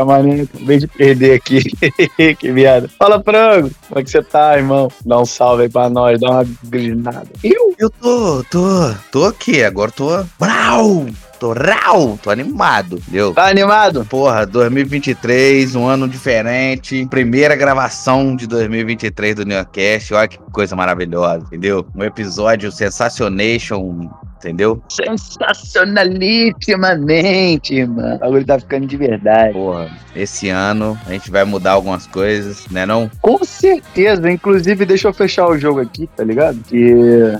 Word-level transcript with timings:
Tá 0.00 0.04
maneiro. 0.06 0.48
Acabei 0.54 0.78
de 0.78 0.86
perder 0.86 1.34
aqui. 1.34 1.62
que 2.34 2.50
viada. 2.50 2.88
Fala, 2.98 3.22
frango. 3.22 3.70
Como 3.86 4.00
é 4.00 4.02
que 4.02 4.10
você 4.10 4.22
tá, 4.22 4.56
irmão? 4.56 4.90
Dá 5.04 5.20
um 5.20 5.26
salve 5.26 5.64
aí 5.64 5.68
pra 5.68 5.90
nós, 5.90 6.18
dá 6.18 6.30
uma 6.30 6.46
grinada. 6.64 7.28
Eu? 7.44 7.74
Eu 7.78 7.90
tô, 7.90 8.42
tô, 8.50 8.94
tô 9.12 9.24
aqui, 9.26 9.62
agora 9.62 9.90
tô. 9.90 10.24
Brau! 10.38 11.06
Tô 11.38 11.54
rau, 11.54 12.18
tô 12.22 12.28
animado, 12.30 12.96
entendeu? 12.98 13.32
Tá 13.32 13.48
animado? 13.48 14.04
Porra, 14.04 14.44
2023, 14.44 15.74
um 15.74 15.86
ano 15.86 16.06
diferente. 16.06 17.06
Primeira 17.06 17.56
gravação 17.56 18.36
de 18.36 18.46
2023 18.46 19.36
do 19.36 19.46
Neocast. 19.46 20.12
Olha 20.12 20.28
que 20.28 20.38
coisa 20.52 20.76
maravilhosa, 20.76 21.46
entendeu? 21.46 21.86
Um 21.94 22.04
episódio 22.04 22.70
sensacionation 22.70 24.10
entendeu? 24.40 24.82
Sensacionalissimamente, 24.88 27.84
mano. 27.84 28.16
O 28.16 28.18
bagulho 28.18 28.44
tá 28.44 28.58
ficando 28.58 28.84
de 28.86 28.96
verdade. 28.96 29.52
Porra, 29.52 29.88
esse 30.16 30.48
ano 30.48 30.98
a 31.06 31.12
gente 31.12 31.30
vai 31.30 31.44
mudar 31.44 31.70
algumas 31.72 32.06
coisas, 32.06 32.66
né 32.70 32.86
não? 32.86 33.10
Com 33.20 33.44
certeza. 33.44 34.30
Inclusive, 34.30 34.86
deixa 34.86 35.08
eu 35.08 35.12
fechar 35.12 35.46
o 35.46 35.58
jogo 35.58 35.80
aqui, 35.80 36.08
tá 36.16 36.24
ligado? 36.24 36.58
Que... 36.64 36.94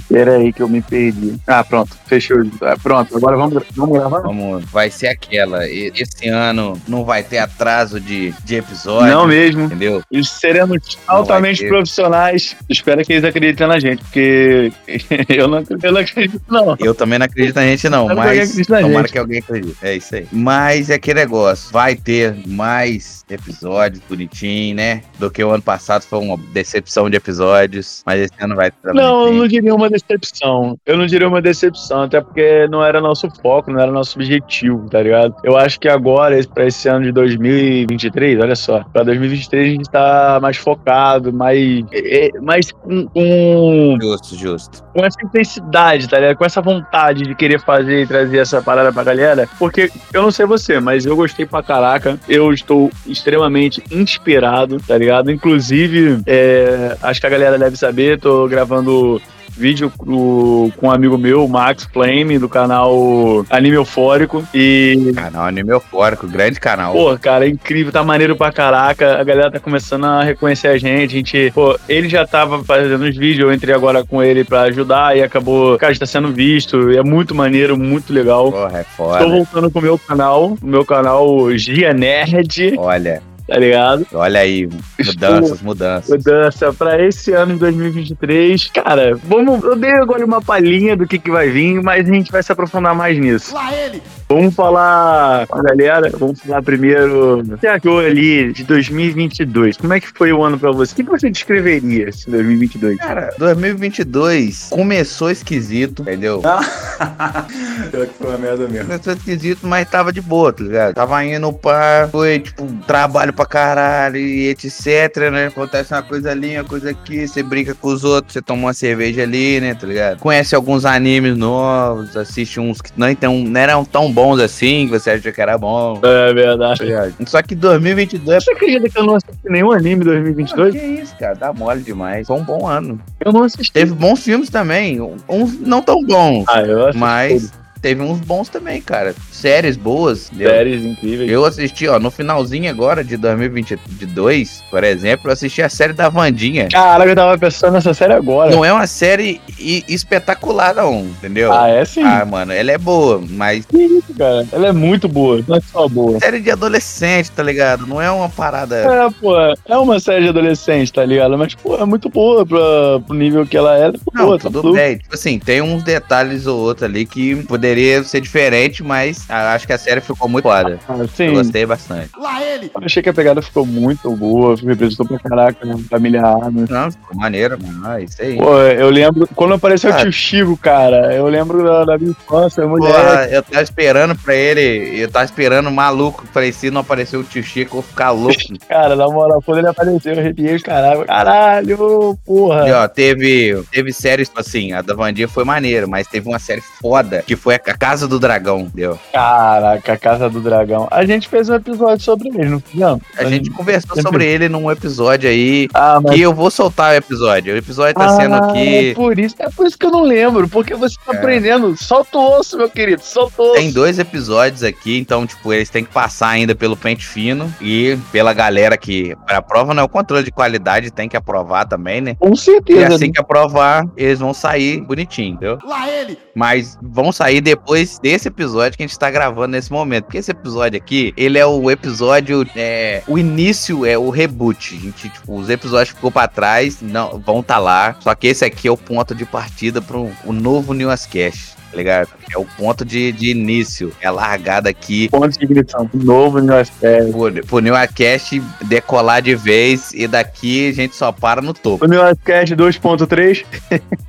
Pera 0.09 0.37
aí 0.37 0.53
que 0.53 0.63
eu 0.63 0.69
me 0.69 0.83
perdi. 0.83 1.37
Ah, 1.47 1.65
pronto. 1.65 1.97
Fechou. 2.07 2.43
Ah, 2.63 2.77
pronto, 2.81 3.17
agora 3.17 3.37
vamos, 3.37 3.63
vamos 3.75 3.99
gravar? 3.99 4.21
Vamos. 4.21 4.65
Vai 4.67 4.91
ser 4.91 5.09
aquela. 5.09 5.67
Esse 5.69 6.29
ano 6.29 6.81
não 6.87 7.05
vai 7.05 7.23
ter 7.23 7.39
atraso 7.39 8.01
de, 8.01 8.35
de 8.45 8.57
episódio. 8.57 9.11
Não 9.11 9.27
mesmo. 9.27 9.65
Entendeu? 9.65 10.03
E 10.11 10.23
seremos 10.25 10.99
altamente 11.07 11.67
profissionais. 11.67 12.55
Espero 12.69 13.03
que 13.05 13.15
eles 13.15 13.25
acreditem 13.25 13.67
na 13.67 13.79
gente, 13.79 14.03
porque 14.03 14.73
eu 15.29 15.49
não, 15.49 15.65
eu 15.83 15.93
não 15.93 16.01
acredito, 16.01 16.43
não. 16.49 16.77
Eu 16.79 16.90
eu 16.91 16.95
também 16.95 17.19
não 17.19 17.27
acredito 17.27 17.55
na 17.57 17.63
gente, 17.63 17.89
não. 17.89 18.07
mas 18.15 18.57
tomara 18.67 19.09
que 19.09 19.19
alguém 19.19 19.39
acredite. 19.39 19.77
É 19.83 19.97
isso 19.97 20.15
aí. 20.15 20.27
Mas 20.33 20.91
é 20.91 20.99
que 20.99 21.15
negócio. 21.15 21.73
Vai 21.73 21.95
ter 21.97 22.37
mais 22.47 23.25
episódios 23.31 24.03
bonitinho, 24.09 24.77
né? 24.77 25.03
Do 25.19 25.31
que 25.31 25.43
o 25.43 25.51
ano 25.51 25.63
passado 25.63 26.03
foi 26.03 26.19
uma 26.19 26.37
decepção 26.53 27.09
de 27.09 27.17
episódios. 27.17 28.03
Mas 28.05 28.21
esse 28.21 28.35
ano 28.41 28.57
vai 28.57 28.71
ter. 28.71 28.93
Não, 28.93 29.27
eu 29.27 29.33
não 29.33 29.47
diria 29.47 29.75
uma 29.75 29.89
decepção. 29.89 30.79
Eu 30.85 30.97
não 30.97 31.07
diria 31.07 31.29
uma 31.29 31.41
decepção, 31.41 32.03
até 32.03 32.21
porque 32.21 32.67
não 32.69 32.85
era 32.85 33.01
nosso 33.01 33.31
foco, 33.41 33.71
não 33.71 33.81
era 33.81 33.91
nosso 33.91 34.19
objetivo, 34.19 34.89
tá 34.89 35.03
ligado? 35.03 35.35
Eu 35.45 35.57
acho 35.57 35.79
que 35.79 35.89
agora, 35.89 36.37
pra 36.53 36.67
esse 36.67 36.89
ano 36.89 37.05
de 37.05 37.13
2023, 37.13 38.41
olha 38.41 38.57
só, 38.57 38.83
pra 38.93 39.03
2023 39.03 39.69
a 39.69 39.71
gente 39.71 39.91
tá 39.91 40.39
mais 40.43 40.57
focado, 40.57 41.33
mais. 41.33 41.85
É, 41.93 42.31
mais 42.41 42.73
com, 42.73 43.07
com. 43.07 43.99
Justo, 44.01 44.37
justo. 44.37 44.85
Com 44.93 45.05
essa 45.05 45.19
intensidade, 45.25 46.09
tá 46.09 46.19
ligado? 46.19 46.37
Com 46.37 46.45
essa 46.45 46.61
vontade 46.61 46.80
vontade 46.81 47.25
de 47.25 47.35
querer 47.35 47.61
fazer 47.61 48.03
e 48.03 48.07
trazer 48.07 48.39
essa 48.39 48.63
parada 48.63 48.93
pra 48.93 49.05
galera, 49.05 49.49
porque 49.59 49.91
eu 50.13 50.23
não 50.23 50.31
sei 50.31 50.47
você, 50.47 50.81
mas 50.81 51.05
eu 51.07 51.15
gostei 51.15 51.47
pra 51.47 51.63
caraca. 51.63 52.19
Eu 52.29 52.53
estou 52.53 52.91
extremamente 53.07 53.83
inspirado, 53.91 54.79
tá 54.81 54.97
ligado? 54.97 55.31
Inclusive, 55.31 56.21
é, 56.27 56.97
acho 57.03 57.21
que 57.21 57.27
a 57.27 57.31
galera 57.31 57.59
deve 57.59 57.77
saber, 57.77 58.19
tô 58.19 58.49
gravando 58.49 59.21
vídeo 59.61 59.93
pro, 59.97 60.73
com 60.77 60.87
um 60.87 60.91
amigo 60.91 61.19
meu, 61.19 61.47
Max 61.47 61.85
Flame, 61.85 62.39
do 62.39 62.49
canal 62.49 63.45
Anime 63.51 63.77
Eufórico. 63.77 64.43
E. 64.55 65.13
Canal 65.15 65.45
Anime 65.45 65.71
Eufórico, 65.71 66.27
grande 66.27 66.59
canal. 66.59 66.93
Pô, 66.93 67.17
cara, 67.19 67.47
é 67.47 67.51
incrível, 67.51 67.93
tá 67.93 68.03
maneiro 68.03 68.35
pra 68.35 68.51
caraca. 68.51 69.21
A 69.21 69.25
galera 69.25 69.51
tá 69.51 69.61
começando 69.61 70.05
a 70.07 70.23
reconhecer 70.23 70.69
a 70.69 70.79
gente. 70.79 71.15
A 71.15 71.17
gente, 71.19 71.53
pô, 71.55 71.79
ele 71.89 72.09
já 72.09 72.27
tava 72.27 72.65
fazendo 72.65 73.05
os 73.05 73.17
vídeos, 73.17 73.47
eu 73.47 73.53
entrei 73.53 73.75
agora 73.75 74.05
com 74.05 74.23
ele 74.23 74.43
pra 74.45 74.63
ajudar 74.63 75.17
e 75.17 75.23
acabou, 75.23 75.77
cara, 75.79 75.93
está 75.93 76.07
sendo 76.07 76.33
visto. 76.33 76.91
E 76.91 76.97
é 76.97 77.03
muito 77.03 77.35
maneiro, 77.35 77.77
muito 77.77 78.13
legal. 78.13 78.51
Porra, 78.51 78.79
é 78.79 78.85
foda. 78.85 79.25
Tô 79.25 79.31
voltando 79.31 79.71
com 79.71 79.79
o 79.79 79.83
meu 79.83 79.99
canal, 79.99 80.57
o 80.61 80.67
meu 80.67 80.85
canal 80.85 81.51
Gia 81.57 81.93
Nerd. 81.93 82.75
Olha 82.79 83.30
tá 83.51 83.59
ligado? 83.59 84.07
Olha 84.15 84.41
aí, 84.41 84.69
mudanças, 85.05 85.61
mudanças. 85.61 86.11
Mudança 86.11 86.73
pra 86.73 87.05
esse 87.05 87.33
ano 87.33 87.55
de 87.55 87.59
2023. 87.59 88.69
Cara, 88.69 89.17
vamos, 89.25 89.65
eu 89.65 89.75
dei 89.75 89.91
agora 89.91 90.25
uma 90.25 90.41
palhinha 90.41 90.97
do 90.97 91.05
que, 91.05 91.19
que 91.19 91.33
vai 91.33 91.51
vir, 91.51 91.83
mas 91.83 92.09
a 92.09 92.13
gente 92.13 92.31
vai 92.31 92.45
se 92.45 92.53
aprofundar 92.53 92.95
mais 92.95 93.19
nisso. 93.19 93.53
Lá 93.53 93.75
ele! 93.75 94.01
Vamos 94.31 94.55
falar 94.55 95.45
com 95.49 95.59
a 95.59 95.63
galera, 95.65 96.09
vamos 96.17 96.39
falar 96.39 96.63
primeiro. 96.63 97.43
Você 97.47 97.67
achou 97.67 97.99
ali 97.99 98.53
de 98.53 98.63
2022? 98.63 99.77
Como 99.77 99.93
é 99.93 99.99
que 99.99 100.07
foi 100.07 100.33
o 100.33 100.45
ano 100.45 100.57
pra 100.57 100.71
você? 100.71 100.93
O 100.93 100.95
que 100.95 101.03
você 101.03 101.29
descreveria 101.29 102.11
esse 102.11 102.31
2022? 102.31 102.99
Cara, 102.99 103.35
2022 103.37 104.69
começou 104.71 105.33
esquisito, 105.33 106.03
entendeu? 106.03 106.41
Pior 107.91 108.07
que 108.07 108.15
foi 108.15 108.29
uma 108.29 108.39
merda 108.39 108.69
mesmo. 108.69 108.87
Começou 108.87 109.15
esquisito, 109.15 109.67
mas 109.67 109.91
tava 109.91 110.13
de 110.13 110.21
boa, 110.21 110.53
tá 110.53 110.63
ligado? 110.63 110.95
Tava 110.95 111.25
indo 111.25 111.53
pra. 111.53 112.09
Foi, 112.13 112.39
tipo, 112.39 112.69
trabalho 112.87 113.33
pra 113.33 113.47
caralho 113.47 114.17
e 114.17 114.47
etc, 114.47 115.29
né? 115.33 115.47
Acontece 115.49 115.93
uma 115.93 116.05
coisa 116.05 116.31
ali, 116.31 116.55
uma 116.55 116.63
coisa 116.63 116.91
aqui, 116.91 117.27
você 117.27 117.43
brinca 117.43 117.75
com 117.75 117.89
os 117.89 118.05
outros, 118.05 118.35
você 118.35 118.41
toma 118.41 118.67
uma 118.67 118.75
cerveja 118.75 119.25
ali, 119.25 119.61
né, 119.61 119.75
tá 119.75 119.89
ligado? 119.89 120.21
Conhece 120.21 120.55
alguns 120.55 120.85
animes 120.85 121.37
novos, 121.37 122.17
assiste 122.17 122.61
uns 122.61 122.81
que 122.81 122.93
não, 122.97 123.11
então, 123.11 123.37
não 123.37 123.61
eram 123.61 123.85
tão 123.85 124.13
bons 124.13 124.20
assim, 124.45 124.87
que 124.87 124.93
você 124.93 125.11
acha 125.11 125.33
que 125.33 125.41
era 125.41 125.57
bom. 125.57 126.01
É 126.03 126.33
verdade. 126.33 126.93
É. 126.93 127.13
Só 127.27 127.43
que 127.43 127.55
2022... 127.55 128.45
Você 128.45 128.53
acredita 128.53 128.89
que 128.89 128.99
eu 128.99 129.05
não 129.05 129.17
assisti 129.17 129.39
nenhum 129.45 129.73
anime 129.73 130.03
em 130.03 130.07
2022? 130.07 130.75
Ah, 130.75 130.79
que 130.79 130.85
isso, 130.87 131.17
cara, 131.17 131.35
dá 131.35 131.53
mole 131.53 131.83
demais. 131.83 132.27
Foi 132.27 132.37
um 132.37 132.45
bom 132.45 132.67
ano. 132.67 133.01
Eu 133.25 133.33
não 133.33 133.45
assisti. 133.45 133.73
Teve 133.73 133.93
bons 133.93 134.23
filmes 134.23 134.51
também, 134.51 135.01
uns 135.29 135.61
não 135.61 135.83
tão 135.83 136.03
bons. 136.05 136.45
Ah, 136.49 136.63
eu 136.63 136.83
assisti. 136.83 136.99
Mas 136.99 137.53
teve 137.81 138.03
uns 138.03 138.21
bons 138.21 138.49
também, 138.49 138.81
cara. 138.81 139.15
Séries 139.31 139.77
boas. 139.77 140.31
Séries 140.37 140.85
eu, 140.85 140.91
incríveis. 140.91 141.31
Eu 141.31 141.45
assisti, 141.45 141.89
ó, 141.89 141.99
no 141.99 142.11
finalzinho 142.11 142.71
agora 142.71 143.03
de 143.03 143.17
2022, 143.17 144.63
por 144.71 144.85
exemplo, 144.85 145.29
eu 145.29 145.33
assisti 145.33 145.63
a 145.63 145.69
série 145.69 145.93
da 145.93 146.09
Vandinha. 146.09 146.69
Caraca, 146.69 147.11
eu 147.11 147.17
tava 147.17 147.39
pensando 147.39 147.73
nessa 147.73 147.95
série 147.95 148.13
agora. 148.13 148.51
Não 148.51 148.65
é 148.65 148.73
uma 148.73 148.87
série 148.87 149.41
espetacular, 149.89 150.75
não, 150.75 151.01
entendeu? 151.01 151.53
Ah, 151.53 151.69
é 151.69 151.85
sim. 151.85 152.03
Ah, 152.03 152.25
mano, 152.25 152.53
ela 152.53 152.71
é 152.71 152.79
boa, 152.79 153.23
mas. 153.31 153.65
Que 153.67 153.79
isso, 153.79 154.15
cara? 154.17 154.47
Ela 154.53 154.69
é 154.69 154.73
muito 154.73 155.09
boa, 155.09 155.43
não 155.47 155.57
é 155.57 155.61
só 155.61 155.89
boa. 155.89 156.19
Série 156.21 156.41
de 156.41 156.51
adolescente, 156.51 157.31
tá 157.31 157.43
ligado? 157.43 157.87
Não 157.87 158.01
é 158.01 158.11
uma 158.11 158.29
parada. 158.29 158.77
É, 158.77 159.11
pô, 159.21 159.35
é 159.39 159.79
uma 159.79 159.99
série 159.99 160.25
de 160.25 160.29
adolescente, 160.29 160.93
tá 160.93 161.05
ligado? 161.05 161.37
Mas, 161.39 161.55
pô, 161.55 161.77
é 161.77 161.85
muito 161.85 162.09
boa 162.09 162.45
pra, 162.45 162.59
pro 163.07 163.17
nível 163.17 163.47
que 163.47 163.57
ela 163.57 163.77
é. 163.77 163.93
Não, 164.15 164.27
boa, 164.27 164.39
tá 164.39 164.51
tudo 164.51 164.73
tá 164.73 164.79
bem. 164.79 164.99
Tipo 164.99 165.15
assim, 165.15 165.39
tem 165.39 165.63
uns 165.63 165.83
detalhes 165.83 166.47
ou 166.47 166.61
outro 166.61 166.85
ali 166.85 167.07
que 167.07 167.37
poderia 167.45 167.70
poderia 167.71 168.03
ser 168.03 168.21
diferente, 168.21 168.83
mas 168.83 169.25
acho 169.29 169.67
que 169.67 169.73
a 169.73 169.79
série 169.79 170.01
ficou 170.01 170.29
muito 170.29 170.43
foda. 170.43 170.79
Ah, 170.89 170.97
sim. 171.15 171.27
Eu 171.27 171.35
gostei 171.35 171.65
bastante. 171.65 172.11
Lá 172.19 172.43
ele! 172.43 172.71
Eu 172.75 172.85
achei 172.85 173.03
que 173.03 173.09
a 173.09 173.15
pegada 173.15 173.41
ficou 173.41 173.65
muito 173.65 174.11
boa, 174.17 174.57
representou 174.57 175.07
pra 175.07 175.19
caraca, 175.19 175.65
né? 175.65 175.77
Família 175.89 176.23
Adams. 176.23 176.69
Não, 176.69 176.91
ficou 176.91 177.17
maneiro, 177.17 177.57
mano. 177.63 177.81
Ah, 177.85 178.01
isso 178.01 178.21
aí. 178.21 178.37
Pô, 178.37 178.59
eu 178.59 178.91
lembro, 178.91 179.29
quando 179.37 179.55
apareceu 179.55 179.93
ah. 179.93 179.97
o 179.97 180.01
tio 180.01 180.13
Chico, 180.13 180.57
cara, 180.57 181.15
eu 181.15 181.27
lembro 181.27 181.63
da, 181.63 181.85
da 181.85 181.99
minha 181.99 182.11
infância, 182.11 182.67
mulher. 182.67 182.93
Porra, 182.93 183.29
eu 183.31 183.43
tava 183.43 183.63
esperando 183.63 184.17
pra 184.17 184.35
ele, 184.35 185.01
eu 185.01 185.09
tava 185.09 185.25
esperando 185.25 185.71
maluco, 185.71 186.27
falei, 186.33 186.53
se 186.53 186.71
não 186.71 186.81
apareceu 186.81 187.21
o 187.21 187.25
tio 187.25 187.43
Chico, 187.43 187.77
eu 187.77 187.83
vou 187.83 187.91
ficar 187.91 188.11
louco. 188.11 188.35
cara, 188.69 188.97
na 188.97 189.07
moral, 189.09 189.41
quando 189.45 189.59
ele 189.59 189.69
apareceu, 189.69 190.15
eu 190.15 190.21
arrepiei 190.21 190.57
os 190.57 190.63
caralho. 190.63 191.05
Caralho, 191.05 192.19
porra. 192.27 192.69
E 192.69 192.73
ó, 192.73 192.89
teve, 192.89 193.63
teve 193.71 193.93
séries, 193.93 194.29
tipo 194.29 194.41
assim, 194.41 194.73
a 194.73 194.83
da 194.83 194.95
Vandinha 194.95 195.29
foi 195.29 195.45
maneiro, 195.45 195.89
mas 195.89 196.09
teve 196.09 196.29
uma 196.29 196.39
série 196.39 196.61
foda, 196.61 197.23
que 197.27 197.37
foi 197.37 197.55
a 197.55 197.59
Casa 197.61 198.01
Casa 198.01 198.09
do 198.09 198.19
Dragão, 198.19 198.71
deu. 198.73 198.99
Caraca, 199.13 199.95
Casa 199.99 200.31
do 200.31 200.41
Dragão. 200.41 200.89
A 200.91 201.05
gente 201.05 201.29
fez 201.29 201.51
um 201.51 201.55
episódio 201.55 202.03
sobre 202.03 202.29
ele, 202.29 202.49
não 202.49 202.61
fizemos? 202.61 203.03
A, 203.15 203.21
a 203.21 203.25
gente, 203.25 203.45
gente 203.45 203.51
conversou 203.51 204.01
sobre 204.01 204.25
ele 204.25 204.49
num 204.49 204.71
episódio 204.71 205.29
aí. 205.29 205.69
Ah, 205.75 206.01
mas... 206.03 206.17
E 206.17 206.23
eu 206.23 206.33
vou 206.33 206.51
soltar 206.51 206.93
o 206.93 206.97
episódio. 206.97 207.53
O 207.53 207.57
episódio 207.59 207.95
tá 207.95 208.07
ah, 208.07 208.17
sendo 208.17 208.37
aqui. 208.37 208.91
É 208.91 208.95
por 208.95 209.19
isso, 209.19 209.35
é 209.39 209.51
por 209.51 209.67
isso 209.67 209.77
que 209.77 209.85
eu 209.85 209.91
não 209.91 210.03
lembro, 210.03 210.49
porque 210.49 210.75
você 210.75 210.97
tá 211.05 211.13
é. 211.13 211.19
aprendendo. 211.19 211.77
Solta 211.77 212.17
o 212.17 212.39
osso, 212.39 212.57
meu 212.57 212.71
querido, 212.71 213.03
solta 213.03 213.43
o 213.43 213.45
osso. 213.47 213.55
Tem 213.57 213.71
dois 213.71 213.99
episódios 213.99 214.63
aqui, 214.63 214.97
então, 214.97 215.27
tipo, 215.27 215.53
eles 215.53 215.69
têm 215.69 215.85
que 215.85 215.93
passar 215.93 216.29
ainda 216.29 216.55
pelo 216.55 216.77
pente 216.77 217.07
fino 217.07 217.53
e 217.61 217.99
pela 218.11 218.33
galera 218.33 218.79
que. 218.79 219.15
A 219.29 219.43
prova 219.43 219.75
não 219.75 219.83
é 219.83 219.85
o 219.85 219.89
controle 219.89 220.25
de 220.25 220.31
qualidade, 220.31 220.91
tem 220.91 221.09
que 221.09 221.17
aprovar 221.17 221.67
também, 221.67 222.01
né? 222.01 222.17
Com 222.19 222.35
certeza. 222.35 222.81
E 222.81 222.85
assim 222.85 223.07
né? 223.09 223.13
que 223.15 223.21
aprovar, 223.21 223.85
eles 223.95 224.21
vão 224.21 224.33
sair 224.33 224.81
bonitinho, 224.81 225.35
entendeu? 225.35 225.59
Lá 225.65 225.87
ele! 225.91 226.17
Mas 226.35 226.79
vão 226.81 227.13
sair 227.13 227.41
depois 227.51 227.99
desse, 227.99 228.29
episódio 228.29 228.77
que 228.77 228.85
a 228.85 228.87
gente 228.87 228.99
tá 228.99 229.11
gravando 229.11 229.49
nesse 229.49 229.73
momento. 229.73 230.05
Porque 230.05 230.19
esse 230.19 230.31
episódio 230.31 230.77
aqui, 230.77 231.13
ele 231.17 231.39
é 231.39 231.47
o 231.47 231.71
episódio. 231.71 232.47
É, 232.55 233.03
o 233.09 233.19
início 233.19 233.85
é 233.85 233.99
o 233.99 234.11
reboot. 234.11 234.77
A 234.77 234.79
gente, 234.79 235.09
tipo, 235.09 235.37
os 235.37 235.49
episódios 235.51 235.95
ficou 235.95 236.11
pra 236.11 236.29
trás 236.29 236.81
não, 236.81 237.19
vão 237.19 237.43
tá 237.43 237.59
lá. 237.59 237.97
Só 238.01 238.15
que 238.15 238.29
esse 238.29 238.45
aqui 238.45 238.69
é 238.69 238.71
o 238.71 238.77
ponto 238.77 239.15
de 239.15 239.25
partida 239.25 239.83
pro 239.83 240.11
o 240.25 240.33
novo 240.33 240.73
Newscast 240.73 241.61
tá 241.71 241.77
ligado? 241.77 242.09
É 242.29 242.37
o 242.37 242.45
ponto 242.45 242.85
de, 242.85 243.13
de 243.13 243.31
início, 243.31 243.93
é 244.01 244.09
a 244.09 244.11
largada 244.11 244.69
aqui. 244.69 245.09
Ponto 245.09 245.39
de 245.39 245.45
ignição, 245.45 245.89
novo 245.95 246.41
Newscast. 246.41 247.13
Pro, 247.13 247.47
pro 247.47 247.61
Newscast 247.61 248.43
decolar 248.67 249.23
de 249.23 249.37
vez 249.37 249.93
e 249.95 250.09
daqui 250.09 250.69
a 250.69 250.73
gente 250.73 250.97
só 250.97 251.13
para 251.13 251.41
no 251.41 251.55
topo. 251.55 251.85
O 251.85 251.89
Newscast 251.89 252.57
2.3. 252.57 253.45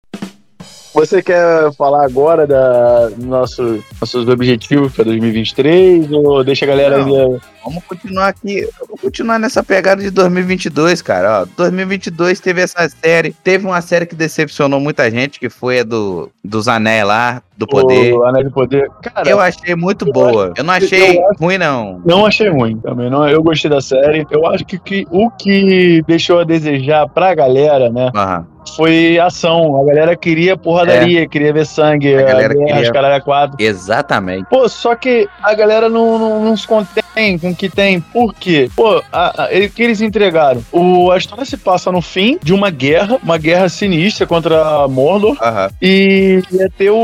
Você 0.92 1.22
quer 1.22 1.72
falar 1.75 2.04
agora 2.04 2.46
da 2.46 3.10
nosso, 3.16 3.82
nossos 4.00 4.28
objetivos 4.28 4.92
para 4.92 5.04
2023 5.04 6.10
ou 6.10 6.42
deixa 6.42 6.64
a 6.64 6.69
galera 6.69 6.98
Não. 6.98 7.06
ainda. 7.06 7.40
Vamos 7.64 7.84
continuar 7.84 8.28
aqui. 8.28 8.69
Vamos 8.81 9.00
continuar 9.00 9.38
nessa 9.38 9.62
pegada 9.62 10.02
de 10.02 10.10
2022, 10.10 11.02
cara. 11.02 11.42
Ó, 11.42 11.46
2022 11.56 12.40
teve 12.40 12.62
essa 12.62 12.88
série. 12.88 13.32
Teve 13.44 13.66
uma 13.66 13.81
série 13.82 14.06
que 14.06 14.14
decepcionou 14.14 14.81
muita 14.81 15.10
gente, 15.10 15.38
que 15.38 15.48
foi 15.48 15.81
a 15.81 15.84
do, 15.84 16.31
dos 16.42 16.66
Anéis 16.66 17.06
lá, 17.06 17.43
do 17.56 17.66
Poder. 17.66 18.14
O 18.14 18.25
Anéis 18.25 18.46
do 18.46 18.50
Poder. 18.50 18.90
Cara, 19.02 19.28
Eu 19.28 19.38
achei 19.38 19.76
muito 19.76 20.06
eu 20.06 20.12
boa. 20.12 20.52
Eu 20.56 20.64
não 20.64 20.72
achei 20.75 21.19
eu 21.19 21.22
ruim, 21.38 21.58
não. 21.58 22.00
Não 22.04 22.26
achei 22.26 22.48
ruim 22.48 22.78
também. 22.78 23.10
Não, 23.10 23.28
eu 23.28 23.43
gostei 23.43 23.70
da 23.70 23.81
série. 23.81 24.26
Eu 24.31 24.46
acho 24.46 24.64
que, 24.64 24.78
que 24.78 25.06
o 25.10 25.31
que 25.31 26.02
deixou 26.06 26.40
a 26.40 26.44
desejar 26.44 27.08
pra 27.08 27.34
galera, 27.34 27.90
né? 27.90 28.10
Aham. 28.14 28.46
Foi 28.76 29.19
ação. 29.19 29.81
A 29.81 29.84
galera 29.84 30.17
queria 30.17 30.56
porradaria, 30.56 31.26
queria 31.28 31.52
ver 31.52 31.67
sangue, 31.67 32.14
A 32.14 32.22
galera 32.22 32.55
guerra, 32.55 32.67
queria- 32.67 32.82
os 32.82 32.90
caralho 32.90 33.14
a 33.17 33.20
quatro. 33.20 33.56
Exatamente. 33.58 34.46
Pô, 34.49 34.69
só 34.69 34.94
que 34.94 35.28
a 35.43 35.55
galera 35.55 35.88
não, 35.88 36.19
não, 36.19 36.44
não 36.44 36.56
se 36.56 36.67
contém 36.67 37.38
com 37.38 37.50
o 37.50 37.55
que 37.55 37.69
tem. 37.69 38.00
Por 38.00 38.34
quê? 38.34 38.70
Pô, 38.75 39.02
a, 39.12 39.44
a, 39.44 39.49
que 39.69 39.82
eles 39.82 40.00
entregaram? 40.00 40.62
O, 40.72 41.11
a 41.11 41.19
história 41.19 41.44
se 41.44 41.56
passa 41.56 41.90
no 41.93 42.00
fim 42.00 42.38
de 42.43 42.52
uma 42.55 42.70
guerra, 42.70 43.19
uma 43.22 43.37
guerra 43.38 43.69
sinistra 43.69 44.26
contra 44.26 44.87
Mordor. 44.88 45.37
Aham. 45.43 45.69
E 45.82 46.43
ia 46.50 46.70
ter 46.70 46.90
o, 46.90 46.96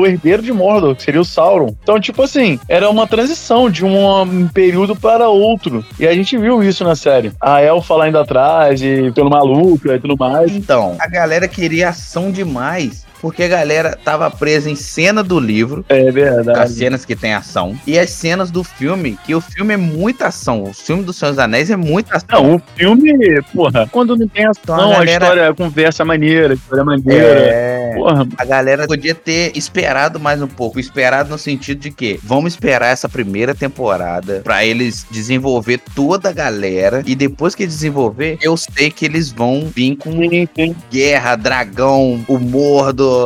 o 0.00 0.06
herdeiro 0.06 0.42
de 0.42 0.52
Mordor, 0.52 0.94
que 0.94 1.02
seria 1.02 1.20
o 1.20 1.24
Sauron. 1.24 1.74
Então, 1.82 2.00
tipo 2.00 2.22
assim, 2.22 2.58
era 2.68 2.88
uma 2.88 3.06
transição 3.06 3.68
de 3.68 3.84
um 3.84 4.48
período 4.52 4.94
para 4.96 5.28
outro. 5.28 5.84
E 5.98 6.06
a 6.06 6.14
gente 6.14 6.36
viu 6.38 6.62
isso 6.62 6.84
na 6.84 6.94
série. 6.94 7.32
A 7.40 7.60
Elfa 7.62 7.94
lá 7.94 8.08
indo 8.08 8.18
atrás, 8.18 8.80
e 8.82 9.10
pelo 9.12 9.30
maluco 9.30 9.90
e 9.92 9.98
tudo 9.98 10.16
mais. 10.18 10.54
Então, 10.54 10.83
a 10.98 11.06
galera 11.06 11.48
queria 11.48 11.88
ação 11.88 12.30
demais. 12.30 13.04
Porque 13.24 13.42
a 13.44 13.48
galera 13.48 13.98
tava 14.04 14.30
presa 14.30 14.68
em 14.68 14.76
cena 14.76 15.22
do 15.22 15.40
livro, 15.40 15.82
É 15.88 16.08
as 16.08 16.14
verdade. 16.14 16.72
cenas 16.72 17.06
que 17.06 17.16
tem 17.16 17.32
ação, 17.32 17.74
e 17.86 17.98
as 17.98 18.10
cenas 18.10 18.50
do 18.50 18.62
filme, 18.62 19.18
que 19.24 19.34
o 19.34 19.40
filme 19.40 19.72
é 19.72 19.78
muita 19.78 20.26
ação. 20.26 20.62
O 20.64 20.74
filme 20.74 21.02
do 21.02 21.10
Senhor 21.10 21.30
dos 21.30 21.38
Anéis 21.38 21.70
é 21.70 21.76
muita 21.76 22.18
ação. 22.18 22.42
Não, 22.42 22.56
o 22.56 22.62
filme, 22.76 23.40
porra, 23.54 23.88
quando 23.90 24.14
não 24.14 24.28
tem 24.28 24.44
ação, 24.44 24.60
Então 24.76 24.90
a 24.90 24.96
a, 24.96 24.98
galera- 24.98 25.24
história, 25.24 25.48
a 25.48 25.54
conversa 25.54 26.02
é 26.02 26.04
maneira, 26.04 26.52
a 26.52 26.54
história 26.54 26.82
é 26.82 26.84
maneira. 26.84 27.24
É. 27.24 27.94
Porra, 27.94 28.26
A 28.36 28.44
galera 28.44 28.86
podia 28.86 29.14
ter 29.14 29.56
esperado 29.56 30.20
mais 30.20 30.42
um 30.42 30.46
pouco. 30.48 30.78
Esperado 30.78 31.30
no 31.30 31.38
sentido 31.38 31.78
de 31.80 31.90
que 31.90 32.20
vamos 32.22 32.52
esperar 32.52 32.88
essa 32.88 33.08
primeira 33.08 33.54
temporada 33.54 34.40
pra 34.44 34.64
eles 34.66 35.06
desenvolver 35.10 35.80
toda 35.94 36.28
a 36.28 36.32
galera. 36.32 37.02
E 37.06 37.14
depois 37.14 37.54
que 37.54 37.64
desenvolver, 37.66 38.36
eu 38.42 38.54
sei 38.56 38.90
que 38.90 39.04
eles 39.06 39.30
vão 39.30 39.70
vir 39.74 39.96
com 39.96 40.10
sim, 40.12 40.46
sim. 40.54 40.76
guerra, 40.90 41.36
dragão, 41.36 42.22
o 42.28 42.38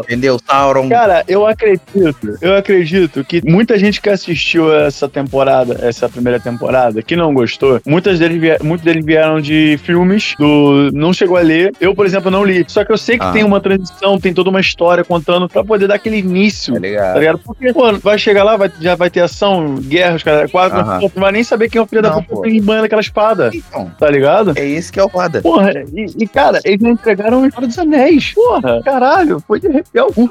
Entendeu? 0.05 0.38
Sauron. 0.46 0.88
Cara, 0.88 1.25
eu 1.29 1.46
acredito, 1.46 2.38
eu 2.40 2.56
acredito 2.56 3.25
que 3.25 3.40
muita 3.49 3.79
gente 3.79 4.00
que 4.00 4.08
assistiu 4.08 4.73
essa 4.75 5.08
temporada, 5.08 5.79
essa 5.82 6.08
primeira 6.08 6.38
temporada, 6.40 7.02
que 7.02 7.17
não 7.17 7.32
gostou, 7.35 7.81
muitas 7.87 8.19
deles, 8.19 8.58
muitos 8.62 8.85
deles 8.85 9.05
vieram 9.05 9.40
de 9.40 9.79
filmes, 9.85 10.35
do 10.38 10.90
não 10.93 11.12
chegou 11.12 11.37
a 11.37 11.40
ler. 11.40 11.73
Eu, 11.81 11.94
por 11.94 12.06
exemplo, 12.06 12.31
não 12.31 12.44
li. 12.44 12.64
Só 12.69 12.85
que 12.85 12.93
eu 12.93 12.99
sei 12.99 13.19
que 13.19 13.25
Ah. 13.25 13.32
tem 13.32 13.44
uma 13.44 13.61
transição, 13.61 14.19
tem 14.19 14.32
toda 14.32 14.50
uma 14.50 14.61
história 14.61 15.05
contando 15.05 15.49
pra 15.49 15.64
poder 15.64 15.87
dar 15.87 15.94
aquele 15.96 16.19
início. 16.19 16.75
Tá 16.75 16.81
Tá 16.81 16.87
ligado? 16.87 17.19
ligado? 17.19 17.38
Porque, 17.44 17.73
pô, 17.73 17.93
vai 17.99 18.19
chegar 18.19 18.44
lá, 18.44 18.56
vai- 18.56 18.70
já 18.81 18.94
vai 18.94 19.11
ter 19.11 19.20
ação, 19.20 19.76
guerra, 19.76 20.17
os 20.17 20.23
caras 20.23 20.50
quatro, 20.50 20.79
pô, 20.84 21.11
não 21.14 21.23
vai 21.23 21.32
nem 21.32 21.44
saber 21.44 21.69
quem 21.69 21.79
é 21.79 21.82
o 21.82 21.87
filho 21.87 22.02
da 22.02 22.11
Não, 22.11 22.23
puta 22.23 22.34
pô. 22.37 22.43
que 22.43 22.61
banha 22.61 22.82
daquela 22.82 23.00
espada, 23.00 23.50
Então, 23.52 23.91
tá 23.99 24.08
ligado? 24.11 24.52
é 24.56 24.64
isso 24.64 24.93
que 24.93 24.99
é 25.00 25.05
o 25.05 25.08
foda. 25.08 25.41
Porra, 25.43 25.73
e, 25.94 26.06
e, 26.25 26.26
cara, 26.26 26.61
eles 26.64 26.81
não 26.81 26.91
entregaram 26.91 27.43
a 27.44 27.49
história 27.49 27.69
dos 27.69 27.79
anéis. 27.79 28.32
Porra, 28.34 28.82
caralho, 28.84 29.43
foi 29.46 29.61
de 29.61 29.69
arrepiar 29.81 30.07
o 30.07 30.13
cu. 30.13 30.31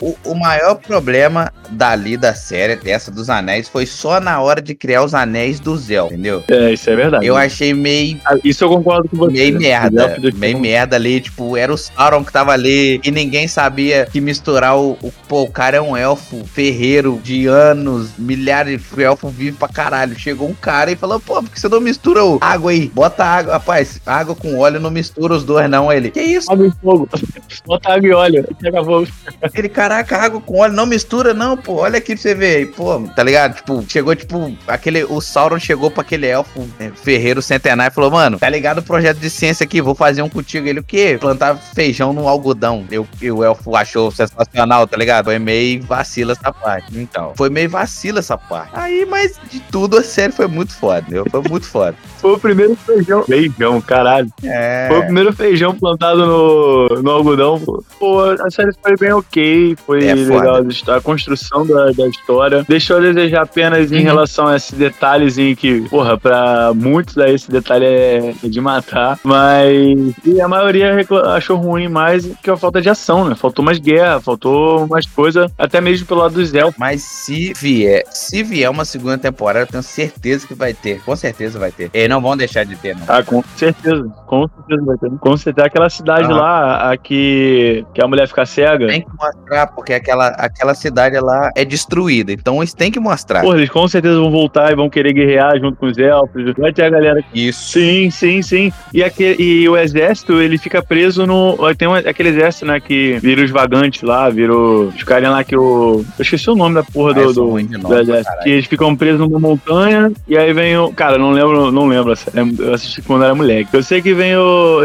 O, 0.00 0.16
o 0.30 0.34
maior 0.34 0.74
problema 0.76 1.52
dali 1.70 2.16
da 2.16 2.34
série, 2.34 2.76
dessa 2.76 3.10
dos 3.10 3.28
anéis, 3.30 3.68
foi 3.68 3.86
só 3.86 4.20
na 4.20 4.40
hora 4.40 4.60
de 4.60 4.74
criar 4.74 5.02
os 5.04 5.14
anéis 5.14 5.58
do 5.58 5.76
Zéu, 5.76 6.06
entendeu? 6.06 6.44
É, 6.48 6.72
isso 6.72 6.88
é 6.90 6.96
verdade. 6.96 7.26
Eu 7.26 7.36
achei 7.36 7.72
meio 7.74 8.20
Ah, 8.24 8.36
Isso 8.44 8.64
eu 8.64 8.68
concordo 8.68 9.08
com 9.08 9.16
você. 9.16 9.32
meio 9.32 9.58
merda, 9.58 10.02
Elfos 10.02 10.22
do- 10.32 10.38
meio 10.38 10.58
merda 10.58 10.96
ali, 10.96 11.20
tipo, 11.20 11.56
era 11.56 11.72
o 11.72 11.76
Sauron 11.76 12.24
que 12.24 12.32
tava 12.32 12.52
ali 12.52 13.00
e 13.02 13.10
ninguém 13.10 13.48
sabia 13.48 14.06
que 14.06 14.20
misturar 14.20 14.76
o, 14.78 14.92
o 15.02 15.12
pô, 15.28 15.42
o 15.42 15.50
cara 15.50 15.76
é 15.78 15.80
um 15.80 15.96
elfo 15.96 16.44
ferreiro 16.44 17.20
de 17.22 17.46
anos, 17.46 18.10
milhares 18.18 18.80
de 18.94 19.02
elfo 19.02 19.28
vive 19.28 19.56
pra 19.56 19.68
caralho. 19.68 20.18
Chegou 20.18 20.48
um 20.48 20.54
cara 20.54 20.90
e 20.92 20.96
falou, 20.96 21.18
pô, 21.18 21.42
por 21.42 21.50
que 21.50 21.60
você 21.60 21.68
não 21.68 21.80
mistura 21.80 22.24
o 22.24 22.38
água 22.40 22.70
aí? 22.70 22.88
Bota 22.94 23.24
água, 23.24 23.54
rapaz, 23.54 24.00
água 24.06 24.34
com 24.34 24.58
óleo 24.58 24.78
não 24.80 24.90
mistura 24.90 25.34
os 25.34 25.44
dois 25.44 25.68
não, 25.68 25.92
ele. 25.92 26.10
Que 26.10 26.20
isso? 26.20 26.50
Água 26.52 26.66
e 26.66 26.70
fogo. 26.82 27.08
Bota 27.66 27.92
água 27.94 28.08
e 28.08 28.12
óleo. 28.12 28.44
Pega 28.66 28.84
fogo. 28.84 29.06
Ele, 29.54 29.68
caraca, 29.68 30.16
água 30.16 30.40
com 30.40 30.58
óleo 30.58 30.74
não 30.74 30.86
mistura 30.86 31.32
não, 31.32 31.56
pô, 31.56 31.74
olha 31.74 31.98
aqui 31.98 32.14
pra 32.14 32.22
você 32.22 32.34
ver. 32.34 32.62
E, 32.62 32.66
pô, 32.66 33.00
tá 33.14 33.22
ligado? 33.22 33.54
Tipo, 33.54 33.84
chegou 33.88 34.16
tipo, 34.16 34.58
aquele, 34.66 35.04
o 35.04 35.20
Sauron 35.20 35.60
chegou 35.60 35.88
pra 35.88 36.02
aquele 36.02 36.26
elfo 36.26 36.68
né, 36.76 36.90
ferreiro 36.96 37.40
centenário 37.40 37.92
e 37.92 37.94
falou, 37.94 38.10
mano, 38.10 38.40
tá 38.40 38.48
ligado 38.48 38.78
o 38.78 38.82
projeto 38.82 39.18
de 39.18 39.30
ciência 39.30 39.62
aqui, 39.62 39.80
vou 39.80 39.94
fazer 39.94 40.22
um 40.22 40.28
contigo. 40.28 40.66
Ele, 40.66 40.80
o 40.80 40.82
quê? 40.84 41.16
Plantar 41.20 41.56
feijão 41.56 42.12
no 42.12 42.26
algodão. 42.26 42.84
Eu, 42.90 43.06
e 43.22 43.30
o 43.30 43.44
elfo 43.44 43.76
achou 43.76 44.10
sensacional, 44.10 44.84
tá 44.88 44.96
ligado? 44.96 45.26
Foi 45.26 45.38
meio 45.38 45.82
vacila 45.84 46.32
essa 46.32 46.52
parte. 46.52 46.98
Então, 46.98 47.34
foi 47.36 47.48
meio 47.48 47.70
vacila 47.70 48.18
essa 48.18 48.36
parte. 48.36 48.72
Aí, 48.74 49.06
mas 49.06 49.38
de 49.48 49.60
tudo 49.60 49.98
a 49.98 50.02
série 50.02 50.32
foi 50.32 50.48
muito 50.48 50.74
foda, 50.74 51.02
entendeu? 51.02 51.24
Foi 51.30 51.42
muito 51.48 51.66
foda. 51.66 51.94
Foi 52.26 52.34
o 52.34 52.38
primeiro 52.40 52.74
feijão. 52.74 53.22
Feijão, 53.22 53.80
caralho. 53.80 54.28
É. 54.42 54.86
Foi 54.88 54.98
o 54.98 55.04
primeiro 55.04 55.32
feijão 55.32 55.72
plantado 55.74 56.26
no, 56.26 56.88
no 57.02 57.10
algodão. 57.10 57.60
pô. 57.60 57.84
Pô, 58.00 58.20
a 58.22 58.50
série 58.50 58.72
foi 58.82 58.96
bem 58.96 59.12
ok. 59.12 59.76
Foi 59.86 60.04
É 60.04 60.16
foda. 60.16 60.34
legal 60.38 60.56
a 60.56 60.60
histó- 60.62 60.94
a 60.96 61.00
construção 61.00 61.64
da, 61.64 61.92
da 61.92 62.08
história. 62.08 62.64
Deixou 62.68 62.96
a 62.96 63.00
desejar 63.00 63.42
apenas 63.42 63.92
em 63.92 63.98
Uhum. 63.98 64.02
relação 64.02 64.46
a 64.48 64.56
esse 64.56 64.74
detalhezinho 64.74 65.54
que, 65.56 65.82
porra, 65.88 66.18
pra 66.18 66.72
muitos 66.74 67.16
aí 67.18 67.34
esse 67.34 67.48
detalhe 67.50 67.84
é, 67.84 68.34
é 68.42 68.48
de 68.48 68.60
matar. 68.60 69.18
Mas. 69.22 70.12
E 70.24 70.40
a 70.40 70.48
maioria 70.48 70.96
achou 71.34 71.56
ruim 71.56 71.88
mais 71.88 72.26
que 72.42 72.50
a 72.50 72.56
falta 72.56 72.80
de 72.82 72.88
ação, 72.88 73.28
né? 73.28 73.34
Faltou 73.36 73.64
mais 73.64 73.78
guerra, 73.78 74.20
faltou 74.20 74.86
mais 74.88 75.06
coisa, 75.06 75.50
até 75.56 75.80
mesmo 75.80 76.06
pelo 76.06 76.20
lado 76.20 76.34
dos 76.34 76.52
elfos. 76.52 76.74
Mas 76.78 77.02
se 77.02 77.52
vier, 77.54 78.02
se 78.10 78.42
vier 78.42 78.68
uma 78.70 78.84
segunda 78.84 79.16
temporada, 79.18 79.60
eu 79.60 79.66
tenho 79.66 79.82
certeza 79.82 80.46
que 80.46 80.54
vai 80.54 80.74
ter. 80.74 81.00
Com 81.02 81.14
certeza 81.14 81.58
vai 81.58 81.70
ter. 81.70 81.88
Eles 81.94 82.08
não 82.08 82.15
vão 82.20 82.36
deixar 82.36 82.64
de 82.64 82.76
ter, 82.76 82.94
não. 82.96 83.02
Ah, 83.08 83.22
com 83.22 83.42
certeza. 83.56 84.08
Com 84.26 84.48
certeza 84.48 84.84
vai 84.84 84.96
ter. 84.98 85.10
Com 85.18 85.36
certeza. 85.36 85.66
Aquela 85.66 85.88
cidade 85.90 86.24
Aham. 86.24 86.36
lá, 86.36 86.92
a 86.92 86.96
que, 86.96 87.84
que 87.94 88.02
a 88.02 88.08
mulher 88.08 88.26
fica 88.28 88.44
cega. 88.46 88.86
Tem 88.86 89.00
que 89.02 89.08
mostrar, 89.18 89.66
porque 89.68 89.92
aquela, 89.94 90.28
aquela 90.28 90.74
cidade 90.74 91.18
lá 91.18 91.50
é 91.56 91.64
destruída. 91.64 92.32
Então 92.32 92.58
eles 92.58 92.74
têm 92.74 92.90
que 92.90 93.00
mostrar. 93.00 93.42
Pô, 93.42 93.54
eles 93.54 93.68
com 93.70 93.86
certeza 93.88 94.18
vão 94.18 94.30
voltar 94.30 94.72
e 94.72 94.76
vão 94.76 94.88
querer 94.90 95.12
guerrear 95.12 95.58
junto 95.60 95.76
com 95.78 95.86
os 95.86 95.96
elfos. 95.98 96.52
Vai 96.58 96.72
ter 96.72 96.82
a 96.84 96.90
galera. 96.90 97.22
Isso. 97.34 97.72
Sim, 97.72 98.10
sim, 98.10 98.42
sim. 98.42 98.72
E, 98.92 99.02
aquele, 99.02 99.42
e 99.42 99.68
o 99.68 99.76
exército, 99.76 100.40
ele 100.40 100.58
fica 100.58 100.82
preso 100.82 101.26
no. 101.26 101.56
Tem 101.76 101.86
um- 101.88 101.94
aquele 101.94 102.30
exército, 102.30 102.66
né, 102.66 102.80
que 102.80 103.18
vira 103.20 103.42
os 103.44 103.50
vagantes 103.50 104.02
lá, 104.02 104.28
vira 104.28 104.52
o- 104.54 104.88
os 104.88 105.02
carinha 105.02 105.30
lá 105.30 105.44
que 105.44 105.56
o. 105.56 106.04
Eu 106.18 106.22
esqueci 106.22 106.50
o 106.50 106.54
nome 106.54 106.74
da 106.74 106.82
porra 106.82 107.10
Ah, 107.12 107.14
do, 107.14 107.32
do, 107.32 107.78
do 107.78 107.98
exército. 107.98 108.36
Que 108.42 108.50
eles 108.50 108.66
ficam 108.66 108.94
presos 108.96 109.20
numa 109.20 109.38
montanha 109.38 110.10
e 110.28 110.36
aí 110.36 110.52
vem 110.52 110.76
o. 110.78 110.92
Cara, 110.92 111.18
não 111.18 111.30
lembro, 111.30 111.70
não 111.70 111.86
lembro. 111.86 111.95
A 112.04 112.16
série. 112.16 112.54
Eu 112.58 112.74
assisti 112.74 113.02
quando 113.02 113.24
era 113.24 113.34
moleque. 113.34 113.70
Eu 113.72 113.82
sei 113.82 114.00
que 114.02 114.14
vem 114.14 114.36
o. 114.36 114.82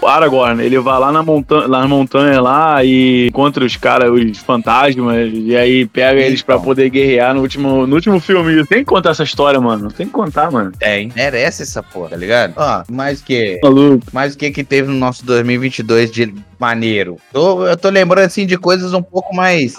O 0.00 0.06
Aragorn, 0.06 0.62
ele 0.62 0.78
vai 0.78 0.98
lá 0.98 1.10
na 1.12 1.22
montanha, 1.22 1.66
lá 1.66 1.80
na 1.80 1.88
montanha 1.88 2.40
lá 2.40 2.84
e 2.84 3.28
encontra 3.28 3.64
os 3.64 3.76
caras, 3.76 4.10
os 4.10 4.38
fantasmas, 4.38 5.30
e 5.32 5.56
aí 5.56 5.86
pega 5.86 6.20
eles 6.20 6.42
pra 6.42 6.54
Então. 6.56 6.64
poder 6.64 6.88
guerrear 6.90 7.34
no 7.34 7.40
último, 7.40 7.86
no 7.86 7.94
último 7.94 8.20
filme. 8.20 8.64
Tem 8.66 8.78
que 8.80 8.84
contar 8.84 9.10
essa 9.10 9.22
história, 9.24 9.60
mano. 9.60 9.90
Tem 9.90 10.06
que 10.06 10.12
contar, 10.12 10.50
mano. 10.50 10.72
Tem. 10.78 11.10
Merece 11.14 11.62
essa 11.62 11.82
porra, 11.82 12.10
tá 12.10 12.16
ligado? 12.16 12.54
Ó, 12.56 12.82
mais 12.90 13.20
o 13.20 13.24
que? 13.24 13.58
Maluco. 13.62 14.06
Mais 14.12 14.34
o 14.34 14.38
que 14.38 14.50
que 14.50 14.64
teve 14.64 14.88
no 14.88 14.94
nosso 14.98 15.24
2022 15.24 16.10
de 16.10 16.34
maneiro? 16.60 17.16
Tô- 17.32 17.66
eu 17.66 17.76
tô 17.76 17.88
lembrando, 17.88 18.26
assim, 18.26 18.46
de 18.46 18.56
coisas 18.58 18.92
um 18.92 19.02
pouco 19.02 19.34
mais... 19.34 19.76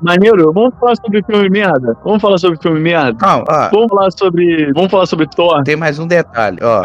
Maneiro, 0.00 0.52
vamos 0.52 0.72
falar 0.78 0.94
sobre 0.94 1.24
filme 1.24 1.50
merda. 1.50 1.96
Vamos 2.04 2.22
falar 2.22 2.38
sobre 2.38 2.56
filme 2.62 2.78
merda. 2.78 3.14
Calma, 3.18 3.44
ó. 3.48 3.68
Vamos 3.70 3.88
falar 3.88 4.10
sobre. 4.12 4.72
Vamos 4.74 4.88
falar 4.92 5.06
sobre 5.06 5.26
Thor. 5.26 5.64
Tem 5.64 5.74
mais 5.74 5.98
um 5.98 6.06
detalhe, 6.06 6.58
ó. 6.62 6.82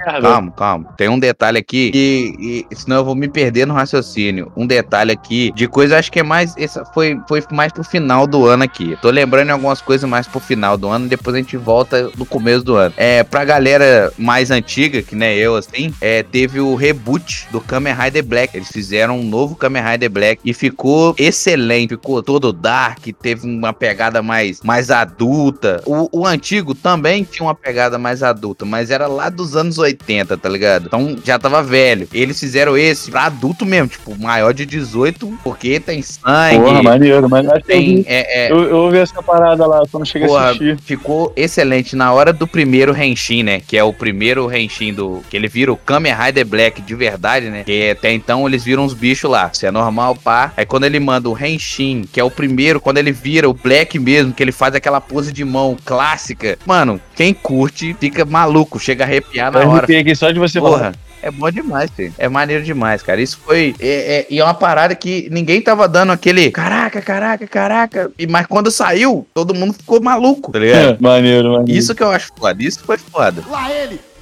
Caralho. 0.00 0.22
Calma, 0.22 0.50
calma. 0.56 0.92
Tem 0.96 1.08
um 1.08 1.16
detalhe 1.20 1.58
aqui 1.58 1.92
que, 1.92 2.66
e- 2.70 2.74
senão 2.74 2.96
eu 2.96 3.04
vou 3.04 3.14
me 3.14 3.28
perder 3.28 3.66
no 3.68 3.74
raciocínio. 3.74 4.50
Um 4.56 4.66
detalhe 4.66 5.12
aqui 5.12 5.52
de 5.54 5.68
coisa, 5.68 5.96
acho 5.96 6.10
que 6.10 6.18
é 6.18 6.22
mais. 6.24 6.56
Essa 6.56 6.84
foi, 6.86 7.20
foi 7.28 7.40
mais 7.52 7.72
pro 7.72 7.84
final 7.84 8.26
do 8.26 8.44
ano 8.46 8.64
aqui. 8.64 8.98
Tô 9.00 9.10
lembrando 9.10 9.50
em 9.50 9.52
algumas 9.52 9.80
coisas 9.80 10.10
mais 10.10 10.26
pro 10.26 10.40
final 10.40 10.76
do 10.76 10.88
ano, 10.88 11.06
depois 11.06 11.36
a 11.36 11.38
gente 11.38 11.56
volta 11.56 12.10
no 12.18 12.26
começo 12.26 12.64
do 12.64 12.74
ano. 12.74 12.92
É, 12.96 13.22
pra 13.22 13.44
galera 13.44 14.12
mais 14.18 14.50
antiga, 14.50 15.02
que 15.02 15.14
nem 15.14 15.36
eu, 15.38 15.54
assim, 15.54 15.94
é, 16.00 16.24
teve 16.24 16.58
o 16.58 16.74
reboot 16.74 17.46
do 17.52 17.60
Kamen 17.60 17.94
Rider 17.94 18.24
Black 18.24 18.49
Black. 18.50 18.56
Eles 18.56 18.68
fizeram 18.68 19.18
um 19.18 19.22
novo 19.22 19.54
Kamen 19.54 19.82
Rider 19.82 20.10
Black 20.10 20.40
e 20.44 20.52
ficou 20.52 21.14
excelente. 21.18 21.90
Ficou 21.90 22.22
todo 22.22 22.52
dark, 22.52 23.06
teve 23.20 23.46
uma 23.46 23.72
pegada 23.72 24.22
mais, 24.22 24.60
mais 24.62 24.90
adulta. 24.90 25.82
O, 25.86 26.20
o 26.20 26.26
antigo 26.26 26.74
também 26.74 27.24
tinha 27.24 27.46
uma 27.46 27.54
pegada 27.54 27.98
mais 27.98 28.22
adulta, 28.22 28.64
mas 28.64 28.90
era 28.90 29.06
lá 29.06 29.28
dos 29.28 29.56
anos 29.56 29.78
80, 29.78 30.36
tá 30.36 30.48
ligado? 30.48 30.86
Então 30.86 31.16
já 31.24 31.38
tava 31.38 31.62
velho. 31.62 32.08
Eles 32.12 32.38
fizeram 32.38 32.76
esse 32.76 33.10
pra 33.10 33.24
adulto 33.24 33.64
mesmo, 33.64 33.88
tipo, 33.88 34.18
maior 34.18 34.52
de 34.52 34.66
18, 34.66 35.38
porque 35.42 35.80
tem 35.80 36.02
sangue. 36.02 36.60
Porra, 36.60 36.82
maneiro, 36.82 37.28
mas 37.28 37.46
acho 37.48 37.64
que 37.64 37.72
eu, 37.72 37.76
Tem, 37.76 37.96
vi, 37.96 38.04
é, 38.06 38.46
é, 38.46 38.52
eu, 38.52 38.62
eu 38.64 38.76
ouvi 38.78 38.98
essa 38.98 39.22
parada 39.22 39.66
lá 39.66 39.82
quando 39.90 40.06
cheguei 40.06 40.26
a 40.26 40.30
Porra, 40.30 40.46
assistir. 40.50 40.78
ficou 40.80 41.32
excelente 41.36 41.94
na 41.94 42.12
hora 42.12 42.32
do 42.32 42.46
primeiro 42.46 42.96
Henshin, 42.96 43.42
né? 43.42 43.60
Que 43.60 43.76
é 43.76 43.84
o 43.84 43.92
primeiro 43.92 44.52
Henshin 44.54 44.92
do. 44.92 45.22
Que 45.30 45.36
ele 45.36 45.48
vira 45.48 45.72
o 45.72 45.76
Kamen 45.76 46.14
Rider 46.14 46.46
Black 46.46 46.82
de 46.82 46.94
verdade, 46.94 47.48
né? 47.48 47.62
Que 47.64 47.90
até 47.90 48.12
então 48.12 48.39
eles 48.48 48.64
viram 48.64 48.84
uns 48.84 48.94
bichos 48.94 49.30
lá. 49.30 49.50
Se 49.52 49.66
é 49.66 49.70
normal, 49.70 50.14
pá. 50.16 50.52
Aí 50.56 50.66
quando 50.66 50.84
ele 50.84 51.00
manda 51.00 51.28
o 51.28 51.36
Henshin, 51.38 52.04
que 52.12 52.20
é 52.20 52.24
o 52.24 52.30
primeiro, 52.30 52.80
quando 52.80 52.98
ele 52.98 53.12
vira 53.12 53.48
o 53.48 53.54
Black 53.54 53.98
mesmo, 53.98 54.32
que 54.32 54.42
ele 54.42 54.52
faz 54.52 54.74
aquela 54.74 55.00
pose 55.00 55.32
de 55.32 55.44
mão 55.44 55.76
clássica. 55.84 56.58
Mano, 56.66 57.00
quem 57.14 57.32
curte 57.34 57.94
fica 57.98 58.24
maluco, 58.24 58.78
chega 58.78 59.04
a 59.04 59.06
arrepiar 59.06 59.50
na 59.52 59.60
Eu 59.62 59.68
hora. 59.68 59.78
arrepiei 59.78 60.00
aqui 60.00 60.14
só 60.14 60.30
de 60.30 60.38
você 60.38 60.60
falar. 60.60 60.78
Porra. 60.78 60.94
É 61.22 61.30
bom 61.30 61.50
demais, 61.50 61.90
filho. 61.94 62.14
É 62.16 62.30
maneiro 62.30 62.64
demais, 62.64 63.02
cara. 63.02 63.20
Isso 63.20 63.38
foi. 63.44 63.74
É, 63.78 64.20
é- 64.20 64.26
e 64.30 64.38
é 64.40 64.44
uma 64.44 64.54
parada 64.54 64.94
que 64.94 65.28
ninguém 65.30 65.60
tava 65.60 65.86
dando 65.86 66.12
aquele. 66.12 66.50
Caraca, 66.50 67.02
caraca, 67.02 67.46
caraca. 67.46 68.10
E, 68.18 68.26
mas 68.26 68.46
quando 68.46 68.70
saiu, 68.70 69.26
todo 69.34 69.52
mundo 69.54 69.74
ficou 69.74 70.00
maluco, 70.02 70.50
tá 70.50 70.58
ligado? 70.58 70.94
É, 70.94 70.96
maneiro, 70.98 71.52
maneiro. 71.52 71.78
Isso 71.78 71.94
que 71.94 72.02
eu 72.02 72.10
acho 72.10 72.30
foda. 72.34 72.62
Isso 72.64 72.80
foi 72.82 72.96
foda. 72.96 73.42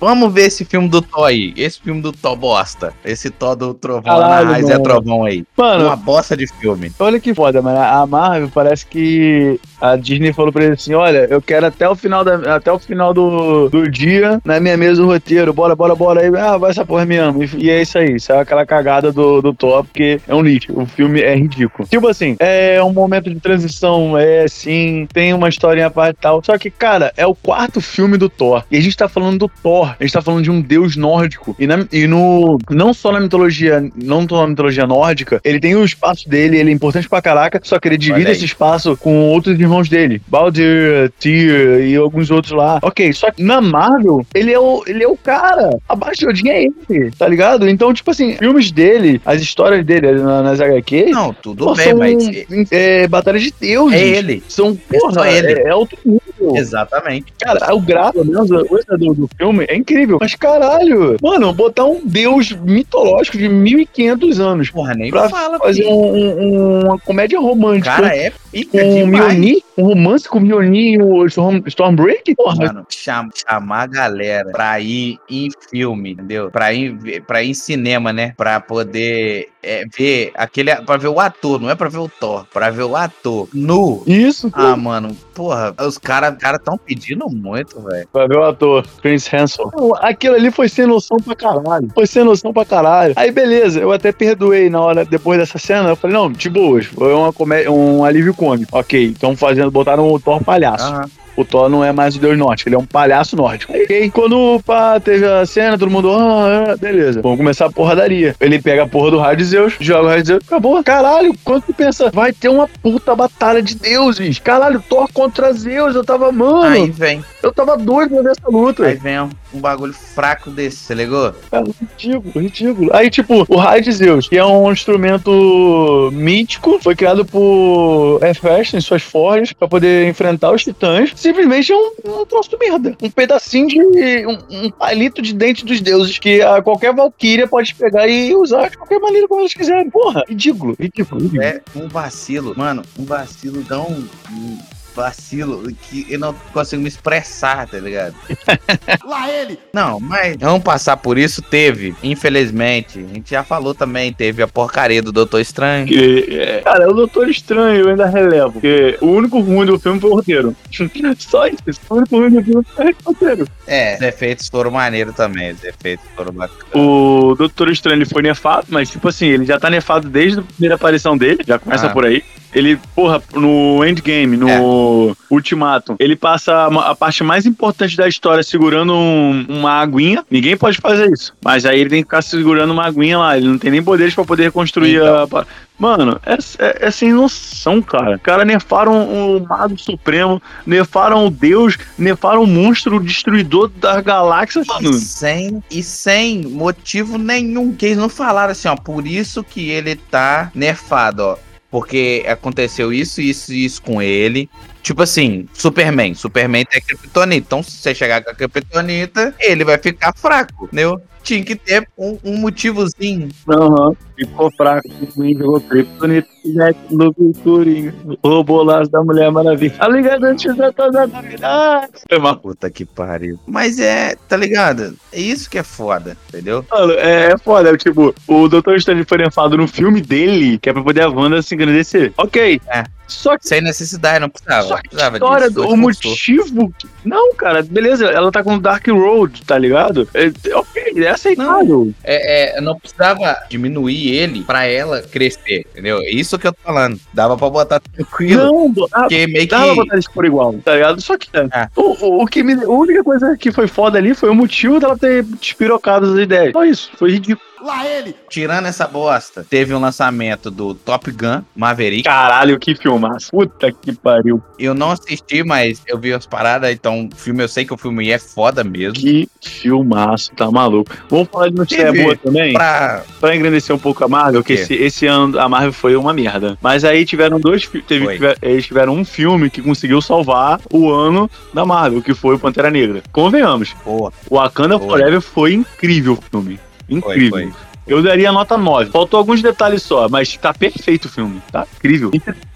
Vamos 0.01 0.33
ver 0.33 0.47
esse 0.47 0.65
filme 0.65 0.89
do 0.89 1.03
Thor 1.03 1.25
aí. 1.25 1.53
Esse 1.57 1.81
filme 1.81 2.01
do 2.01 2.13
Thor 2.13 2.37
bosta. 2.37 2.93
Esse 3.05 3.31
Thor 3.31 3.57
do 3.57 3.75
Trovão 3.75 4.03
Caralho, 4.03 4.47
na 4.47 4.53
Raiz 4.53 4.71
é. 4.71 4.79
Trovão 4.79 5.25
aí. 5.25 5.45
Mano, 5.57 5.87
Uma 5.87 5.97
bosta 5.97 6.37
de 6.37 6.47
filme. 6.47 6.93
Olha 6.99 7.19
que 7.19 7.35
foda, 7.35 7.61
mano. 7.61 7.79
A 7.79 8.07
Marvel 8.07 8.51
parece 8.53 8.87
que 8.87 9.61
a 9.81 9.97
Disney 9.97 10.33
falou 10.33 10.53
pra 10.53 10.65
ele 10.65 10.75
assim: 10.75 10.95
olha, 10.95 11.27
eu 11.31 11.43
quero 11.43 11.67
até 11.67 11.89
o 11.89 11.97
final, 11.97 12.25
da, 12.25 12.57
até 12.57 12.71
o 12.71 12.79
final 12.79 13.13
do, 13.13 13.69
do 13.69 13.91
dia 13.91 14.41
na 14.45 14.61
minha 14.61 14.77
mesa 14.77 15.03
o 15.03 15.07
roteiro. 15.07 15.53
Bora, 15.53 15.75
bora, 15.75 15.95
bora. 15.95 16.21
Aí, 16.21 16.29
ah, 16.37 16.57
vai 16.57 16.71
essa 16.71 16.85
porra 16.85 17.05
mesmo. 17.05 17.43
E, 17.43 17.67
e 17.67 17.71
é 17.71 17.83
isso 17.83 17.99
aí. 17.99 18.17
Isso 18.17 18.33
é 18.33 18.41
aquela 18.41 18.65
cagada 18.65 19.13
do, 19.13 19.43
do 19.43 19.53
Thor, 19.53 19.85
porque 19.85 20.21
é 20.27 20.35
um 20.35 20.43
lixo. 20.43 20.73
O 20.75 20.87
filme 20.87 21.21
é 21.21 21.35
ridículo. 21.35 21.89
Tipo 21.89 22.09
assim, 22.09 22.37
é 22.39 22.83
um 22.83 22.93
momento 22.93 23.31
de 23.31 23.41
transição, 23.41 24.17
é 24.17 24.47
sim, 24.49 25.07
tem 25.13 25.33
uma 25.33 25.49
historinha 25.49 25.87
à 25.87 25.91
parte 25.91 26.17
e 26.17 26.21
tal. 26.21 26.43
Só 26.45 26.57
que, 26.57 26.71
cara, 26.71 27.13
é 27.17 27.27
o 27.27 27.35
quarto 27.35 27.81
filme 27.81 28.17
do 28.17 28.29
Thor. 28.29 28.65
E 28.71 28.77
a 28.77 28.81
gente 28.81 28.97
tá 28.97 29.09
falando 29.09 29.39
do 29.39 29.49
Thor. 29.49 29.88
A 29.99 30.03
gente 30.03 30.13
tá 30.13 30.23
falando 30.23 30.43
de 30.45 30.51
um 30.51 30.61
deus 30.61 30.97
nórdico. 30.97 31.55
E, 31.59 31.67
na- 31.67 31.87
e 31.93 32.07
no. 32.07 32.59
Não 32.71 32.93
só 32.95 33.13
na 33.13 33.21
mitologia. 33.21 33.85
Não 33.97 34.27
só 34.29 34.43
na 34.43 34.49
mitologia 34.49 34.87
nórdica, 34.87 35.41
ele 35.45 35.61
tem 35.61 35.75
o 35.75 35.85
espaço 35.85 36.29
dele, 36.29 36.59
ele 36.59 36.71
é 36.71 36.73
importante 36.73 37.09
pra 37.09 37.23
caraca. 37.23 37.61
Só 37.63 37.79
que 37.79 37.89
ele 37.89 37.97
divide 37.97 38.31
esse 38.31 38.45
espaço 38.45 38.97
com 38.97 39.29
outros 39.31 39.59
irmãos 39.59 39.89
dele. 39.89 40.21
Baldur, 40.27 41.11
Tyr 41.19 41.81
e 41.87 41.97
alguns 41.97 42.31
outros 42.31 42.53
lá. 42.53 42.79
Ok, 42.83 43.13
só 43.13 43.31
que 43.31 43.43
na 43.43 43.61
Marvel, 43.61 44.27
ele 44.35 44.53
é 44.53 44.59
o, 44.59 44.83
ele 44.87 45.05
é 45.05 45.09
o 45.09 45.17
cara. 45.17 45.71
Abaixo 45.89 46.21
de 46.21 46.27
Odin 46.29 46.49
é 46.49 46.65
ele, 46.89 47.11
tá 47.19 47.27
ligado? 47.29 47.69
Então, 47.69 47.93
tipo 47.93 48.11
assim, 48.11 48.37
filmes 48.37 48.71
dele, 48.71 49.21
as 49.25 49.41
histórias 49.41 49.85
dele 49.85 50.13
na- 50.13 50.43
nas 50.43 50.61
HQs. 50.61 51.11
Não, 51.11 51.33
tudo 51.35 51.65
pô, 51.67 51.75
bem, 51.75 51.89
são 51.89 51.99
mas. 51.99 52.69
é, 52.71 53.07
batalhas 53.07 53.43
de 53.43 53.53
deuses. 53.61 53.99
É 54.01 54.07
ele. 54.07 54.43
São, 54.49 54.79
É 54.93 54.99
porra, 54.99 55.31
ele. 55.31 55.53
é, 55.61 55.69
é 55.69 55.75
outro 55.75 55.99
nível. 56.05 56.21
Exatamente. 56.55 57.33
Cara, 57.41 57.75
o 57.75 57.81
gráfico 57.81 58.21
a 58.23 58.67
coisa 58.67 58.97
do, 58.99 59.15
do 59.15 59.29
filme 59.37 59.65
é 59.69 59.77
incrível. 59.77 60.19
Mas 60.21 60.35
caralho, 60.35 61.17
mano, 61.23 61.53
botar 61.53 61.85
um 61.85 62.01
deus 62.05 62.53
mitológico 62.53 63.37
de 63.39 63.49
1500 63.49 64.41
anos 64.41 64.71
Porra, 64.71 64.95
nem 64.95 65.11
pra 65.11 65.29
fala, 65.29 65.59
fazer 65.59 65.87
um- 65.87 66.15
um- 66.15 66.85
uma 66.87 66.99
comédia 66.99 67.39
romântica 67.41 67.91
Cara, 67.97 68.17
é 68.17 68.33
pica 68.53 68.79
demais. 68.83 69.07
Mjolnir, 69.09 69.63
um 69.77 69.85
romance 69.85 70.29
com 70.29 70.39
o 70.39 70.41
Mjolnir 70.41 70.95
e 71.01 71.03
o 71.03 71.27
Storm, 71.27 71.63
Stormbreak? 71.67 72.35
Porra, 72.35 72.57
Mano, 72.67 72.87
cham- 72.89 73.29
chamar 73.35 73.83
a 73.83 73.87
galera 73.87 74.51
pra 74.51 74.79
ir 74.81 75.19
em 75.31 75.49
filme, 75.71 76.13
entendeu? 76.13 76.51
Pra 76.51 76.73
ir, 76.73 77.23
pra 77.27 77.43
ir 77.43 77.51
em 77.51 77.55
cinema, 77.55 78.13
né? 78.13 78.33
Pra 78.37 78.61
poder 78.61 79.49
é, 79.63 79.85
ver 79.97 80.33
aquele. 80.35 80.75
Pra 80.77 80.97
ver 80.97 81.09
o 81.09 81.19
ator, 81.21 81.61
não 81.61 81.71
é 81.71 81.75
pra 81.75 81.89
ver 81.89 81.99
o 81.99 82.09
Thor, 82.09 82.45
pra 82.53 82.71
ver 82.71 82.83
o 82.85 82.97
ator 82.97 83.49
nu. 83.53 84.03
isso, 84.07 84.51
Ah, 84.53 84.77
mano, 84.77 85.17
porra, 85.35 85.75
os 85.81 85.99
caras 85.99 86.37
cara 86.39 86.59
tão 86.59 86.77
pedindo 86.79 87.27
muito, 87.29 87.81
velho. 87.81 88.09
Pra 88.13 88.27
ver 88.27 88.37
o 88.39 88.45
ator, 88.45 88.87
Chris 89.03 89.29
Hansen. 89.33 89.67
Não, 89.75 89.93
Aquilo 89.97 90.35
ali 90.37 90.51
foi 90.51 90.69
sem 90.69 90.87
noção 90.87 91.17
pra 91.19 91.35
caralho. 91.35 91.89
Foi 91.95 92.07
sem 92.07 92.25
noção 92.25 92.53
pra 92.53 92.65
caralho. 92.65 93.15
Aí, 93.17 93.31
beleza, 93.31 93.81
eu 93.81 93.93
até 93.93 94.13
perdoei 94.13 94.71
na 94.71 94.81
hora, 94.81 95.05
depois 95.05 95.39
dessa 95.39 95.59
cena. 95.59 95.89
Eu 95.89 95.97
falei, 95.97 96.17
não, 96.17 96.31
de 96.31 96.49
boas, 96.49 96.87
foi 96.87 97.13
uma 97.13 97.33
comédia, 97.33 97.71
um 97.73 98.05
alívio 98.05 98.35
cômico. 98.35 98.77
Ok, 98.77 99.07
então 99.07 99.37
fazendo, 99.37 99.71
botaram 99.71 100.11
o 100.11 100.21
Thor 100.21 100.43
palhaço. 100.43 100.85
Aham. 100.85 101.11
O 101.39 101.45
Thor 101.45 101.69
não 101.69 101.85
é 101.85 101.93
mais 101.93 102.17
o 102.17 102.19
deus 102.19 102.37
nórdico, 102.37 102.69
ele 102.69 102.75
é 102.75 102.79
um 102.79 102.85
palhaço 102.85 103.37
nórdico. 103.37 103.73
Aí, 103.73 104.11
quando 104.11 104.61
pá, 104.67 104.99
teve 104.99 105.25
a 105.25 105.47
cena, 105.47 105.79
todo 105.79 105.89
mundo, 105.89 106.11
ah, 106.13 106.71
é, 106.71 106.77
beleza, 106.77 107.23
vamos 107.23 107.39
começar 107.39 107.67
a 107.67 107.71
porradaria. 107.71 108.35
Ele 108.41 108.61
pega 108.61 108.83
a 108.83 108.89
porra 108.89 109.13
do 109.13 109.19
raio 109.19 109.37
de 109.37 109.45
Zeus, 109.45 109.75
joga 109.79 110.03
o 110.03 110.09
raio 110.09 110.23
de 110.23 110.27
Zeus, 110.27 110.43
acabou. 110.45 110.83
Caralho, 110.83 111.33
quando 111.45 111.63
tu 111.63 111.73
pensa, 111.73 112.11
vai 112.13 112.33
ter 112.33 112.49
uma 112.49 112.67
puta 112.67 113.15
batalha 113.15 113.63
de 113.63 113.77
deuses. 113.77 114.41
Caralho, 114.41 114.83
Thor 114.89 115.09
contra 115.13 115.53
Zeus, 115.53 115.95
eu 115.95 116.05
tava, 116.05 116.33
mano, 116.33 116.63
Aí 116.63 116.91
vem, 116.91 117.25
eu 117.41 117.53
tava 117.53 117.77
doido 117.77 118.15
pra 118.15 118.23
ver 118.23 118.31
essa 118.33 118.51
luta. 118.51 118.85
aí 118.85 118.97
vem 118.97 119.21
um, 119.21 119.31
um 119.55 119.61
bagulho 119.61 119.93
fraco 119.93 120.51
desse, 120.51 120.79
você 120.79 120.95
ligou? 120.95 121.33
Cara, 121.53 121.67
ridículo, 121.81 122.45
ridículo. 122.45 122.91
Aí, 122.93 123.11
tipo, 123.11 123.47
o 123.49 123.57
raio 123.57 123.81
de 123.81 123.93
Zeus, 123.93 124.29
que 124.29 124.37
é 124.37 124.45
um 124.45 124.73
instrumento 124.73 126.11
mítico, 126.13 126.81
foi 126.83 126.97
criado 126.97 127.25
por 127.25 128.19
Hephaestus 128.25 128.75
em 128.75 128.81
suas 128.81 129.03
forjas 129.03 129.53
pra 129.53 129.69
poder 129.69 130.09
enfrentar 130.09 130.51
os 130.51 130.65
titãs, 130.65 131.13
simplesmente 131.29 131.73
é 131.73 131.77
um, 131.77 132.21
um 132.21 132.27
troço 132.27 132.51
de 132.51 132.57
merda. 132.57 132.97
Um 133.03 133.11
pedacinho 133.11 133.69
de. 133.69 134.27
Um, 134.27 134.39
um 134.51 134.71
palito 134.71 135.21
de 135.21 135.35
dente 135.35 135.65
dos 135.65 135.81
deuses 135.81 136.19
que 136.19 136.41
a 136.41 136.63
qualquer 136.63 136.95
valquíria 136.95 137.47
pode 137.47 137.75
pegar 137.75 138.09
e 138.09 138.35
usar 138.35 138.71
de 138.71 138.77
qualquer 138.77 138.99
maneira 138.99 139.29
como 139.29 139.43
eles 139.43 139.55
quiserem. 139.55 139.91
Porra, 139.91 140.25
ridículo, 140.29 140.75
ridículo. 140.79 141.21
ridículo. 141.21 141.43
É 141.43 141.63
um 141.77 141.89
vacilo, 141.89 142.55
mano, 142.57 142.83
um 142.99 143.05
vacilo 143.05 143.63
tão. 143.65 143.87
Um 144.31 144.59
vacilo 144.99 145.71
que 145.83 146.07
eu 146.11 146.19
não 146.19 146.35
consigo 146.53 146.83
me 146.83 146.89
expressar, 146.89 147.67
tá 147.69 147.79
ligado? 147.79 148.15
Lá 149.07 149.31
ele! 149.31 149.59
Não, 149.73 150.01
mas 150.01 150.37
vamos 150.39 150.63
passar 150.63 150.97
por 150.97 151.17
isso. 151.17 151.41
Teve, 151.41 151.95
infelizmente, 152.03 152.99
a 152.99 153.15
gente 153.15 153.31
já 153.31 153.43
falou 153.45 153.75
também, 153.75 154.13
teve 154.13 154.43
a 154.43 154.49
porcaria 154.49 155.01
do 155.03 155.13
Doutor 155.13 155.41
Estranho. 155.41 155.87
Que, 155.87 156.27
é, 156.39 156.61
cara, 156.63 156.91
o 156.91 156.95
Doutor 156.95 157.29
Estranho 157.29 157.81
eu 157.83 157.89
ainda 157.89 158.07
relevo. 158.07 158.53
Porque 158.55 158.99
o 159.01 159.07
único 159.07 159.41
ruim 159.41 159.67
do 159.67 159.79
filme 159.79 160.01
foi 160.01 160.11
o 160.11 160.15
roteiro. 160.15 160.57
Só 161.19 161.47
isso. 161.47 161.63
O 161.89 161.95
único 161.97 162.17
ruim 162.19 162.31
do 162.31 162.43
filme 162.43 162.67
foi 162.75 162.91
o 162.91 162.97
roteiro. 163.07 163.47
É, 163.67 163.95
os 163.97 164.03
efeitos 164.03 164.49
foram 164.49 164.71
maneiros 164.71 165.15
também, 165.15 165.53
os 165.53 165.63
efeitos 165.65 166.05
foram 166.17 166.33
bacanas. 166.33 166.65
O 166.75 167.35
Doutor 167.37 167.71
Estranho 167.71 168.07
foi 168.09 168.23
nefado, 168.23 168.67
mas 168.71 168.91
tipo 168.91 169.09
assim, 169.09 169.27
ele 169.27 169.45
já 169.45 169.59
tá 169.61 169.71
nefado 169.71 170.09
desde 170.09 170.41
a 170.41 170.43
primeira 170.43 170.75
aparição 170.75 171.17
dele, 171.17 171.43
já 171.47 171.59
começa 171.59 171.87
Ah. 171.87 171.91
por 171.91 172.05
aí. 172.05 172.23
Ele, 172.55 172.79
porra, 172.95 173.23
no 173.35 173.85
Endgame, 173.85 174.37
no 174.37 175.17
Ultimato, 175.31 175.97
ele 175.99 176.17
passa 176.17 176.53
a, 176.55 176.91
a 176.91 176.95
parte 176.95 177.23
mais 177.23 177.45
importante 177.45 177.97
da 177.97 178.09
história 178.09 178.43
segurando 178.43 178.95
um- 178.95 179.45
uma 179.49 179.73
aguinha. 179.73 180.25
Ninguém 180.31 180.57
pode 180.57 180.79
fazer 180.79 181.11
isso. 181.13 181.35
Mas 181.45 181.67
aí 181.67 181.79
ele 181.81 181.91
tem 181.91 181.99
que 182.03 182.07
ficar 182.09 182.23
segurando 182.23 182.73
uma 182.73 182.87
aguinha 182.87 183.19
lá. 183.19 183.37
Ele 183.37 183.49
não 183.49 183.59
tem 183.59 183.71
nem 183.71 183.83
poderes 183.83 184.15
pra 184.15 184.25
poder 184.25 184.45
reconstruir 184.45 184.97
Então. 184.97 185.39
a. 185.39 185.47
Mano, 185.79 186.19
é, 186.27 186.35
é, 186.59 186.87
é 186.89 186.91
sem 186.91 187.13
noção, 187.13 187.81
cara. 187.81 188.19
Cara 188.19 188.45
nefaram 188.45 189.05
o 189.37 189.47
Mago 189.49 189.79
Supremo, 189.79 190.43
nefaram 190.67 191.25
o 191.27 191.31
Deus, 191.31 191.77
nefaram 191.97 192.43
o 192.43 192.47
monstro 192.49 192.97
o 192.97 193.01
destruidor 193.05 193.69
das 193.77 194.03
galáxias, 194.03 194.67
mano. 194.67 194.93
Sem, 194.95 195.63
e 195.71 195.81
sem 195.83 196.43
motivo 196.43 197.17
nenhum. 197.17 197.73
Que 197.73 197.87
eles 197.87 197.99
não 197.99 198.09
falaram 198.09 198.51
assim, 198.51 198.67
ó. 198.67 198.75
Por 198.75 199.07
isso 199.07 199.45
que 199.45 199.71
ele 199.71 199.95
tá 199.95 200.51
nerfado, 200.53 201.23
ó. 201.23 201.37
Porque 201.71 202.25
aconteceu 202.27 202.93
isso, 202.93 203.21
isso 203.21 203.53
e 203.53 203.65
isso 203.65 203.83
com 203.83 204.01
ele. 204.01 204.49
Tipo 204.83 205.03
assim, 205.03 205.47
Superman. 205.53 206.15
Superman 206.15 206.65
tem 206.65 206.81
Kryptonita. 206.81 207.37
Então, 207.47 207.63
se 207.63 207.73
você 207.73 207.95
chegar 207.95 208.25
com 208.25 208.31
a 208.31 208.35
Kryptonita, 208.35 209.35
ele 209.39 209.65
vai 209.65 209.77
ficar 209.77 210.15
fraco, 210.17 210.65
entendeu? 210.65 211.01
Tinha 211.23 211.45
que 211.45 211.55
ter 211.55 211.87
um, 211.97 212.19
um 212.25 212.37
motivozinho. 212.39 213.29
Aham. 213.51 213.95
Ficou 214.19 214.51
fraco, 214.57 214.89
ruim, 215.17 215.37
jogou 215.39 215.61
Kryptonite, 215.61 216.29
Jet, 216.45 216.77
Luke, 216.91 217.33
Turing, 217.45 217.93
roubou 218.25 218.61
o 218.61 218.65
laço 218.65 218.91
da 218.91 219.03
Mulher 219.03 219.31
Maravilha. 219.31 219.75
A 219.79 219.89
Liga 219.89 220.19
da 220.19 220.33
Justiça 220.33 220.73
toda 220.73 221.03
a 221.03 221.07
novidade. 221.07 221.93
Foi 222.09 222.19
mal. 222.19 222.37
Puta 222.37 222.71
que 222.71 222.85
pariu. 222.85 223.39
Mas 223.47 223.79
é, 223.79 224.17
tá 224.29 224.37
ligado? 224.37 224.97
É 225.13 225.21
isso 225.21 225.49
que 225.49 225.59
é 225.59 225.63
foda, 225.63 226.17
entendeu? 226.29 226.65
Mano, 226.71 226.93
é, 226.95 227.33
é 227.33 227.39
foda, 227.39 227.77
tipo, 227.77 228.15
o 228.27 228.49
Dr. 228.49 228.77
Strange 228.77 229.05
foi 229.05 229.19
nefado 229.19 229.57
no 229.57 229.69
filme 229.69 230.01
dele, 230.01 230.59
que 230.59 230.69
é 230.69 230.73
pra 230.73 230.83
poder 230.83 231.03
a 231.03 231.09
Wanda 231.09 231.41
se 231.43 231.55
engrandecer. 231.55 232.13
Ok. 232.17 232.61
É. 232.69 232.85
Só 233.09 233.39
que 233.39 233.49
Sem 233.49 233.63
necessidade, 233.63 234.21
não 234.21 234.29
precisava. 234.29 234.63
Só 234.63 234.75
não 234.75 234.83
que 234.83 234.89
precisava 234.91 235.17
história, 235.17 235.49
disso. 235.49 235.67
o 235.67 235.77
motivo. 235.77 236.75
Não, 237.05 237.35
cara, 237.35 237.63
beleza, 237.63 238.07
ela 238.07 238.31
tá 238.31 238.43
com 238.45 238.59
Dark 238.59 238.87
Road, 238.87 239.43
tá 239.47 239.57
ligado? 239.57 240.07
É, 240.13 240.31
ok, 240.55 240.93
é 240.97 241.09
aceitável. 241.09 241.93
É, 242.05 242.59
é, 242.59 242.61
não 242.61 242.79
precisava 242.79 243.35
diminuir 243.49 244.08
que 244.09 244.17
ele 244.17 244.43
pra 244.43 244.65
ela 244.65 245.03
crescer, 245.03 245.67
entendeu? 245.71 245.99
É 245.99 246.11
isso 246.11 246.39
que 246.39 246.47
eu 246.47 246.53
tô 246.53 246.61
falando. 246.63 246.99
Dava 247.13 247.37
pra 247.37 247.51
botar 247.51 247.81
tranquilo. 247.81 248.43
Não, 248.43 248.73
porque 248.73 249.27
meio 249.27 249.41
que... 249.41 249.47
dava 249.47 249.67
pra 249.67 249.75
botar 249.75 249.95
eles 249.95 250.09
por 250.09 250.25
igual, 250.25 250.55
tá 250.65 250.75
ligado? 250.75 251.01
Só 251.01 251.17
que 251.19 251.29
é. 251.37 251.69
o, 251.77 252.07
o, 252.07 252.23
o, 252.23 252.27
que 252.27 252.43
me, 252.43 252.55
a 252.55 252.69
única 252.69 253.05
coisa 253.05 253.37
que 253.37 253.53
foi 253.53 253.67
foda 253.67 253.99
ali 253.99 254.15
foi 254.15 254.31
o 254.31 254.35
motivo 254.35 254.81
dela 254.81 254.97
ter 254.97 255.23
despirocado 255.25 256.13
as 256.13 256.19
ideias. 256.19 256.53
Só 256.53 256.65
isso, 256.65 256.91
foi 256.97 257.13
ridículo. 257.13 257.48
Lá 257.63 257.87
ele! 257.87 258.15
Tirando 258.29 258.67
essa 258.67 258.87
bosta, 258.87 259.45
teve 259.49 259.75
um 259.75 259.81
lançamento 259.81 260.51
do 260.51 260.75
Top 260.75 261.11
Gun 261.11 261.43
Maverick. 261.57 262.05
Caralho, 262.05 262.59
que 262.59 262.75
filmaço. 262.75 263.31
Puta 263.31 263.73
que 263.73 263.93
pariu. 263.93 264.43
Eu 264.59 264.75
não 264.75 264.91
assisti, 264.91 265.43
mas 265.43 265.83
eu 265.87 265.99
vi 265.99 266.13
as 266.13 266.27
paradas, 266.27 266.71
então 266.71 267.09
o 267.13 267.17
filme, 267.17 267.43
eu 267.43 267.49
sei 267.49 267.65
que 267.65 267.75
o 267.75 267.77
filme 267.77 268.11
é 268.11 268.19
foda 268.19 268.63
mesmo. 268.63 268.95
Que 268.95 269.29
filmaço, 269.43 270.33
tá 270.33 270.51
maluco. 270.51 270.91
Vamos 271.09 271.29
falar 271.29 271.49
de 271.49 271.57
notícia 271.57 271.93
boa 271.93 272.17
também? 272.17 272.53
Pra... 272.53 273.03
pra 273.21 273.37
engrandecer 273.37 273.75
um 273.75 273.79
pouco 273.79 274.05
a 274.05 274.09
Marvel, 274.09 274.43
que 274.43 274.53
esse, 274.55 274.75
esse 274.75 275.07
ano 275.07 275.39
a 275.39 275.49
Marvel 275.49 275.73
foi 275.73 275.97
uma 275.97 276.13
merda. 276.13 276.59
Mas 276.61 276.85
aí 276.85 277.05
tiveram 277.05 277.41
dois 277.41 277.67
teve, 277.87 278.07
tiver, 278.15 278.37
eles 278.43 278.67
tiveram 278.67 278.95
um 278.95 279.05
filme 279.05 279.51
que 279.51 279.63
conseguiu 279.63 280.01
salvar 280.01 280.61
o 280.73 280.91
ano 280.91 281.31
da 281.53 281.65
Marvel, 281.65 282.03
que 282.03 282.15
foi 282.15 282.35
o 282.35 282.39
Pantera 282.39 282.71
Negra. 282.71 283.03
Convenhamos. 283.13 283.75
Boa. 283.85 284.13
O 284.29 284.37
Wakanda 284.37 284.79
Boa. 284.79 284.91
Forever 284.91 285.21
foi 285.21 285.55
incrível 285.55 286.15
o 286.15 286.17
filme. 286.17 286.61
Incrível. 286.89 287.31
Foi, 287.31 287.51
foi. 287.51 287.53
Eu 287.87 288.03
daria 288.03 288.31
nota 288.31 288.59
9. 288.59 288.91
Faltou 288.91 289.19
alguns 289.19 289.41
detalhes 289.41 289.83
só, 289.83 290.09
mas 290.09 290.37
tá 290.37 290.53
perfeito 290.53 291.07
o 291.07 291.09
filme. 291.09 291.41
Tá 291.51 291.67
incrível. 291.77 292.11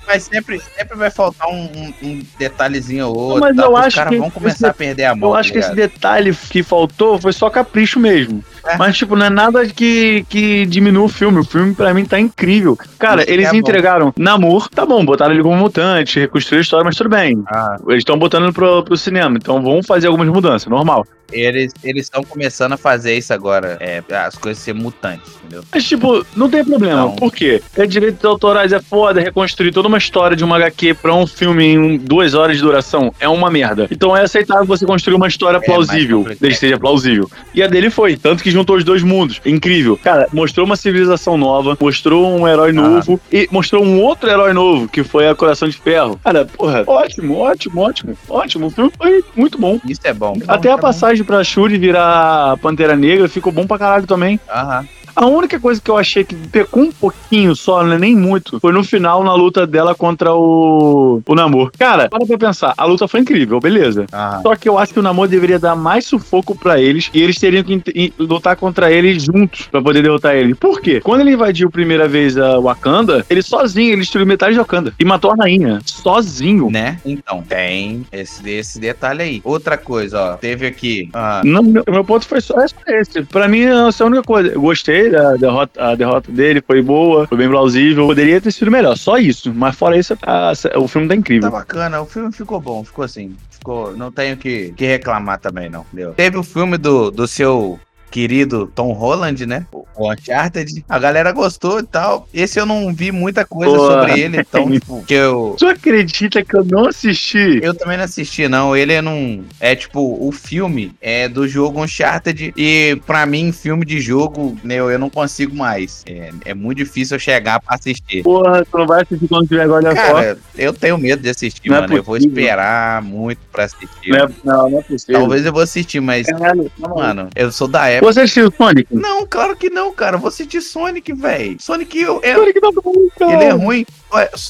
Mas 0.06 0.24
sempre, 0.24 0.60
sempre 0.76 0.96
vai 0.96 1.10
faltar 1.10 1.48
um, 1.48 1.92
um, 2.02 2.22
detalhezinho 2.38 3.08
ou 3.08 3.16
outro. 3.16 3.40
Mas 3.40 3.56
tá? 3.56 3.62
eu 3.62 3.76
acho 3.76 3.96
caras 3.96 4.18
vão 4.18 4.30
começar 4.30 4.56
esse, 4.56 4.66
a 4.66 4.74
perder 4.74 5.04
a 5.04 5.14
mão. 5.14 5.30
Eu 5.30 5.36
acho 5.36 5.50
tá 5.50 5.52
que 5.52 5.58
esse 5.64 5.74
detalhe 5.74 6.34
que 6.50 6.62
faltou 6.62 7.18
foi 7.18 7.32
só 7.32 7.48
capricho 7.48 8.00
mesmo. 8.00 8.44
É. 8.66 8.76
Mas, 8.76 8.96
tipo, 8.96 9.16
não 9.16 9.26
é 9.26 9.30
nada 9.30 9.66
que, 9.66 10.24
que 10.28 10.66
diminua 10.66 11.04
o 11.04 11.08
filme. 11.08 11.40
O 11.40 11.44
filme, 11.44 11.74
pra 11.74 11.92
mim, 11.92 12.04
tá 12.04 12.18
incrível. 12.18 12.78
Cara, 12.98 13.22
Isso 13.22 13.30
eles 13.30 13.52
é 13.52 13.56
entregaram 13.56 14.06
bom. 14.06 14.12
Namor, 14.16 14.68
tá 14.68 14.86
bom, 14.86 15.04
botaram 15.04 15.34
ele 15.34 15.42
como 15.42 15.56
mutante, 15.56 16.20
reconstruíram 16.20 16.60
a 16.60 16.62
história, 16.62 16.84
mas 16.84 16.96
tudo 16.96 17.10
bem. 17.10 17.42
Ah. 17.48 17.76
Eles 17.88 18.00
estão 18.00 18.18
botando 18.18 18.52
pro, 18.52 18.84
pro 18.84 18.96
cinema, 18.96 19.36
então 19.36 19.62
vão 19.62 19.82
fazer 19.82 20.06
algumas 20.06 20.28
mudanças, 20.28 20.68
normal. 20.68 21.04
Eles 21.32 21.72
estão 21.82 22.22
começando 22.22 22.72
a 22.72 22.76
fazer 22.76 23.16
isso 23.16 23.32
agora. 23.32 23.78
É, 23.80 24.02
as 24.14 24.36
coisas 24.36 24.62
ser 24.62 24.74
mutantes, 24.74 25.32
entendeu? 25.36 25.64
Mas, 25.72 25.84
tipo, 25.84 26.24
não 26.36 26.48
tem 26.48 26.64
problema. 26.64 27.04
Então... 27.04 27.16
Por 27.16 27.32
quê? 27.32 27.62
É 27.74 27.86
direitos 27.86 28.24
autorais, 28.24 28.72
é 28.72 28.80
foda, 28.80 29.20
reconstruir 29.20 29.72
toda 29.72 29.88
uma 29.92 29.98
história 29.98 30.34
de 30.34 30.42
uma 30.42 30.56
HQ 30.56 30.94
pra 30.94 31.14
um 31.14 31.26
filme 31.26 31.66
em 31.66 31.98
duas 31.98 32.32
horas 32.32 32.56
de 32.56 32.62
duração 32.62 33.12
é 33.20 33.28
uma 33.28 33.50
merda. 33.50 33.86
Então 33.90 34.16
é 34.16 34.22
aceitável 34.22 34.64
você 34.64 34.86
construir 34.86 35.14
uma 35.14 35.28
história 35.28 35.58
é 35.58 35.60
plausível, 35.60 36.24
desde 36.24 36.48
que 36.48 36.54
seja 36.54 36.78
plausível. 36.78 37.30
E 37.54 37.62
a 37.62 37.66
dele 37.66 37.90
foi, 37.90 38.16
tanto 38.16 38.42
que 38.42 38.50
juntou 38.50 38.76
os 38.76 38.84
dois 38.84 39.02
mundos. 39.02 39.40
Incrível. 39.44 39.98
Cara, 40.02 40.26
mostrou 40.32 40.64
uma 40.64 40.76
civilização 40.76 41.36
nova, 41.36 41.76
mostrou 41.78 42.26
um 42.26 42.48
herói 42.48 42.70
ah. 42.70 42.72
novo 42.72 43.20
e 43.30 43.46
mostrou 43.50 43.84
um 43.84 44.00
outro 44.00 44.30
herói 44.30 44.54
novo, 44.54 44.88
que 44.88 45.04
foi 45.04 45.28
a 45.28 45.34
Coração 45.34 45.68
de 45.68 45.76
Ferro. 45.76 46.18
Cara, 46.24 46.46
porra, 46.46 46.84
ótimo, 46.86 47.36
ótimo, 47.36 47.80
ótimo, 47.82 48.16
ótimo. 48.28 48.66
O 48.68 48.70
filme 48.70 48.90
foi 48.96 49.22
muito 49.36 49.58
bom. 49.58 49.78
Isso 49.86 50.00
é 50.04 50.14
bom. 50.14 50.38
Até 50.48 50.70
bom, 50.70 50.74
a 50.74 50.78
passagem 50.78 51.22
pra 51.22 51.44
Shuri 51.44 51.76
virar 51.76 52.56
Pantera 52.58 52.96
Negra 52.96 53.28
ficou 53.28 53.52
bom 53.52 53.66
pra 53.66 53.78
caralho 53.78 54.06
também. 54.06 54.40
Aham. 54.48 54.86
A 55.14 55.26
única 55.26 55.60
coisa 55.60 55.80
que 55.80 55.90
eu 55.90 55.96
achei 55.96 56.24
que 56.24 56.34
pecou 56.34 56.82
um 56.82 56.92
pouquinho 56.92 57.54
só, 57.54 57.84
né, 57.84 57.98
nem 57.98 58.16
muito, 58.16 58.58
foi 58.60 58.72
no 58.72 58.82
final 58.82 59.22
na 59.22 59.34
luta 59.34 59.66
dela 59.66 59.94
contra 59.94 60.34
o, 60.34 61.22
o 61.26 61.34
Namor. 61.34 61.70
Cara, 61.78 62.08
para 62.08 62.26
pra 62.26 62.38
pensar, 62.38 62.74
a 62.76 62.84
luta 62.84 63.06
foi 63.06 63.20
incrível, 63.20 63.60
beleza. 63.60 64.06
Ah. 64.12 64.40
Só 64.42 64.56
que 64.56 64.68
eu 64.68 64.78
acho 64.78 64.92
que 64.92 64.98
o 64.98 65.02
Namor 65.02 65.28
deveria 65.28 65.58
dar 65.58 65.76
mais 65.76 66.06
sufoco 66.06 66.56
para 66.56 66.80
eles 66.80 67.10
e 67.12 67.22
eles 67.22 67.38
teriam 67.38 67.62
que 67.62 68.12
lutar 68.18 68.56
contra 68.56 68.90
ele 68.90 69.18
juntos 69.18 69.66
para 69.70 69.82
poder 69.82 70.02
derrotar 70.02 70.34
ele. 70.34 70.54
Por 70.54 70.80
quê? 70.80 71.00
Quando 71.00 71.20
ele 71.20 71.32
invadiu 71.32 71.68
a 71.68 71.70
primeira 71.70 72.08
vez 72.08 72.38
a 72.38 72.58
Wakanda, 72.58 73.24
ele 73.28 73.42
sozinho, 73.42 73.92
ele 73.92 74.00
destruiu 74.00 74.26
metade 74.26 74.52
de 74.52 74.58
Wakanda 74.58 74.94
e 74.98 75.04
matou 75.04 75.32
a 75.32 75.36
rainha. 75.36 75.80
Sozinho. 75.84 76.70
Né? 76.70 76.98
Então, 77.04 77.42
tem 77.42 78.06
esse, 78.12 78.48
esse 78.48 78.80
detalhe 78.80 79.22
aí. 79.22 79.40
Outra 79.44 79.76
coisa, 79.76 80.20
ó, 80.20 80.36
teve 80.36 80.66
aqui. 80.66 81.10
Ah. 81.12 81.42
Não, 81.44 81.62
meu, 81.62 81.84
meu 81.86 82.04
ponto 82.04 82.26
foi 82.26 82.40
só 82.40 82.54
esse. 82.86 83.22
Pra 83.24 83.48
mim, 83.48 83.62
essa 83.62 84.02
é 84.02 84.04
a 84.04 84.08
única 84.08 84.22
coisa. 84.22 84.48
Eu 84.52 84.60
gostei 84.60 85.01
da 85.10 85.36
derrota, 85.36 85.84
a 85.84 85.94
derrota 85.94 86.30
dele, 86.30 86.62
foi 86.66 86.82
boa, 86.82 87.26
foi 87.26 87.38
bem 87.38 87.48
plausível. 87.48 88.06
Poderia 88.06 88.40
ter 88.40 88.52
sido 88.52 88.70
melhor, 88.70 88.96
só 88.96 89.18
isso. 89.18 89.52
Mas 89.54 89.76
fora 89.76 89.96
isso, 89.96 90.16
a, 90.22 90.52
o 90.76 90.88
filme 90.88 91.08
tá 91.08 91.14
incrível. 91.14 91.50
Tá 91.50 91.58
bacana, 91.58 92.00
o 92.00 92.06
filme 92.06 92.32
ficou 92.32 92.60
bom, 92.60 92.84
ficou 92.84 93.04
assim. 93.04 93.36
Ficou, 93.50 93.96
não 93.96 94.10
tenho 94.10 94.36
que, 94.36 94.72
que 94.76 94.84
reclamar 94.84 95.38
também, 95.38 95.68
não. 95.68 95.82
Entendeu? 95.92 96.12
Teve 96.14 96.36
o 96.36 96.42
filme 96.42 96.76
do, 96.76 97.10
do 97.10 97.26
seu 97.28 97.78
querido 98.12 98.70
Tom 98.74 98.92
Holland, 98.92 99.46
né? 99.46 99.66
O 99.72 100.12
Uncharted. 100.12 100.84
A 100.86 100.98
galera 100.98 101.32
gostou 101.32 101.80
e 101.80 101.82
tal. 101.82 102.28
Esse 102.32 102.60
eu 102.60 102.66
não 102.66 102.94
vi 102.94 103.10
muita 103.10 103.44
coisa 103.44 103.74
Pô, 103.74 103.86
sobre 103.86 104.20
ele, 104.20 104.38
então, 104.38 104.70
tipo, 104.70 105.02
que 105.04 105.14
eu. 105.14 105.56
Tu 105.58 105.66
acredita 105.66 106.44
que 106.44 106.54
eu 106.54 106.64
não 106.64 106.86
assisti? 106.86 107.58
Eu 107.62 107.74
também 107.74 107.96
não 107.96 108.04
assisti, 108.04 108.46
não. 108.48 108.76
Ele 108.76 108.92
é 108.92 109.00
num. 109.00 109.44
É 109.58 109.74
tipo, 109.74 110.00
o 110.00 110.30
filme 110.30 110.94
é 111.00 111.26
do 111.28 111.48
jogo 111.48 111.82
Uncharted. 111.82 112.52
E 112.56 113.00
pra 113.06 113.24
mim, 113.24 113.50
filme 113.50 113.86
de 113.86 114.00
jogo, 114.00 114.56
meu, 114.62 114.90
eu 114.90 114.98
não 114.98 115.08
consigo 115.08 115.56
mais. 115.56 116.04
É, 116.06 116.30
é 116.44 116.54
muito 116.54 116.78
difícil 116.78 117.16
eu 117.16 117.20
chegar 117.20 117.60
pra 117.60 117.76
assistir. 117.76 118.22
Porra, 118.22 118.64
tu 118.70 118.78
não 118.78 118.86
vai 118.86 119.02
assistir 119.02 119.26
quando 119.26 119.48
tiver 119.48 119.62
agora 119.62 119.94
Cara, 119.94 120.38
eu 120.56 120.72
tenho 120.72 120.98
medo 120.98 121.22
de 121.22 121.30
assistir, 121.30 121.68
não 121.68 121.76
é 121.76 121.80
mano. 121.80 121.94
É 121.94 121.98
eu 121.98 122.02
vou 122.02 122.16
esperar 122.16 123.00
muito 123.02 123.40
pra 123.50 123.64
assistir. 123.64 123.88
Não, 124.08 124.18
é, 124.18 124.28
não, 124.44 124.70
não 124.70 124.78
é 124.78 124.82
possível. 124.82 125.20
Talvez 125.20 125.46
eu 125.46 125.52
vou 125.52 125.62
assistir, 125.62 126.00
mas. 126.00 126.26
Caralho, 126.26 126.70
mano, 126.78 127.28
eu 127.34 127.50
sou 127.50 127.68
da 127.68 127.88
época. 127.88 128.01
Você 128.02 128.22
assistiu 128.22 128.52
Sonic? 128.52 128.88
Não, 128.90 129.24
claro 129.24 129.54
que 129.54 129.70
não, 129.70 129.92
cara. 129.92 130.18
Vou 130.18 130.26
assistir 130.26 130.60
Sonic, 130.60 131.12
velho. 131.12 131.56
Sonic, 131.60 131.96
eu, 131.96 132.20
é... 132.24 132.34
Sonic 132.34 132.60
não 132.60 132.70
é 132.70 132.72
bom, 132.72 132.92
cara. 133.16 133.32
Ele 133.32 133.44
é 133.44 133.50
ruim. 133.50 133.86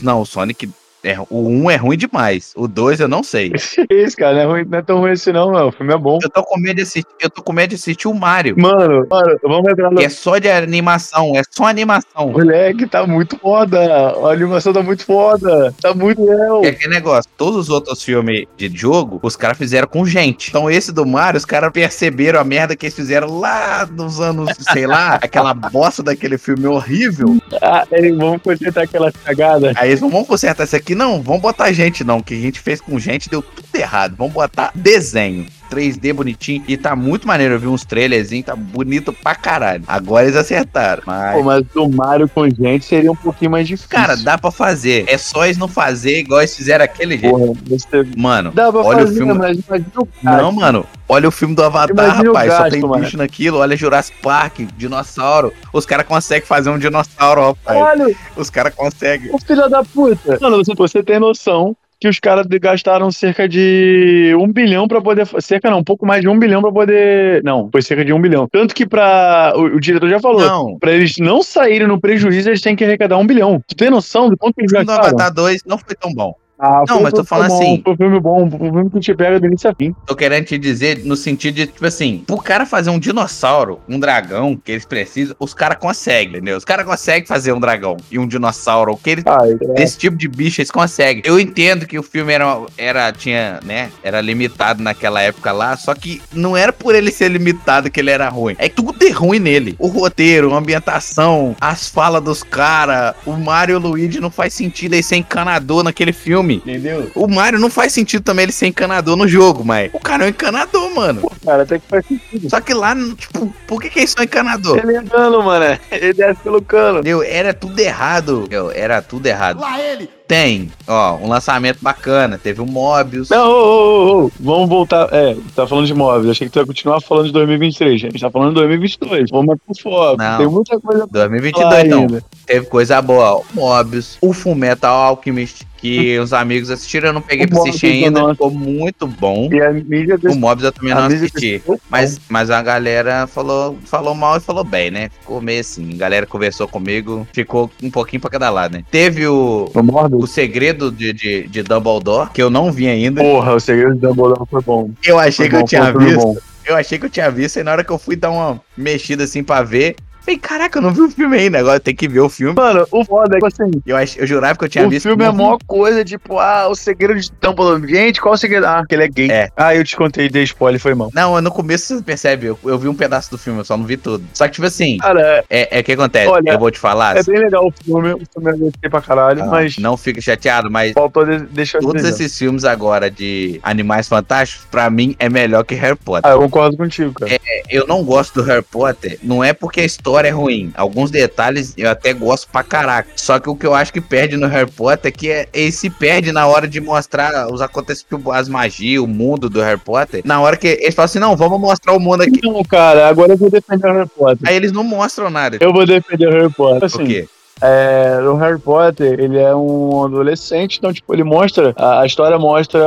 Não, 0.01 0.23
o 0.23 0.27
Sonic 0.27 0.71
é, 1.05 1.19
o 1.29 1.49
1 1.49 1.65
um 1.65 1.71
é 1.71 1.77
ruim 1.77 1.97
demais. 1.97 2.53
O 2.57 2.69
2 2.69 3.01
eu 3.01 3.09
não 3.09 3.23
sei. 3.23 3.53
Isso, 3.91 4.17
cara, 4.17 4.35
não 4.35 4.41
é, 4.41 4.45
ruim, 4.45 4.67
não 4.69 4.79
é 4.79 4.83
tão 4.83 4.99
ruim 4.99 5.11
assim, 5.11 5.33
não. 5.33 5.69
O 5.69 5.73
filme 5.73 5.93
é 5.93 5.99
bom. 5.99 6.19
Eu 6.23 6.31
tô 6.31 6.43
com 6.45 6.59
medo 6.59 6.77
de 6.77 6.83
assistir, 6.83 7.07
eu 7.21 7.29
tô 7.29 7.43
com 7.43 7.53
medo 7.53 7.71
de 7.71 7.77
assistir 7.77 8.09
o 8.09 8.15
Mario. 8.15 8.55
Mano, 8.59 9.07
mano, 9.11 9.39
vamos 9.43 9.71
entrar 9.71 9.91
no. 9.91 10.01
é 10.01 10.09
só 10.09 10.39
de 10.39 10.49
animação, 10.49 11.33
é 11.37 11.43
só 11.51 11.65
animação. 11.65 12.31
Moleque, 12.31 12.87
tá 12.87 13.07
muito 13.07 13.37
foda. 13.37 13.79
A 13.81 14.33
animação 14.33 14.73
tá 14.73 14.83
muito 14.83 15.05
foda. 15.05 15.75
Tá 15.81 15.93
muito 15.93 16.25
legal. 16.25 16.65
É 16.65 16.69
aquele 16.69 16.95
negócio, 16.95 17.31
todos 17.37 17.57
os 17.57 17.69
outros 17.69 18.03
filmes 18.03 18.47
de 18.57 18.71
jogo, 18.73 19.19
os 19.23 19.35
caras 19.35 19.59
fizeram 19.59 19.89
com 19.89 20.07
gente. 20.07 20.51
Então 20.51 20.71
esse 20.71 20.93
do 20.93 21.05
Mario, 21.05 21.39
os 21.39 21.45
caras 21.45 21.73
perceberam 21.73 22.41
a 22.41 22.45
merda 22.45 22.77
que 22.77 22.87
eles 22.87 22.95
fizeram 22.95 23.39
lá 23.39 23.87
nos 23.87 24.21
anos, 24.21 24.51
sei 24.73 24.87
lá, 24.87 25.15
aquela 25.23 25.53
bosta 25.53 26.03
daquele 26.03 26.39
filme 26.39 26.67
horrível. 26.67 27.37
Ah, 27.61 27.85
eles 27.91 28.17
vão 28.17 28.39
consertar 28.39 28.85
aquela 28.85 29.11
cagada. 29.11 29.73
Aí 29.77 29.91
eles 29.91 30.01
vão 30.01 30.25
consertar 30.25 30.65
isso 30.65 30.77
aqui 30.77 30.92
não, 30.95 31.23
vamos 31.23 31.43
botar 31.43 31.73
gente 31.73 32.05
não, 32.05 32.23
que 32.23 32.35
a 32.35 32.41
gente 32.41 32.61
fez 32.61 32.81
com 32.81 32.99
gente 32.99 33.29
deu 33.29 33.43
tudo 33.43 33.67
errado. 33.75 34.15
Vamos 34.17 34.33
botar 34.33 34.73
desenho. 34.75 35.47
3D 35.73 36.13
bonitinho. 36.13 36.63
E 36.69 36.77
tá 36.77 36.95
muito 36.95 37.27
maneiro. 37.27 37.55
Eu 37.55 37.61
vi 37.61 37.67
uns 37.67 37.85
trailerzinhos, 37.85 38.47
tá 38.47 38.55
bonito 38.57 39.13
pra 39.13 39.35
caralho. 39.35 39.85
Agora 39.87 40.25
eles 40.25 40.37
acertaram. 40.37 41.03
Mas... 41.07 41.37
Pô, 41.37 41.43
mas 41.43 41.65
o 41.75 41.89
Mario 41.89 42.29
com 42.29 42.49
gente 42.49 42.85
seria 42.85 43.11
um 43.11 43.17
pouquinho 43.17 43.51
mais 43.51 43.67
difícil. 43.67 43.89
Cara, 43.89 44.17
dá 44.17 44.37
pra 44.37 44.51
fazer. 44.51 45.05
É 45.09 45.17
só 45.17 45.45
eles 45.45 45.57
não 45.57 45.69
fazer 45.69 46.19
igual 46.19 46.41
eles 46.41 46.55
fizeram 46.57 46.85
aquele 46.85 47.19
jeito. 47.19 47.37
Porra, 47.37 47.59
você... 47.67 48.07
Mano, 48.17 48.53
dá 48.53 48.71
pra 48.71 48.81
olha 48.81 48.99
fazer, 48.99 49.13
o 49.13 49.17
filme. 49.17 49.35
Mas 49.35 49.59
o 49.97 50.09
não, 50.23 50.53
mano. 50.53 50.87
Olha 51.09 51.29
o 51.29 51.33
filme 51.33 51.55
do 51.55 51.63
Avatar, 51.63 52.17
rapaz. 52.17 52.49
Gasto, 52.49 52.63
só 52.63 52.71
tem 52.71 52.81
mano. 52.81 53.03
bicho 53.03 53.17
naquilo. 53.17 53.59
Olha 53.59 53.77
Jurassic 53.77 54.17
Park, 54.23 54.61
dinossauro. 54.77 55.53
Os 55.73 55.85
caras 55.85 56.07
conseguem 56.07 56.47
fazer 56.47 56.71
um 56.71 56.79
dinossauro, 56.79 57.49
rapaz. 57.49 57.79
Olha. 57.79 58.17
Os 58.37 58.49
caras 58.49 58.75
conseguem. 58.75 59.31
O 59.33 59.39
filho 59.39 59.69
da 59.69 59.85
puta. 59.85 60.39
Mano, 60.41 60.65
você, 60.65 60.75
você 60.75 61.03
tem 61.03 61.19
noção 61.19 61.77
que 62.03 62.09
os 62.09 62.19
caras 62.19 62.45
gastaram 62.61 63.13
cerca 63.13 63.49
de 63.49 64.35
um 64.37 64.53
bilhão 64.53 64.89
para 64.89 65.01
poder. 65.01 65.25
Cerca 65.39 65.71
não, 65.71 65.79
um 65.79 65.85
pouco 65.85 66.05
mais 66.05 66.21
de 66.21 66.29
um 66.29 66.37
bilhão 66.37 66.61
para 66.61 66.73
poder. 66.73 67.45
Não, 67.45 67.69
foi 67.71 67.81
cerca 67.81 68.05
de 68.05 68.13
um 68.13 68.21
bilhão. 68.21 68.49
Tanto 68.51 68.75
que 68.75 68.85
para 68.85 69.53
o, 69.55 69.77
o, 69.77 69.81
diretor 69.81 70.11
já 70.11 70.19
falou, 70.19 70.77
para 70.81 70.91
eles 70.91 71.19
não 71.19 71.45
saírem 71.45 71.87
no 71.87 72.01
prejuízo, 72.01 72.49
eles 72.49 72.61
têm 72.61 72.75
que 72.75 72.83
arrecadar 72.83 73.19
um 73.19 73.27
bilhão. 73.27 73.63
Tu 73.69 73.77
tem 73.77 73.89
noção 73.89 74.29
do 74.29 74.37
quanto 74.37 74.59
eles 74.59 74.73
gastaram? 74.73 75.01
O 75.01 75.07
Avatar 75.07 75.33
2 75.33 75.61
não 75.65 75.79
foi 75.79 75.95
tão 75.95 76.13
bom. 76.13 76.35
Ah, 76.65 76.85
não, 76.89 77.03
mas 77.03 77.13
tô 77.13 77.25
falando 77.25 77.49
bom, 77.49 77.57
assim. 77.57 77.83
Foi 77.83 77.93
um 77.93 77.97
filme 77.97 78.21
bom, 78.21 78.45
um 78.45 78.51
filme 78.51 78.91
que 78.91 79.01
te 79.01 79.15
pega 79.15 79.41
do 79.41 79.47
início 79.47 79.69
a 79.69 79.75
fim. 79.75 79.93
Tô 80.07 80.15
querendo 80.15 80.45
te 80.45 80.57
dizer 80.57 81.05
no 81.05 81.17
sentido 81.17 81.57
de, 81.57 81.67
tipo 81.67 81.85
assim, 81.85 82.23
pro 82.25 82.37
cara 82.37 82.65
fazer 82.65 82.89
um 82.91 83.01
dinossauro, 83.01 83.81
um 83.89 83.99
dragão 83.99 84.57
que 84.57 84.71
eles 84.71 84.85
precisam, 84.85 85.35
os 85.41 85.53
caras 85.53 85.79
conseguem, 85.79 86.37
entendeu? 86.37 86.57
Os 86.57 86.65
caras 86.65 86.87
conseguem 86.87 87.27
fazer 87.27 87.53
um 87.53 87.59
dragão 87.59 87.97
e 88.13 88.17
um 88.17 88.29
dinossauro, 88.29 88.93
o 88.93 88.97
que 88.97 89.11
eles. 89.11 89.25
Ah, 89.27 89.41
é. 89.45 89.75
Desse 89.75 89.99
tipo 89.99 90.17
de 90.17 90.29
bicho 90.29 90.61
eles 90.61 90.71
conseguem. 90.71 91.25
Eu 91.27 91.41
entendo 91.41 91.85
que 91.85 91.99
o 91.99 92.03
filme 92.03 92.33
era, 92.33 92.45
era, 92.79 93.11
tinha, 93.11 93.59
né? 93.65 93.91
Era 94.01 94.21
limitado 94.21 94.85
naquela 94.85 95.21
época 95.21 95.51
lá, 95.51 95.77
só 95.77 95.93
que 95.97 96.23
não 96.33 96.57
era 96.57 96.73
por 96.73 96.95
ele 96.95 97.11
ser 97.11 97.29
limitado 97.29 97.91
que 97.91 97.99
ele 97.99 98.11
era 98.11 98.29
ruim. 98.29 98.55
É 98.57 98.69
tudo 98.69 99.05
é 99.05 99.11
ruim 99.11 99.41
nele. 99.41 99.75
O 99.81 99.89
roteiro, 99.89 100.55
a 100.55 100.59
ambientação, 100.59 101.57
as 101.61 101.89
falas 101.89 102.23
dos 102.23 102.45
caras, 102.45 103.17
o 103.27 103.33
Mario 103.33 103.73
e 103.73 103.77
o 103.77 103.81
Luigi 103.81 104.21
não 104.21 104.31
faz 104.31 104.55
sentido 104.55 104.95
aí 104.95 105.03
ser 105.03 105.17
encanador 105.17 105.83
naquele 105.83 106.13
filme. 106.13 106.52
Entendeu? 106.55 107.11
O 107.15 107.27
Mario 107.27 107.59
não 107.59 107.71
faz 107.71 107.93
sentido 107.93 108.23
também 108.23 108.45
ele 108.45 108.53
ser 108.53 108.67
encanador 108.67 109.17
no 109.17 109.27
jogo, 109.29 109.65
mas 109.65 109.91
o 109.93 109.99
cara 109.99 110.25
é 110.25 110.27
um 110.27 110.31
encanador, 110.31 110.95
mano. 110.95 111.31
cara, 111.45 111.63
até 111.63 111.79
que 111.79 111.87
faz 111.89 112.07
sentido. 112.07 112.51
Só 112.51 112.61
que 112.61 112.75
lá, 112.75 112.95
tipo, 113.17 113.53
por 113.67 113.81
que 113.81 113.91
que 113.91 114.01
é 114.01 114.07
só 114.07 114.23
encanador? 114.23 114.79
Ele 114.79 114.97
é 114.97 115.03
cano, 115.03 115.43
mano. 115.43 115.79
Ele 115.91 116.13
desce 116.13 116.41
pelo 116.43 116.63
cano. 116.63 117.03
Meu, 117.03 117.23
era 117.23 117.53
tudo 117.55 117.79
errado. 117.79 118.47
Meu, 118.49 118.71
era 118.71 119.01
tudo 119.03 119.27
errado. 119.27 119.61
Lá 119.61 119.81
ele! 119.81 120.09
Tem, 120.33 120.71
ó, 120.89 121.17
um 121.17 121.29
lançamento 121.29 121.79
bacana. 121.83 122.39
Teve 122.39 122.63
o 122.63 122.67
Mobius. 122.67 123.29
Não, 123.29 123.47
ô, 123.51 123.53
ô, 123.53 124.25
ô, 124.27 124.31
vamos 124.41 124.69
voltar. 124.69 125.09
É, 125.13 125.37
tá 125.55 125.67
falando 125.67 125.87
de 125.87 125.93
móveis. 125.93 126.31
Achei 126.31 126.47
que 126.47 126.53
tu 126.55 126.59
ia 126.59 126.67
continuar 126.67 127.01
falando 127.03 127.27
de 127.27 127.33
2023. 127.33 127.95
A 127.95 127.97
gente 128.09 128.21
tá 128.21 128.31
falando 128.31 128.49
de 128.51 128.55
2022. 128.55 129.31
Vamos 129.31 129.57
pro 129.67 129.75
foco. 129.83 130.17
Não. 130.17 130.39
Tem 130.39 130.47
muita 130.49 130.81
coisa 130.81 131.07
pra 131.07 131.21
2022 131.27 131.63
falar 131.71 131.85
não. 131.85 132.01
ainda. 132.01 132.25
Teve 132.47 132.67
coisa 132.67 133.03
boa. 133.03 133.37
O 133.41 133.45
Mobius, 133.53 134.17
o 134.23 134.33
Fullmetal 134.33 134.95
Alchemist, 135.03 135.67
que 135.77 136.19
os 136.21 136.33
amigos 136.33 136.71
assistiram, 136.71 137.09
eu 137.09 137.13
não 137.13 137.21
peguei 137.23 137.45
O 137.45 137.49
pra 137.51 137.59
assistir 137.59 137.87
Mobius, 137.89 138.05
ainda. 138.07 138.21
nossa. 138.21 138.33
Ficou 138.33 138.51
muito 138.51 139.07
bom. 139.07 139.49
E 139.53 139.61
a 139.61 139.71
mídia 139.71 140.19
O 140.31 140.35
Mobius 140.37 140.65
eu 140.65 140.73
também 140.73 140.95
não 140.95 141.03
a 141.03 141.09
mídia 141.09 141.27
assisti. 141.27 141.59
desse- 141.59 141.81
Mas, 141.91 142.21
mas 142.29 142.51
a 142.51 142.63
galera 142.63 143.27
falou, 143.27 143.77
falou 143.85 144.15
mal 144.15 144.39
e 144.39 144.41
falou 144.41 144.65
bem, 144.65 144.91
né? 144.91 145.11
Ficou 145.21 145.41
meio 145.43 145.61
assim. 145.61 145.93
A 145.95 145.97
galera 145.99 146.27
conversou 146.27 146.67
comigo, 146.67 147.27
ficou 147.33 147.71
um 147.83 147.91
pouquinho 147.91 148.21
pra 148.21 148.31
cada 148.31 148.49
lado, 148.51 148.73
né? 148.73 148.85
Teve 148.91 149.27
o, 149.27 149.71
O 149.75 149.83
Morbius? 149.83 150.22
O 150.23 150.27
segredo 150.27 150.91
de, 150.91 151.13
de, 151.13 151.49
de 151.49 151.63
Dumbledore, 151.63 152.31
que 152.31 152.43
eu 152.43 152.49
não 152.51 152.71
vi 152.73 152.87
ainda. 152.89 153.21
Porra, 153.23 153.55
o 153.55 153.61
segredo 153.61 153.95
do 153.95 154.09
Dumbledore 154.09 154.49
foi 154.51 154.63
bom. 154.63 154.91
Eu 155.05 155.19
achei 155.19 155.47
Foi 155.47 155.49
que 155.49 155.55
eu 155.57 155.61
bom, 155.61 155.67
tinha 155.67 155.83
foi 155.85 155.93
tudo 155.93 156.05
visto. 156.05 156.21
bom. 156.21 156.37
Eu 156.65 156.77
achei 156.77 156.99
que 156.99 157.07
eu 157.07 157.11
tinha 157.11 157.31
visto, 157.31 157.59
e 157.59 157.65
na 157.65 157.73
hora 157.73 157.83
que 157.83 157.91
eu 157.91 157.99
fui 157.99 158.15
dar 158.15 158.31
uma 158.31 158.61
mexida 158.77 159.25
assim 159.25 159.43
pra 159.43 159.63
ver, 159.63 159.97
falei, 160.25 160.39
caraca, 160.39 160.79
eu 160.79 160.83
não 160.83 160.93
vi 160.93 161.01
o 161.03 161.11
filme 161.11 161.37
ainda, 161.37 161.59
agora 161.59 161.81
tem 161.81 161.95
que 161.95 162.09
ver 162.09 162.21
o 162.21 162.29
filme. 162.29 162.55
Mano, 162.55 162.87
o 162.91 163.05
foda 163.05 163.37
é 163.37 163.41
que 163.41 163.47
assim, 163.47 163.71
Eu, 163.87 163.97
ach, 163.97 164.17
eu 164.17 164.27
jurava 164.27 164.59
que 164.59 164.65
eu 164.65 164.69
tinha 164.69 164.87
o 164.87 164.91
visto. 164.91 165.09
filme 165.09 165.25
é 165.25 165.27
a 165.27 165.33
maior 165.33 165.59
coisa, 165.67 166.05
tipo, 166.05 166.39
ah, 166.39 166.69
o 166.69 166.75
segredo 166.75 167.19
de 167.19 167.31
Dumbledore. 167.41 167.87
Gente, 167.89 168.21
qual 168.21 168.35
o 168.35 168.37
segredo? 168.37 168.67
Ah, 168.67 168.85
que 168.89 168.95
ele 168.95 169.05
é 169.05 169.09
gay. 169.09 169.31
É. 169.31 169.49
Ah, 169.57 169.75
eu 169.75 169.85
te 169.85 169.97
contei, 169.97 170.29
dei 170.29 170.45
spoiler, 170.45 170.81
foi 170.81 170.95
mal. 170.95 171.11
Não, 171.15 171.41
no 171.41 171.51
começo 171.51 171.97
você 171.97 172.03
percebe, 172.03 172.47
eu, 172.47 172.59
eu 172.65 172.79
vi 172.79 172.89
um 172.89 172.95
pedaço 172.95 173.31
do 173.31 173.39
filme, 173.39 173.61
eu 173.61 173.65
só 173.65 173.77
não 173.77 173.85
vi 173.85 173.97
tudo. 173.97 174.25
Só 174.33 174.47
que, 174.47 174.55
tipo 174.55 174.67
assim, 174.67 174.99
Cara, 174.99 175.45
é, 175.51 175.79
é 175.79 175.81
o 175.81 175.85
que 175.85 175.93
acontece, 175.93 176.29
Olha, 176.29 176.51
eu 176.51 176.59
vou 176.59 176.71
te 176.71 176.79
falar. 176.79 177.17
é 177.17 177.23
bem 177.23 177.39
legal 177.39 177.67
o 177.67 177.73
filme, 177.73 178.13
o 178.13 178.21
filme 178.33 178.51
eu 178.53 178.59
gostei 178.59 178.91
pra 178.91 179.01
caralho, 179.01 179.43
ah, 179.43 179.47
mas 179.47 179.77
Não 179.79 179.97
fica 179.97 180.21
chateado, 180.21 180.71
mas 180.71 180.93
faltou 180.93 181.25
de, 181.25 181.39
deixar 181.47 181.79
de 181.79 181.87
todos 181.87 182.05
esses 182.05 182.37
filmes 182.37 182.65
agora 182.65 183.11
de 183.11 183.61
Animais 183.63 184.09
Fantásticos, 184.09 184.67
pra 184.71 184.89
mim, 184.91 185.17
é 185.19 185.29
melhor 185.29 185.65
que 185.65 185.75
Harry 185.75 185.97
Potter. 185.97 186.31
Ah, 186.31 186.35
eu 186.35 186.41
concordo 186.41 186.77
contigo, 186.77 187.13
cara. 187.13 187.41
Eu 187.69 187.87
não 187.87 188.05
gosto 188.05 188.35
do 188.35 188.43
Harry 188.43 188.63
Potter, 188.63 189.19
não 189.23 189.43
é 189.43 189.53
porque 189.53 189.81
a 189.81 189.85
história 190.13 190.29
é 190.29 190.31
ruim. 190.31 190.71
Alguns 190.77 191.11
detalhes 191.11 191.73
eu 191.77 191.89
até 191.91 192.13
gosto 192.13 192.49
pra 192.51 192.63
caraca. 192.63 193.09
Só 193.17 193.39
que 193.39 193.49
o 193.49 193.57
que 193.57 193.67
eu 193.67 193.75
acho 193.75 193.93
que 193.93 194.01
perde 194.01 194.37
no 194.37 194.47
Harry 194.47 194.71
Potter 194.71 195.09
é 195.09 195.11
que 195.11 195.31
é, 195.31 195.49
ele 195.55 195.73
se 195.73 195.89
perde 195.89 196.33
na 196.33 196.47
hora 196.47 196.69
de 196.69 196.81
mostrar 196.81 197.51
os 197.51 197.63
acontecimentos, 197.63 198.31
as 198.35 198.49
magias, 198.49 199.03
o 199.03 199.07
mundo 199.07 199.49
do 199.49 199.61
Harry 199.63 199.81
Potter. 199.81 200.21
Na 200.25 200.39
hora 200.41 200.57
que 200.57 200.67
eles 200.69 200.95
falam 200.95 201.07
assim, 201.07 201.19
não, 201.19 201.35
vamos 201.35 201.59
mostrar 201.59 201.95
o 201.95 202.01
mundo 202.01 202.23
aqui. 202.23 202.41
Não, 202.43 202.63
cara, 202.63 203.09
agora 203.09 203.33
eu 203.33 203.37
vou 203.39 203.51
defender 203.51 203.89
o 203.89 203.93
Harry 203.95 204.09
Potter. 204.09 204.49
Aí 204.49 204.55
eles 204.55 204.71
não 204.73 204.85
mostram 204.85 205.31
nada. 205.31 205.57
Eu 205.61 205.73
vou 205.73 205.87
defender 205.87 206.27
o 206.29 206.31
Harry 206.33 206.53
Potter. 206.53 206.83
o 206.83 206.85
Assim, 206.85 207.07
quê? 207.07 207.27
é, 207.63 208.19
o 208.23 208.35
Harry 208.37 208.59
Potter, 208.59 209.19
ele 209.19 209.39
é 209.39 209.55
um 209.55 210.05
adolescente, 210.05 210.77
então, 210.79 210.93
tipo, 210.93 211.15
ele 211.15 211.25
mostra, 211.25 211.73
a, 211.77 212.01
a 212.01 212.07
história 212.07 212.39
mostra 212.39 212.85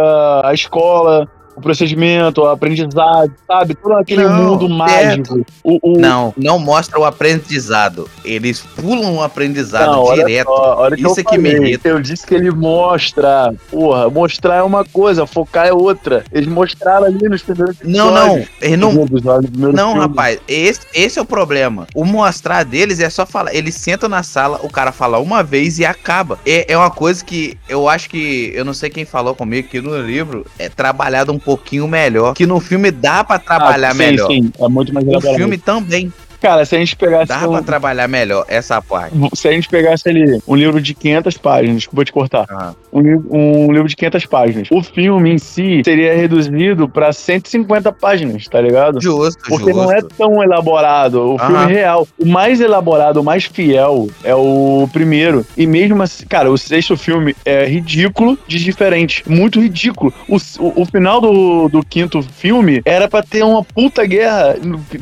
a 0.47 0.53
escola, 0.53 1.27
o 1.55 1.61
procedimento, 1.61 2.41
o 2.41 2.47
aprendizado, 2.49 3.31
sabe? 3.47 3.75
Todo 3.75 3.93
aquele 3.93 4.23
Não, 4.23 4.51
mundo 4.51 4.69
mágico. 4.69 5.45
O, 5.63 5.79
o- 5.93 5.99
Não, 5.99 6.33
não 6.37 6.59
mostra 6.59 6.99
o 6.99 7.05
aprendizado. 7.05 8.09
Eles 8.23 8.61
pulam 8.61 9.15
o 9.17 9.21
aprendizado 9.23 9.91
Não, 9.91 10.03
olha 10.03 10.25
direto. 10.25 10.47
só, 10.47 10.75
olha 10.79 10.93
o 10.93 10.97
que 10.97 11.03
Isso 11.05 11.19
eu 11.19 11.23
é 11.25 11.29
que 11.31 11.37
me 11.37 11.49
irrita. 11.51 11.87
Eu 11.87 12.01
disse 12.01 12.25
que 12.25 12.33
ele 12.35 12.51
mostra. 12.51 13.53
Porra, 13.69 14.09
mostrar 14.09 14.55
é 14.55 14.61
uma 14.63 14.83
coisa, 14.85 15.25
focar 15.25 15.65
é 15.67 15.73
outra. 15.73 16.23
Eles 16.31 16.47
mostraram 16.47 17.05
ali 17.05 17.27
nos 17.29 17.41
primeiros 17.41 17.77
Não, 17.83 18.11
não, 18.11 18.37
episódios. 18.37 18.49
eles 18.61 18.79
não, 18.79 19.71
Não, 19.71 19.91
filme. 19.93 19.99
rapaz, 20.07 20.39
esse, 20.47 20.81
esse 20.93 21.19
é 21.19 21.21
o 21.21 21.25
problema. 21.25 21.87
O 21.95 22.03
mostrar 22.05 22.63
deles 22.63 22.99
é 22.99 23.09
só 23.09 23.25
falar. 23.25 23.53
Eles 23.55 23.75
sentam 23.75 24.09
na 24.09 24.23
sala, 24.23 24.59
o 24.63 24.69
cara 24.69 24.91
fala 24.91 25.19
uma 25.19 25.43
vez 25.43 25.79
e 25.79 25.85
acaba. 25.85 26.39
É, 26.45 26.71
é 26.73 26.77
uma 26.77 26.91
coisa 26.91 27.23
que 27.23 27.57
eu 27.69 27.87
acho 27.89 28.09
que. 28.09 28.51
Eu 28.53 28.65
não 28.65 28.73
sei 28.73 28.89
quem 28.89 29.05
falou 29.05 29.33
comigo 29.35 29.67
que 29.67 29.81
no 29.81 29.97
livro 29.99 30.45
é 30.59 30.69
trabalhado 30.69 31.31
um 31.31 31.39
pouquinho 31.45 31.87
melhor. 31.87 32.33
Que 32.33 32.45
no 32.45 32.59
filme 32.59 32.91
dá 32.91 33.23
pra 33.23 33.37
trabalhar 33.39 33.89
Ah, 33.89 33.91
sim, 33.93 33.97
melhor. 33.97 34.27
Sim, 34.27 34.51
é 34.59 34.67
muito 34.67 34.93
mais 34.93 35.05
O 35.05 35.11
elaborado. 35.11 35.37
filme 35.37 35.57
também 35.57 36.11
Cara, 36.41 36.65
se 36.65 36.75
a 36.75 36.79
gente 36.79 36.95
pegasse 36.95 37.27
dá 37.27 37.47
um, 37.47 37.51
pra 37.53 37.61
trabalhar 37.61 38.07
melhor 38.07 38.45
essa 38.47 38.81
parte. 38.81 39.15
se 39.33 39.47
a 39.47 39.51
gente 39.51 39.67
pegasse 39.69 40.07
ali 40.09 40.39
um 40.47 40.55
livro 40.55 40.81
de 40.81 40.93
500 40.93 41.37
páginas, 41.37 41.75
desculpa 41.77 42.05
te 42.05 42.11
cortar, 42.11 42.45
Ah, 42.49 42.73
um, 42.91 43.67
um 43.67 43.71
livro 43.71 43.87
de 43.87 43.95
500 43.95 44.25
páginas, 44.25 44.67
o 44.71 44.81
filme 44.83 45.31
em 45.31 45.37
si 45.37 45.81
seria 45.83 46.15
reduzido 46.15 46.87
pra 46.87 47.11
150 47.13 47.91
páginas, 47.91 48.47
tá 48.47 48.61
ligado? 48.61 49.01
justo, 49.01 49.41
Porque 49.47 49.71
justo. 49.71 49.77
não 49.83 49.91
é 49.91 50.01
tão 50.01 50.43
elaborado. 50.43 51.33
O 51.33 51.35
Aham. 51.39 51.47
filme 51.59 51.73
real. 51.73 52.07
O 52.19 52.25
mais 52.25 52.59
elaborado, 52.61 53.19
o 53.19 53.23
mais 53.23 53.45
fiel 53.45 54.07
é 54.23 54.33
o 54.35 54.87
primeiro. 54.91 55.45
E 55.57 55.65
mesmo 55.67 56.01
assim, 56.03 56.25
cara, 56.25 56.51
o 56.51 56.57
sexto 56.57 56.95
filme 56.97 57.35
é 57.45 57.65
ridículo 57.65 58.37
de 58.47 58.63
diferente. 58.63 59.23
Muito 59.27 59.59
ridículo. 59.61 60.13
O, 60.27 60.37
o, 60.59 60.81
o 60.81 60.85
final 60.85 61.19
do, 61.21 61.69
do 61.69 61.83
quinto 61.85 62.21
filme 62.21 62.81
era 62.85 63.07
pra 63.07 63.21
ter 63.23 63.43
uma 63.43 63.63
puta 63.63 64.05
guerra. 64.05 64.55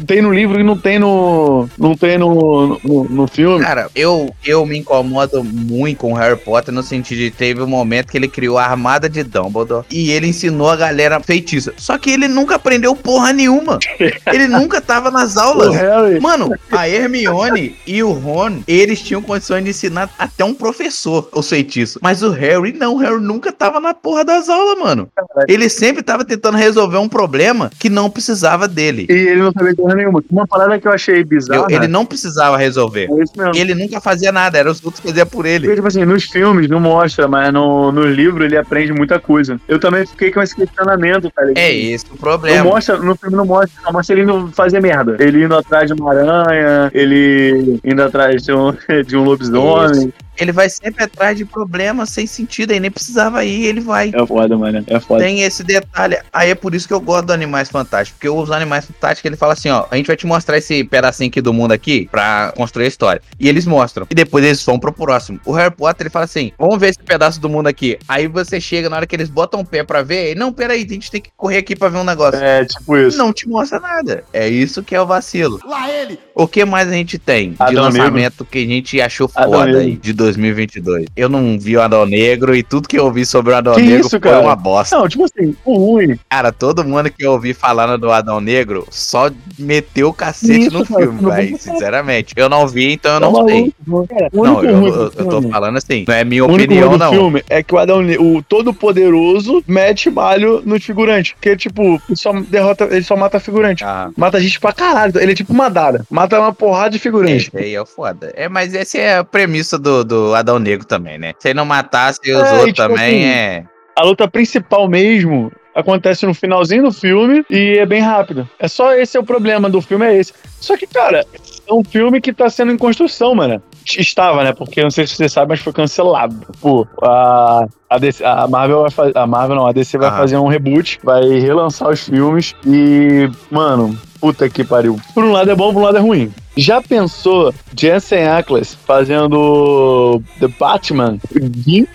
Tem 0.06 0.22
no 0.22 0.34
livro 0.34 0.60
e 0.60 0.63
não 0.63 0.78
tem 0.78 1.00
no. 1.00 1.33
Não 1.78 1.96
tem 1.96 2.17
no, 2.17 2.80
no, 2.84 3.04
no 3.06 3.28
filme. 3.28 3.63
Cara, 3.63 3.89
eu, 3.96 4.34
eu 4.46 4.65
me 4.65 4.78
incomodo 4.78 5.43
muito 5.43 5.98
com 5.98 6.13
o 6.13 6.15
Harry 6.15 6.38
Potter 6.38 6.74
no 6.74 6.84
sentido 6.84 7.19
de 7.19 7.32
teve 7.32 7.62
um 7.62 7.67
momento 7.67 8.12
que 8.12 8.17
ele 8.17 8.28
criou 8.28 8.58
a 8.58 8.65
armada 8.65 9.10
de 9.10 9.24
Dumbledore 9.24 9.86
e 9.89 10.12
ele 10.12 10.28
ensinou 10.28 10.69
a 10.69 10.76
galera 10.76 11.19
feitiça. 11.19 11.74
Só 11.78 11.98
que 11.98 12.12
ele 12.12 12.28
nunca 12.28 12.56
aprendeu 12.56 12.96
porra 12.96 13.34
nenhuma. 13.34 13.80
Ele 14.28 14.48
nunca 14.48 14.82
tava 14.82 15.12
nas 15.12 15.38
aulas. 15.38 15.76
Mano, 16.22 16.54
a 16.72 16.88
Hermione 16.88 17.76
e 17.86 18.02
o 18.02 18.12
Ron, 18.12 18.62
eles 18.67 19.02
tinham 19.02 19.22
condições 19.22 19.63
de 19.63 19.69
ensinar 19.69 20.10
até 20.17 20.43
um 20.43 20.54
professor 20.54 21.30
os 21.32 21.50
feitiços. 21.50 22.00
Mas 22.02 22.24
o 22.24 22.32
Harry, 22.32 22.74
não, 22.74 22.96
o 22.96 22.98
Harry 22.98 23.22
nunca 23.22 23.52
tava 23.52 23.80
na 23.80 23.93
porra 23.93 24.24
das 24.24 24.50
aulas, 24.50 24.80
mano. 24.80 25.10
Ele 25.48 25.69
sempre 25.69 26.02
tava 26.02 26.26
tentando 26.26 26.58
resolver 26.58 26.98
um 26.98 27.10
problema 27.10 27.69
que 27.78 27.89
não 27.89 28.10
precisava 28.10 28.67
dele. 28.67 29.06
E 29.10 29.13
ele 29.13 29.41
não 29.41 29.52
sabia 29.52 29.76
porra 29.76 29.96
nenhuma. 29.96 30.24
Uma 30.32 30.48
parada 30.48 30.80
que 30.80 30.88
eu 30.88 30.91
achei 30.91 31.12
bizarra. 31.21 31.67
Eu- 31.69 31.76
ele 31.76 31.88
não 31.88 32.06
precisava 32.06 32.56
resolver. 32.58 33.10
É 33.12 33.23
isso. 33.23 33.34
Ele 33.56 33.76
nunca 33.76 33.99
fazia 33.99 34.32
nada, 34.32 34.58
era 34.58 34.71
os 34.71 34.82
outros 34.84 35.02
que 35.02 35.10
faziam 35.10 35.28
por 35.28 35.45
ele. 35.45 35.65
Porque, 35.65 35.76
tipo 35.76 35.88
assim, 35.88 36.06
nos 36.06 36.23
filmes 36.23 36.69
não 36.69 36.80
mostra, 36.80 37.28
mas 37.28 37.52
no, 37.52 37.91
no 37.91 38.04
livro 38.06 38.43
ele 38.45 38.56
aprende 38.58 38.93
muita 38.93 39.19
coisa. 39.19 39.60
Eu 39.67 39.80
também 39.80 40.06
fiquei 40.06 40.32
com 40.32 40.41
esse 40.41 40.56
questionamento, 40.56 41.30
tá 41.30 41.41
ligado? 41.41 41.58
É 41.58 41.73
esse 41.76 42.06
o 42.06 42.10
Não 42.12 42.17
problema. 42.17 42.63
mostra, 42.63 42.97
no 42.97 43.15
filme 43.15 43.36
não 43.36 43.45
mostra, 43.45 43.82
não 43.84 43.91
mostra 43.91 44.15
ele 44.15 44.23
indo 44.23 44.49
fazer 44.54 44.82
merda. 44.82 45.17
Ele 45.19 45.43
indo 45.43 45.56
atrás 45.56 45.88
de 45.88 45.93
uma 45.99 46.12
aranha, 46.13 46.89
ele 46.93 47.80
indo 47.84 48.02
atrás 48.02 48.41
de 48.43 48.54
um, 48.54 48.71
de 49.06 49.17
um 49.17 49.23
lobisomem. 49.23 50.13
Ele 50.38 50.52
vai 50.52 50.69
sempre 50.69 51.04
atrás 51.04 51.38
de 51.38 51.46
problemas 51.46 52.10
sem 52.10 52.26
sentido, 52.26 52.72
aí 52.72 52.80
nem 52.80 52.91
precisava 52.91 53.43
ir, 53.46 53.65
ele 53.65 53.82
vai. 53.82 54.12
É 54.13 54.26
foda, 54.26 54.58
mano. 54.58 54.84
É 54.88 55.00
foda. 55.00 55.24
Tem 55.24 55.41
esse 55.41 55.63
detalhe. 55.63 56.17
Aí 56.32 56.50
é 56.50 56.56
por 56.56 56.74
isso 56.74 56.88
que 56.88 56.93
eu 56.93 57.02
gosto 57.02 57.28
do 57.28 57.34
Animais 57.34 57.69
Fantásticos. 57.69 58.17
Porque 58.19 58.30
os 58.30 58.52
Animais 58.52 58.86
Fantásticos, 58.86 59.26
ele 59.26 59.38
fala 59.38 59.54
assim, 59.54 59.69
ó, 59.69 59.86
a 59.89 59.96
gente 59.96 60.08
vai 60.08 60.15
te 60.15 60.26
mostrar 60.26 60.58
esse 60.58 60.84
pedacinho 60.84 61.30
aqui 61.30 61.41
do 61.41 61.54
mundo 61.54 61.72
aqui 61.72 62.08
pra 62.12 62.54
construir 62.56 62.86
a 62.86 62.88
história. 62.88 63.22
E 63.39 63.48
eles 63.48 63.65
mostram. 63.65 64.08
E 64.10 64.15
depois 64.15 64.43
eles 64.43 64.63
vão 64.63 64.80
pro 64.80 64.91
próximo. 64.91 65.39
O 65.46 65.52
Harry 65.54 65.74
Potter, 65.74 66.08
ele 66.08 66.10
fala 66.10 66.26
assim, 66.26 66.52
vamos 66.58 66.80
ver 66.80 66.89
esse 66.89 67.00
pedaço 67.00 67.39
do 67.39 67.50
mundo 67.50 67.67
aqui. 67.67 67.98
Aí 68.08 68.28
você 68.28 68.60
chega, 68.60 68.89
na 68.89 68.98
hora 68.98 69.08
que 69.08 69.15
eles 69.15 69.30
botam 69.30 69.60
o 69.60 69.65
pé 69.65 69.84
pra 69.84 70.02
ver, 70.02 70.32
e, 70.32 70.36
não, 70.36 70.52
peraí, 70.52 70.86
a 70.88 70.93
gente 70.93 71.12
tem 71.12 71.22
que 71.22 71.30
correr 71.36 71.58
aqui 71.58 71.76
pra 71.76 71.89
ver 71.89 71.98
um 71.98 72.04
negócio. 72.04 72.39
É, 72.39 72.65
tipo 72.65 72.98
isso. 72.98 73.17
Não 73.17 73.32
te 73.32 73.48
mostra 73.48 73.80
nada. 73.80 74.24
É 74.34 74.48
isso 74.48 74.84
que 74.84 74.96
é 74.96 75.02
o 75.02 75.06
vacilo. 75.06 75.60
Lá 75.65 75.89
ele! 75.91 76.19
O 76.36 76.48
que 76.48 76.65
mais 76.65 76.88
a 76.88 76.91
gente 76.91 77.17
tem 77.17 77.52
de 77.52 77.58
Adão 77.60 77.84
lançamento 77.84 78.46
que 78.46 78.60
a 78.60 78.65
gente 78.65 79.02
achou 79.02 79.28
foda 79.28 79.80
aí, 79.80 79.96
de 79.96 80.13
2022? 80.23 81.05
Eu 81.15 81.29
não 81.29 81.57
vi 81.59 81.77
o 81.77 81.81
Adão 81.81 82.05
Negro 82.05 82.55
e 82.55 82.63
tudo 82.63 82.88
que 82.88 82.97
eu 82.97 83.05
ouvi 83.05 83.25
sobre 83.25 83.53
o 83.53 83.55
Adão 83.55 83.75
Que 83.75 83.81
Negro 83.81 83.99
isso, 84.01 84.09
foi 84.12 84.19
cara? 84.19 84.39
uma 84.41 84.55
bosta. 84.55 84.97
Não, 84.97 85.07
tipo 85.07 85.23
assim, 85.25 85.55
o 85.65 85.77
ruim. 85.77 86.17
Cara, 86.29 86.51
todo 86.51 86.83
mundo 86.83 87.09
que 87.12 87.25
eu 87.25 87.31
ouvi 87.33 87.53
falando 87.53 87.97
do 87.97 88.12
Adão 88.12 88.39
Negro 88.39 88.88
só 88.89 89.29
meteu 89.57 90.09
o 90.09 90.13
cacete 90.13 90.67
Isso, 90.67 90.71
no 90.77 90.86
cara, 90.86 91.01
filme, 91.01 91.29
velho. 91.31 91.57
Sinceramente. 91.57 92.33
Eu 92.36 92.49
não 92.49 92.67
vi, 92.67 92.93
então 92.93 93.13
eu 93.15 93.19
tá 93.19 93.29
não 93.29 93.47
sei. 93.47 93.73
cara. 94.09 94.29
O 94.33 94.43
Não, 94.43 94.63
eu, 94.63 94.88
eu, 94.88 95.12
eu 95.15 95.25
tô 95.29 95.41
falando 95.43 95.77
assim. 95.77 96.05
Não 96.07 96.13
é 96.15 96.23
minha 96.23 96.45
O 96.45 96.51
opinião, 96.53 96.97
não. 96.97 97.12
filme 97.12 97.43
é 97.49 97.62
que 97.63 97.73
o 97.73 97.77
Adão, 97.77 98.01
o 98.19 98.41
todo-poderoso, 98.43 99.63
mete 99.67 100.09
malho 100.09 100.62
nos 100.65 100.83
figurantes. 100.83 101.33
Porque, 101.33 101.55
tipo, 101.55 102.01
ele 102.07 102.15
só 102.15 102.31
derrota, 102.33 102.88
ele 102.91 103.03
só 103.03 103.15
mata 103.15 103.39
figurante. 103.39 103.83
Ah, 103.83 104.09
Mata 104.15 104.39
gente 104.39 104.59
pra 104.59 104.73
caralho. 104.73 105.13
Ele 105.19 105.31
é 105.31 105.36
tipo 105.36 105.53
Madara. 105.53 106.05
Mata 106.09 106.39
uma 106.39 106.53
porrada 106.53 106.91
de 106.91 106.99
figurante. 106.99 107.47
esse 107.53 107.57
aí 107.57 107.73
é 107.75 107.81
o 107.81 107.86
foda. 107.86 108.31
É, 108.36 108.47
mas 108.47 108.73
essa 108.73 108.97
é 108.97 109.17
a 109.17 109.23
premissa 109.23 109.77
do, 109.77 110.03
do 110.03 110.12
Adão 110.36 110.60
Negro 110.60 110.86
também, 110.86 111.17
né? 111.17 111.34
Se 111.39 111.49
ele 111.49 111.56
não 111.56 111.65
matasse 111.65 112.19
os 112.23 112.28
É, 112.28 112.52
outros 112.54 112.65
tipo 112.73 112.78
também, 112.78 113.26
assim, 113.26 113.26
é. 113.26 113.65
A 113.95 114.04
luta 114.04 114.28
principal 114.28 114.88
mesmo 114.88 115.52
acontece 115.76 116.26
no 116.26 116.34
finalzinho 116.34 116.84
do 116.84 116.91
filme 116.91 117.43
e 117.49 117.78
é 117.80 117.86
bem 117.86 118.02
rápido. 118.02 118.47
É 118.60 118.67
só 118.67 118.93
esse 118.93 119.17
é 119.17 119.19
o 119.19 119.23
problema 119.23 119.69
do 119.69 119.82
filme, 119.82 120.06
é 120.06 120.15
esse. 120.17 120.34
Só 120.60 120.78
que, 120.78 120.86
cara, 120.88 121.26
é 121.67 121.73
um 121.73 121.84
filme 121.84 122.21
que 122.21 122.32
tá 122.34 122.49
sendo 122.49 122.71
em 122.71 122.78
construção, 122.78 123.34
mano. 123.36 123.62
Estava, 123.86 124.43
né? 124.43 124.54
Porque 124.54 124.82
não 124.82 124.89
sei 124.91 125.06
se 125.06 125.15
você 125.15 125.28
sabe, 125.28 125.49
mas 125.49 125.60
foi 125.60 125.73
cancelado. 125.73 126.36
Pô, 126.62 126.88
a, 127.04 127.65
A, 127.89 127.97
DC, 127.99 128.23
a 128.23 128.47
Marvel 128.47 128.82
vai 128.82 128.91
fazer. 128.91 129.17
A 129.17 129.28
Marvel 129.28 129.56
não, 129.58 129.67
a 129.67 129.71
DC 129.73 129.97
vai 129.97 130.10
Ah. 130.10 130.17
fazer 130.17 130.38
um 130.38 130.47
reboot, 130.47 130.99
vai 131.04 131.21
relançar 131.39 131.89
os 131.89 132.02
filmes 132.06 132.56
e. 132.65 133.30
Mano, 133.52 133.97
puta 134.23 134.49
que 134.49 134.63
pariu. 134.63 134.97
Por 135.13 135.21
um 135.25 135.33
lado 135.33 135.51
é 135.51 135.55
bom, 135.55 135.73
por 135.73 135.79
um 135.81 135.83
lado 135.83 135.97
é 135.97 135.99
ruim. 135.99 136.31
Já 136.55 136.81
pensou 136.81 137.53
Jensen 137.77 138.25
Ackles 138.25 138.77
fazendo 138.88 140.21
The 140.39 140.47
Batman? 140.47 141.17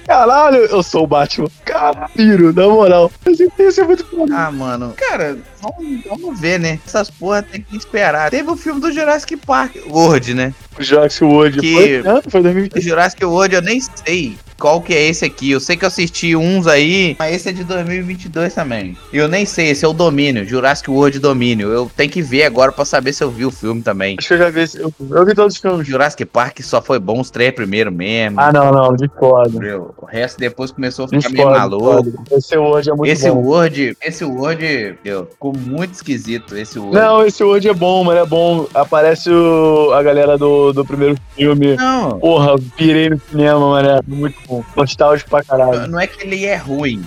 Caralho, 0.07 0.57
eu 0.67 0.83
sou 0.83 1.05
o 1.05 1.07
Batman. 1.07 1.49
Caralho, 1.65 2.53
na 2.55 2.69
moral. 2.69 3.11
Isso 3.59 3.81
é 3.81 3.85
muito 3.85 4.05
foda. 4.05 4.35
Ah, 4.37 4.51
mano. 4.53 4.93
Cara, 4.97 5.39
vamos, 5.63 6.01
vamos 6.07 6.39
ver, 6.39 6.59
né? 6.61 6.79
Essas 6.87 7.09
porra 7.09 7.43
tem 7.43 7.63
que 7.63 7.77
esperar. 7.77 8.31
Teve 8.31 8.51
o 8.51 8.57
filme 8.57 8.81
do 8.81 8.93
Jurassic 8.93 9.37
Park, 9.39 9.77
World, 9.89 10.35
né? 10.35 10.53
Jurassic 10.79 11.25
World. 11.25 11.61
Que- 11.61 11.73
Foi, 11.73 12.03
não, 12.03 12.23
foi 12.29 12.41
O 12.41 12.43
2020. 12.43 12.81
Jurassic 12.83 13.25
World 13.25 13.55
eu 13.55 13.63
nem 13.63 13.81
sei 13.81 14.37
qual 14.59 14.81
que 14.83 14.93
é 14.93 15.07
esse 15.09 15.25
aqui. 15.25 15.53
Eu 15.53 15.61
sei 15.61 15.77
que 15.77 15.85
eu 15.85 15.89
assisti 15.89 16.35
uns 16.35 16.67
aí, 16.67 17.15
mas 17.19 17.35
esse 17.37 17.49
é 17.49 17.53
de 17.53 17.63
2022 17.65 18.53
também. 18.55 18.97
E 19.13 19.17
eu 19.17 19.29
nem 19.29 19.45
sei, 19.47 19.69
esse 19.71 19.85
é 19.85 19.89
o 19.89 19.93
Domínio, 19.93 20.45
Jurassic 20.45 20.91
World 20.91 21.19
Domínio. 21.21 21.69
Eu 21.71 21.91
tenho 21.97 22.11
que 22.11 22.18
ver 22.23 22.45
agora 22.45 22.73
pra 22.73 22.85
saber 22.85 23.13
se 23.13 23.23
eu 23.23 23.31
vi 23.31 23.45
o 23.45 23.51
filme 23.51 23.83
também. 23.83 24.17
Acho 24.19 24.29
que 24.29 24.35
eu 24.35 24.39
já 24.39 24.51
vi 24.51 24.61
esse. 24.61 24.79
Eu, 24.81 24.93
eu 25.11 25.25
vi 25.27 25.35
todos 25.35 25.55
os 25.55 25.61
filmes. 25.61 25.87
Jurassic 25.87 26.25
Park 26.25 26.61
só 26.63 26.81
foi 26.83 26.99
bom 26.99 27.21
os 27.21 27.31
três 27.31 27.53
primeiros 27.55 27.93
mesmo. 27.93 28.41
Ah, 28.41 28.53
não, 28.53 28.73
não, 28.73 28.95
discordo. 28.97 29.59
O 29.99 30.05
resto 30.07 30.39
depois 30.39 30.71
começou 30.71 31.05
a 31.05 31.09
ficar 31.09 31.29
meio 31.31 31.51
maluco. 31.51 32.03
discordo. 32.03 32.25
Esse 32.33 32.57
World 32.57 32.91
é 32.91 32.95
muito 32.95 33.11
Esse 33.13 33.31
bom. 33.31 33.37
Word, 33.43 33.97
esse 34.03 34.25
Word, 34.25 34.99
meu, 35.05 35.27
ficou 35.27 35.53
muito 35.57 35.95
esquisito 35.95 36.57
esse 36.57 36.79
Word. 36.79 36.95
Não, 36.97 37.25
esse 37.27 37.43
World 37.43 37.69
é 37.69 37.75
bom, 37.75 38.05
mano, 38.05 38.21
é 38.21 38.27
bom. 38.27 38.67
Aparece 38.75 39.31
o, 39.31 39.93
a 39.93 40.03
galera 40.03 40.37
do, 40.39 40.73
do 40.73 40.85
primeiro 40.85 41.17
filme. 41.37 41.77
Não, 41.77 42.19
Porra, 42.19 42.57
pirei 42.77 43.11
no 43.11 43.21
cinema, 43.31 43.59
mano. 43.61 43.89
É 43.89 44.01
muito 44.07 44.37
bom. 44.47 44.65
Nostálgico 44.77 45.31
pra 45.31 45.43
caralho. 45.43 45.87
não 45.89 45.99
é 46.01 46.07
que 46.07 46.27
ele 46.27 46.45
é 46.45 46.57
ruim, 46.57 47.03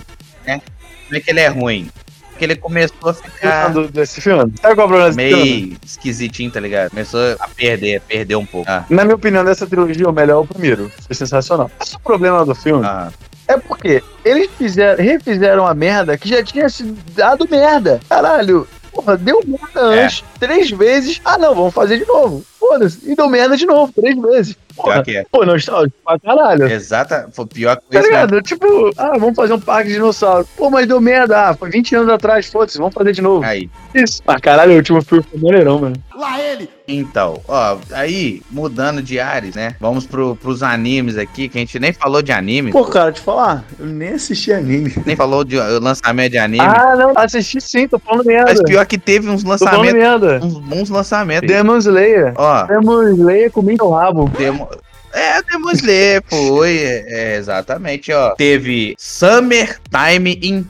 né? 0.46 0.60
Não 1.10 1.18
é 1.18 1.20
que 1.20 1.30
ele 1.30 1.40
é 1.40 1.48
ruim. 1.48 1.88
É 2.34 2.38
que 2.38 2.44
ele 2.44 2.56
começou 2.56 3.10
a 3.10 3.14
ficar 3.14 3.68
desse 3.92 4.20
filme? 4.20 4.52
Sabe 4.60 4.74
qual 4.74 4.84
é 4.84 4.84
o 4.84 4.88
problema 4.88 5.10
desse 5.10 5.28
filme? 5.28 5.44
meio 5.44 5.76
esquisitinho, 5.84 6.50
tá 6.50 6.60
ligado? 6.60 6.90
Começou 6.90 7.20
a 7.38 7.48
perder, 7.48 8.00
perder 8.02 8.36
um 8.36 8.46
pouco. 8.46 8.70
Ah, 8.70 8.84
Na 8.90 9.04
minha 9.04 9.16
opinião, 9.16 9.44
dessa 9.44 9.66
trilogia, 9.66 10.08
o 10.08 10.12
melhor 10.12 10.36
é 10.36 10.40
o 10.40 10.46
primeiro. 10.46 10.90
Foi 11.06 11.14
sensacional. 11.14 11.70
Esse 11.80 11.94
é 11.94 11.96
o 11.98 12.00
problema 12.00 12.44
do 12.44 12.54
filme. 12.54 12.84
ah. 12.86 13.10
É 13.48 13.56
porque 13.58 14.02
eles 14.24 14.48
fizeram, 14.56 15.02
refizeram 15.02 15.66
a 15.66 15.74
merda 15.74 16.16
que 16.16 16.28
já 16.28 16.42
tinha 16.42 16.68
sido 16.68 16.96
dado 17.14 17.46
merda. 17.50 18.00
Caralho. 18.08 18.66
Porra, 18.92 19.16
deu 19.16 19.40
merda 19.46 19.94
É. 19.94 20.04
antes, 20.04 20.22
três 20.38 20.70
vezes. 20.70 21.20
Ah, 21.24 21.36
não, 21.38 21.54
vamos 21.54 21.74
fazer 21.74 21.98
de 21.98 22.06
novo. 22.06 22.44
Foda-se. 22.58 22.98
E 23.10 23.16
deu 23.16 23.28
merda 23.28 23.56
de 23.56 23.66
novo, 23.66 23.92
três 23.92 24.16
vezes. 24.20 24.56
Porra, 24.82 25.02
Pior 25.02 25.04
que 25.04 25.16
é. 25.16 25.24
pô, 25.30 25.44
nostálgico 25.46 25.96
pra 26.04 26.18
caralho. 26.18 26.66
Exata, 26.66 27.28
foi 27.32 27.46
pior 27.46 27.76
que 27.76 27.82
Tá 27.90 28.00
isso, 28.00 28.10
né? 28.10 28.16
ligado? 28.16 28.42
Tipo, 28.42 28.90
ah, 28.98 29.12
vamos 29.18 29.34
fazer 29.36 29.52
um 29.52 29.60
parque 29.60 29.88
de 29.88 29.94
dinossauro. 29.94 30.46
Pô, 30.56 30.68
mas 30.70 30.86
deu 30.86 31.00
merda. 31.00 31.48
Ah, 31.50 31.54
foi 31.54 31.70
20 31.70 31.94
anos 31.96 32.08
atrás, 32.10 32.46
foda-se, 32.50 32.78
vamos 32.78 32.94
fazer 32.94 33.12
de 33.12 33.22
novo. 33.22 33.44
Aí. 33.44 33.68
Isso. 33.94 34.22
Ah, 34.26 34.40
caralho, 34.40 34.72
o 34.72 34.76
último 34.76 35.02
filme 35.02 35.24
foi 35.30 35.40
maneirão, 35.40 35.78
mano. 35.78 35.96
Então, 36.86 37.40
ó, 37.48 37.78
aí, 37.92 38.42
mudando 38.50 39.02
de 39.02 39.18
ares, 39.18 39.54
né? 39.54 39.74
Vamos 39.80 40.06
pro, 40.06 40.36
pros 40.36 40.62
animes 40.62 41.16
aqui, 41.16 41.48
que 41.48 41.56
a 41.58 41.60
gente 41.60 41.78
nem 41.78 41.92
falou 41.92 42.20
de 42.22 42.32
anime, 42.32 42.70
Pô, 42.72 42.84
cara, 42.84 43.12
te 43.12 43.20
falar, 43.20 43.64
eu 43.78 43.86
nem 43.86 44.10
assisti 44.10 44.52
anime. 44.52 44.92
nem 45.06 45.16
falou 45.16 45.42
de 45.44 45.56
uh, 45.56 45.80
lançamento 45.80 46.32
de 46.32 46.38
anime. 46.38 46.64
Ah, 46.64 46.94
não, 46.96 47.12
assisti 47.16 47.60
sim, 47.60 47.88
tô 47.88 47.98
falando 47.98 48.24
merda. 48.26 48.50
mas 48.50 48.62
pior 48.62 48.84
que 48.86 48.98
teve 48.98 49.28
uns 49.28 49.42
Tô 49.42 49.56
falando 49.56 49.84
lançamentos, 49.86 49.94
merda. 49.94 50.40
uns 50.44 50.58
bons 50.58 50.90
lançamentos. 50.90 51.48
Demon 51.48 51.78
Slayer. 51.78 52.32
Ó, 52.36 52.62
Demon 52.64 53.02
Slayer 53.08 53.50
comendo 53.50 53.84
o 53.84 53.90
rabo. 53.92 54.28
Demo... 54.36 54.68
É, 55.12 55.42
Demon 55.42 55.72
Slayer, 55.72 56.22
foi. 56.26 56.78
É, 56.78 57.36
exatamente, 57.36 58.12
ó. 58.12 58.34
Teve 58.34 58.94
Summer 58.98 59.78
Time 59.90 60.38
in 60.42 60.64